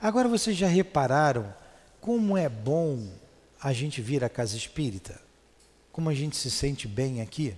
Agora 0.00 0.28
vocês 0.28 0.56
já 0.56 0.66
repararam 0.66 1.54
como 2.00 2.36
é 2.36 2.48
bom 2.48 3.08
a 3.60 3.72
gente 3.72 4.02
vir 4.02 4.22
à 4.22 4.28
casa 4.28 4.56
espírita? 4.56 5.18
Como 5.90 6.10
a 6.10 6.14
gente 6.14 6.36
se 6.36 6.50
sente 6.50 6.86
bem 6.86 7.22
aqui? 7.22 7.56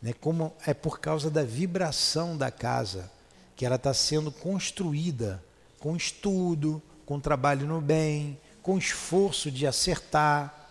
Né? 0.00 0.12
Como 0.14 0.52
é 0.66 0.74
por 0.74 0.98
causa 0.98 1.30
da 1.30 1.44
vibração 1.44 2.36
da 2.36 2.50
casa 2.50 3.10
que 3.54 3.64
ela 3.64 3.76
está 3.76 3.94
sendo 3.94 4.32
construída 4.32 5.42
com 5.78 5.94
estudo, 5.94 6.82
com 7.06 7.20
trabalho 7.20 7.66
no 7.66 7.80
bem, 7.80 8.36
com 8.60 8.76
esforço 8.76 9.50
de 9.50 9.66
acertar 9.66 10.62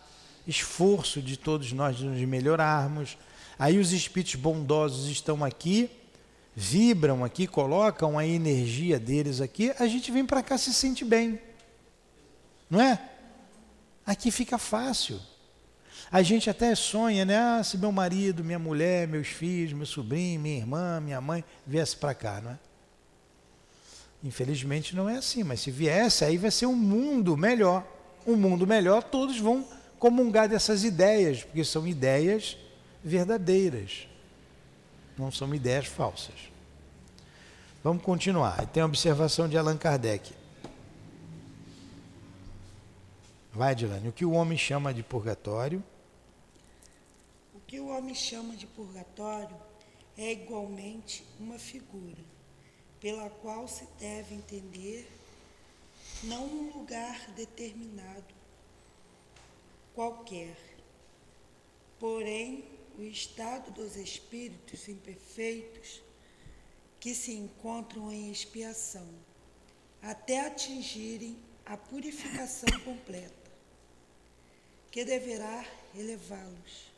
esforço 0.48 1.22
de 1.22 1.38
todos 1.38 1.72
nós 1.72 2.00
nos 2.00 2.20
melhorarmos. 2.22 3.18
Aí 3.62 3.78
os 3.78 3.94
espíritos 3.94 4.34
bondosos 4.34 5.08
estão 5.08 5.44
aqui, 5.44 5.88
vibram 6.56 7.24
aqui, 7.24 7.46
colocam 7.46 8.18
a 8.18 8.26
energia 8.26 9.00
deles 9.00 9.40
aqui, 9.40 9.72
a 9.78 9.86
gente 9.86 10.12
vem 10.12 10.26
para 10.26 10.42
cá 10.42 10.58
se 10.58 10.74
sente 10.74 11.06
bem. 11.06 11.40
Não 12.68 12.82
é? 12.82 13.00
Aqui 14.04 14.32
fica 14.32 14.58
fácil. 14.58 15.22
A 16.12 16.24
gente 16.24 16.50
até 16.50 16.74
sonha, 16.74 17.24
né? 17.24 17.38
Ah, 17.38 17.64
se 17.64 17.78
meu 17.78 17.92
marido, 17.92 18.44
minha 18.44 18.58
mulher, 18.58 19.08
meus 19.08 19.28
filhos, 19.28 19.74
meu 19.74 19.86
sobrinho, 19.86 20.42
minha 20.42 20.58
irmã, 20.58 21.00
minha 21.00 21.22
mãe 21.22 21.46
viesse 21.64 21.96
para 21.96 22.16
cá, 22.16 22.42
não 22.42 22.50
é? 22.50 22.60
Infelizmente 24.24 24.96
não 24.96 25.08
é 25.08 25.18
assim, 25.18 25.44
mas 25.44 25.60
se 25.60 25.70
viesse, 25.70 26.26
aí 26.26 26.36
vai 26.36 26.50
ser 26.50 26.66
um 26.66 26.76
mundo 26.76 27.38
melhor. 27.38 27.86
Um 28.26 28.36
mundo 28.36 28.66
melhor, 28.66 29.04
todos 29.04 29.38
vão 29.38 29.64
comungar 30.00 30.50
dessas 30.50 30.84
ideias, 30.84 31.44
porque 31.44 31.64
são 31.64 31.88
ideias 31.88 32.58
verdadeiras, 33.04 34.08
não 35.18 35.32
são 35.32 35.54
ideias 35.54 35.88
falsas. 35.88 36.52
Vamos 37.84 38.04
continuar. 38.04 38.66
Tem 38.68 38.84
a 38.84 38.86
observação 38.86 39.50
de 39.50 39.58
Allan 39.58 39.78
Kardec. 39.78 40.34
Vai, 43.52 43.76
Dilane. 43.76 44.10
O 44.10 44.14
que 44.14 44.24
o 44.24 44.32
homem 44.32 44.58
chama 44.58 44.94
de 44.94 45.04
purgatório? 45.04 45.84
O 47.54 47.60
que 47.60 47.80
o 47.80 47.88
homem 47.88 48.14
chama 48.14 48.56
de 48.56 48.68
purgatório 48.68 49.56
é 50.18 50.32
igualmente 50.32 51.26
uma 51.40 51.58
figura 51.58 52.24
pela 53.00 53.30
qual 53.30 53.68
se 53.68 53.88
deve 54.00 54.36
entender 54.36 55.12
não 56.24 56.46
um 56.46 56.78
lugar 56.78 57.32
determinado 57.36 58.34
qualquer. 59.96 60.56
Porém, 62.00 62.64
o 63.02 63.04
estado 63.04 63.72
dos 63.72 63.96
espíritos 63.96 64.88
imperfeitos 64.88 66.04
que 67.00 67.16
se 67.16 67.34
encontram 67.34 68.12
em 68.12 68.32
expiação, 68.32 69.08
até 70.04 70.46
atingirem 70.46 71.36
a 71.66 71.76
purificação 71.76 72.70
completa, 72.82 73.52
que 74.92 75.04
deverá 75.04 75.66
elevá-los 75.96 76.92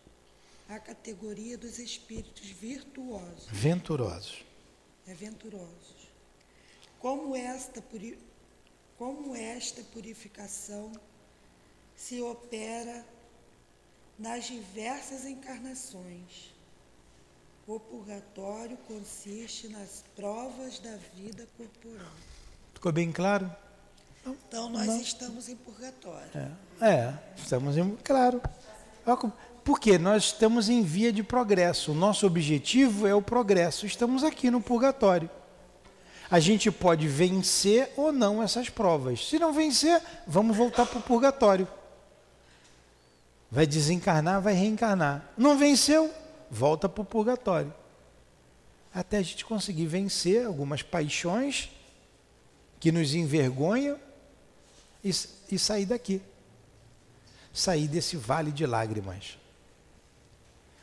à 0.68 0.78
categoria 0.78 1.58
dos 1.58 1.80
espíritos 1.80 2.49
virtuosos. 2.49 3.47
Venturosos. 3.49 4.43
É 5.08 5.14
venturosos. 5.14 6.10
Como 6.99 7.34
esta, 7.34 7.82
como 8.97 9.34
esta 9.34 9.82
purificação 9.84 10.91
se 11.95 12.22
opera 12.22 13.06
nas 14.18 14.45
diversas 14.45 15.26
encarnações. 15.26 16.53
O 17.66 17.80
purgatório 17.80 18.78
consiste 18.88 19.70
nas 19.70 20.03
provas 20.16 20.80
da 20.80 20.97
vida 21.16 21.47
corporal. 21.57 22.11
Ficou 22.74 22.91
bem 22.91 23.11
claro? 23.11 23.49
Não, 24.26 24.36
então 24.47 24.70
nós 24.70 24.88
não. 24.88 24.99
estamos 24.99 25.47
em 25.47 25.55
purgatório. 25.55 26.30
É, 26.82 26.86
é, 26.86 27.14
estamos 27.38 27.78
em. 27.78 27.95
Claro. 28.03 28.41
Porque 29.64 29.97
nós 29.97 30.26
estamos 30.26 30.68
em 30.68 30.82
via 30.82 31.11
de 31.11 31.24
progresso. 31.24 31.91
O 31.91 31.95
nosso 31.95 32.28
objetivo 32.28 33.07
é 33.07 33.16
o 33.16 33.22
progresso. 33.22 33.86
Estamos 33.86 34.24
aqui 34.24 34.51
no 34.51 34.59
purgatório. 34.59 35.30
A 36.30 36.39
gente 36.39 36.70
pode 36.72 37.07
vencer 37.07 37.93
ou 37.95 38.11
não 38.11 38.43
essas 38.43 38.70
provas. 38.70 39.28
Se 39.28 39.39
não 39.39 39.53
vencer, 39.53 40.01
vamos 40.28 40.57
voltar 40.57 40.86
para 40.86 40.99
o 40.99 41.01
purgatório. 41.01 41.68
Vai 43.54 43.68
desencarnar, 43.68 44.41
vai 44.41 44.56
reencarnar. 44.56 45.30
Não 45.38 45.56
venceu, 45.56 46.12
volta 46.49 46.89
para 46.89 47.04
o 47.04 47.06
purgatório. 47.06 47.72
Até 48.91 49.18
a 49.18 49.22
gente 49.22 49.45
conseguir 49.45 49.86
vencer 49.86 50.43
algumas 50.43 50.82
paixões 50.82 51.70
que 52.80 52.91
nos 52.91 53.14
envergonham 53.14 53.99
e, 55.04 55.12
e 55.51 55.60
sair 55.60 55.86
daqui. 55.86 56.20
Sair 57.54 57.88
desse 57.88 58.18
vale 58.18 58.51
de 58.51 58.66
lágrimas. 58.66 59.38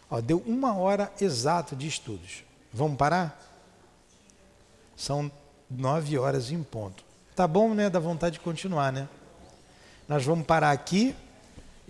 Ó, 0.09 0.21
deu 0.21 0.39
uma 0.47 0.73
hora 0.77 1.12
exata 1.21 1.75
de 1.75 1.89
estudos. 1.89 2.45
Vamos 2.73 2.97
parar? 2.97 3.37
São 4.97 5.29
nove 5.68 6.16
horas 6.16 6.53
em 6.53 6.62
ponto. 6.62 7.03
Tá 7.35 7.49
bom, 7.49 7.75
né? 7.75 7.91
Dá 7.91 7.99
vontade 7.99 8.35
de 8.35 8.41
continuar, 8.41 8.93
né? 8.93 9.09
Nós 10.07 10.25
vamos 10.25 10.47
parar 10.47 10.71
aqui 10.71 11.16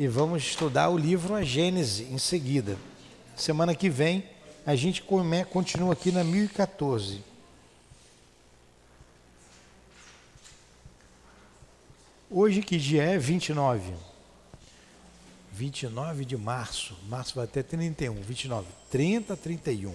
e 0.00 0.08
vamos 0.08 0.42
estudar 0.42 0.88
o 0.88 0.96
livro 0.96 1.34
A 1.34 1.42
Gênese 1.42 2.04
em 2.04 2.16
seguida. 2.16 2.78
Semana 3.36 3.74
que 3.74 3.90
vem 3.90 4.24
a 4.64 4.74
gente 4.74 5.02
continua 5.50 5.92
aqui 5.92 6.10
na 6.10 6.24
1014. 6.24 7.22
Hoje 12.30 12.62
que 12.62 12.78
dia 12.78 13.02
é? 13.02 13.18
29. 13.18 13.92
29 15.52 16.24
de 16.24 16.36
março. 16.38 16.96
Março 17.06 17.34
vai 17.34 17.44
até 17.44 17.62
31. 17.62 18.14
29. 18.22 18.68
30, 18.90 19.36
31. 19.36 19.94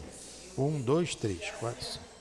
1, 0.55 0.81
2, 0.83 1.15
3, 1.15 1.49
4, 1.59 1.83
5. 1.83 2.14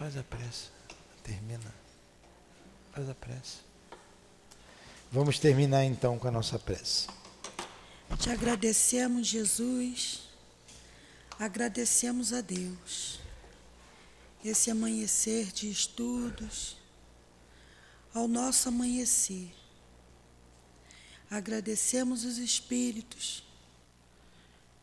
Faz 0.00 0.16
a 0.16 0.22
pressa. 0.22 0.70
Termina. 1.22 1.74
Faz 2.90 3.10
a 3.10 3.14
pressa. 3.14 3.58
Vamos 5.12 5.38
terminar 5.38 5.84
então 5.84 6.18
com 6.18 6.26
a 6.26 6.30
nossa 6.30 6.58
prece. 6.58 7.06
Te 8.18 8.30
agradecemos, 8.30 9.26
Jesus. 9.26 10.22
Agradecemos 11.38 12.32
a 12.32 12.40
Deus. 12.40 13.20
Esse 14.42 14.70
amanhecer 14.70 15.52
de 15.52 15.70
estudos, 15.70 16.78
ao 18.14 18.26
nosso 18.26 18.70
amanhecer. 18.70 19.54
Agradecemos 21.30 22.24
os 22.24 22.38
espíritos, 22.38 23.44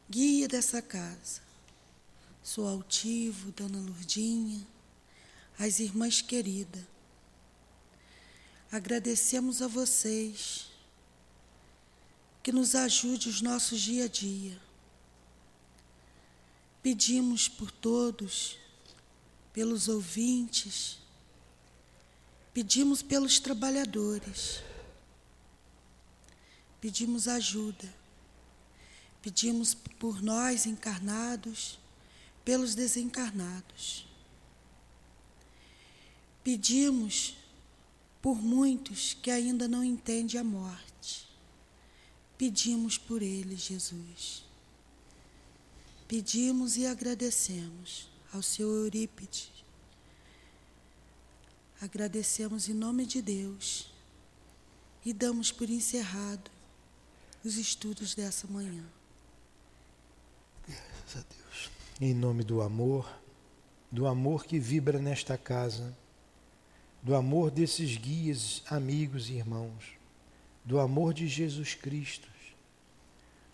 guia 0.07 0.47
dessa 0.47 0.80
casa, 0.80 1.41
sou 2.43 2.68
altivo, 2.68 3.51
Dona 3.51 3.80
Lurdinha 3.80 4.76
as 5.58 5.80
irmãs 5.80 6.22
queridas. 6.22 6.84
Agradecemos 8.72 9.62
a 9.62 9.68
vocês 9.68 10.68
que 12.43 12.51
nos 12.51 12.76
ajude 12.76 13.28
os 13.28 13.41
nossos 13.41 13.82
dia 13.82 14.05
a 14.05 14.08
dia. 14.08 14.60
Pedimos 16.82 17.49
por 17.49 17.72
todos, 17.72 18.58
pelos 19.51 19.88
ouvintes, 19.88 20.99
pedimos 22.53 23.01
pelos 23.01 23.39
trabalhadores, 23.39 24.62
pedimos 26.80 27.28
ajuda, 27.28 27.93
pedimos 29.22 29.74
por 29.74 30.22
nós 30.22 30.66
encarnados, 30.66 31.78
pelos 32.45 32.76
desencarnados. 32.76 34.07
Pedimos 36.48 37.36
por 38.22 38.41
muitos 38.41 39.14
que 39.22 39.30
ainda 39.30 39.68
não 39.68 39.84
entendem 39.84 40.39
a 40.39 40.43
morte. 40.45 41.28
Pedimos 42.38 42.98
por 42.98 43.22
eles, 43.22 43.60
Jesus. 43.60 44.45
Pedimos 46.08 46.78
e 46.78 46.86
agradecemos 46.86 48.10
ao 48.34 48.41
seu 48.41 48.74
Eurípides. 48.74 49.52
Agradecemos 51.82 52.70
em 52.70 52.74
nome 52.74 53.06
de 53.06 53.22
Deus 53.22 53.91
e 55.06 55.12
damos 55.12 55.52
por 55.52 55.70
encerrado 55.70 56.50
os 57.43 57.58
estudos 57.58 58.16
dessa 58.16 58.48
manhã. 58.48 58.86
Graças 60.66 61.18
a 61.18 61.26
Deus. 61.28 61.70
Em 62.00 62.14
nome 62.14 62.45
do 62.45 62.62
amor, 62.62 63.06
do 63.91 64.08
amor 64.08 64.45
que 64.45 64.58
vibra 64.58 64.98
nesta 64.98 65.38
casa 65.38 65.93
do 67.08 67.16
amor 67.16 67.49
desses 67.49 67.95
guias, 67.95 68.62
amigos 68.70 69.30
e 69.30 69.36
irmãos, 69.36 69.93
do 70.66 70.78
amor 70.78 71.14
de 71.14 71.26
Jesus 71.26 71.74
Cristo, 71.74 72.28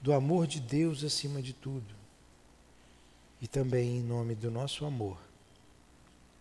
do 0.01 0.11
amor 0.11 0.47
de 0.47 0.59
Deus 0.59 1.03
acima 1.03 1.39
de 1.39 1.53
tudo, 1.53 1.93
e 3.39 3.47
também 3.47 3.97
em 3.97 4.01
nome 4.01 4.33
do 4.33 4.49
nosso 4.49 4.85
amor, 4.85 5.21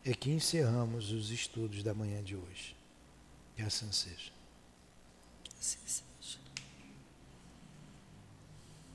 é 0.02 0.14
que 0.14 0.30
encerramos 0.30 1.12
os 1.12 1.30
estudos 1.30 1.82
da 1.82 1.92
manhã 1.92 2.24
de 2.24 2.34
hoje. 2.34 2.74
Que 3.56 3.60
assim 3.60 3.92
seja. 3.92 4.32
Assim 5.60 5.80
seja. 5.84 6.11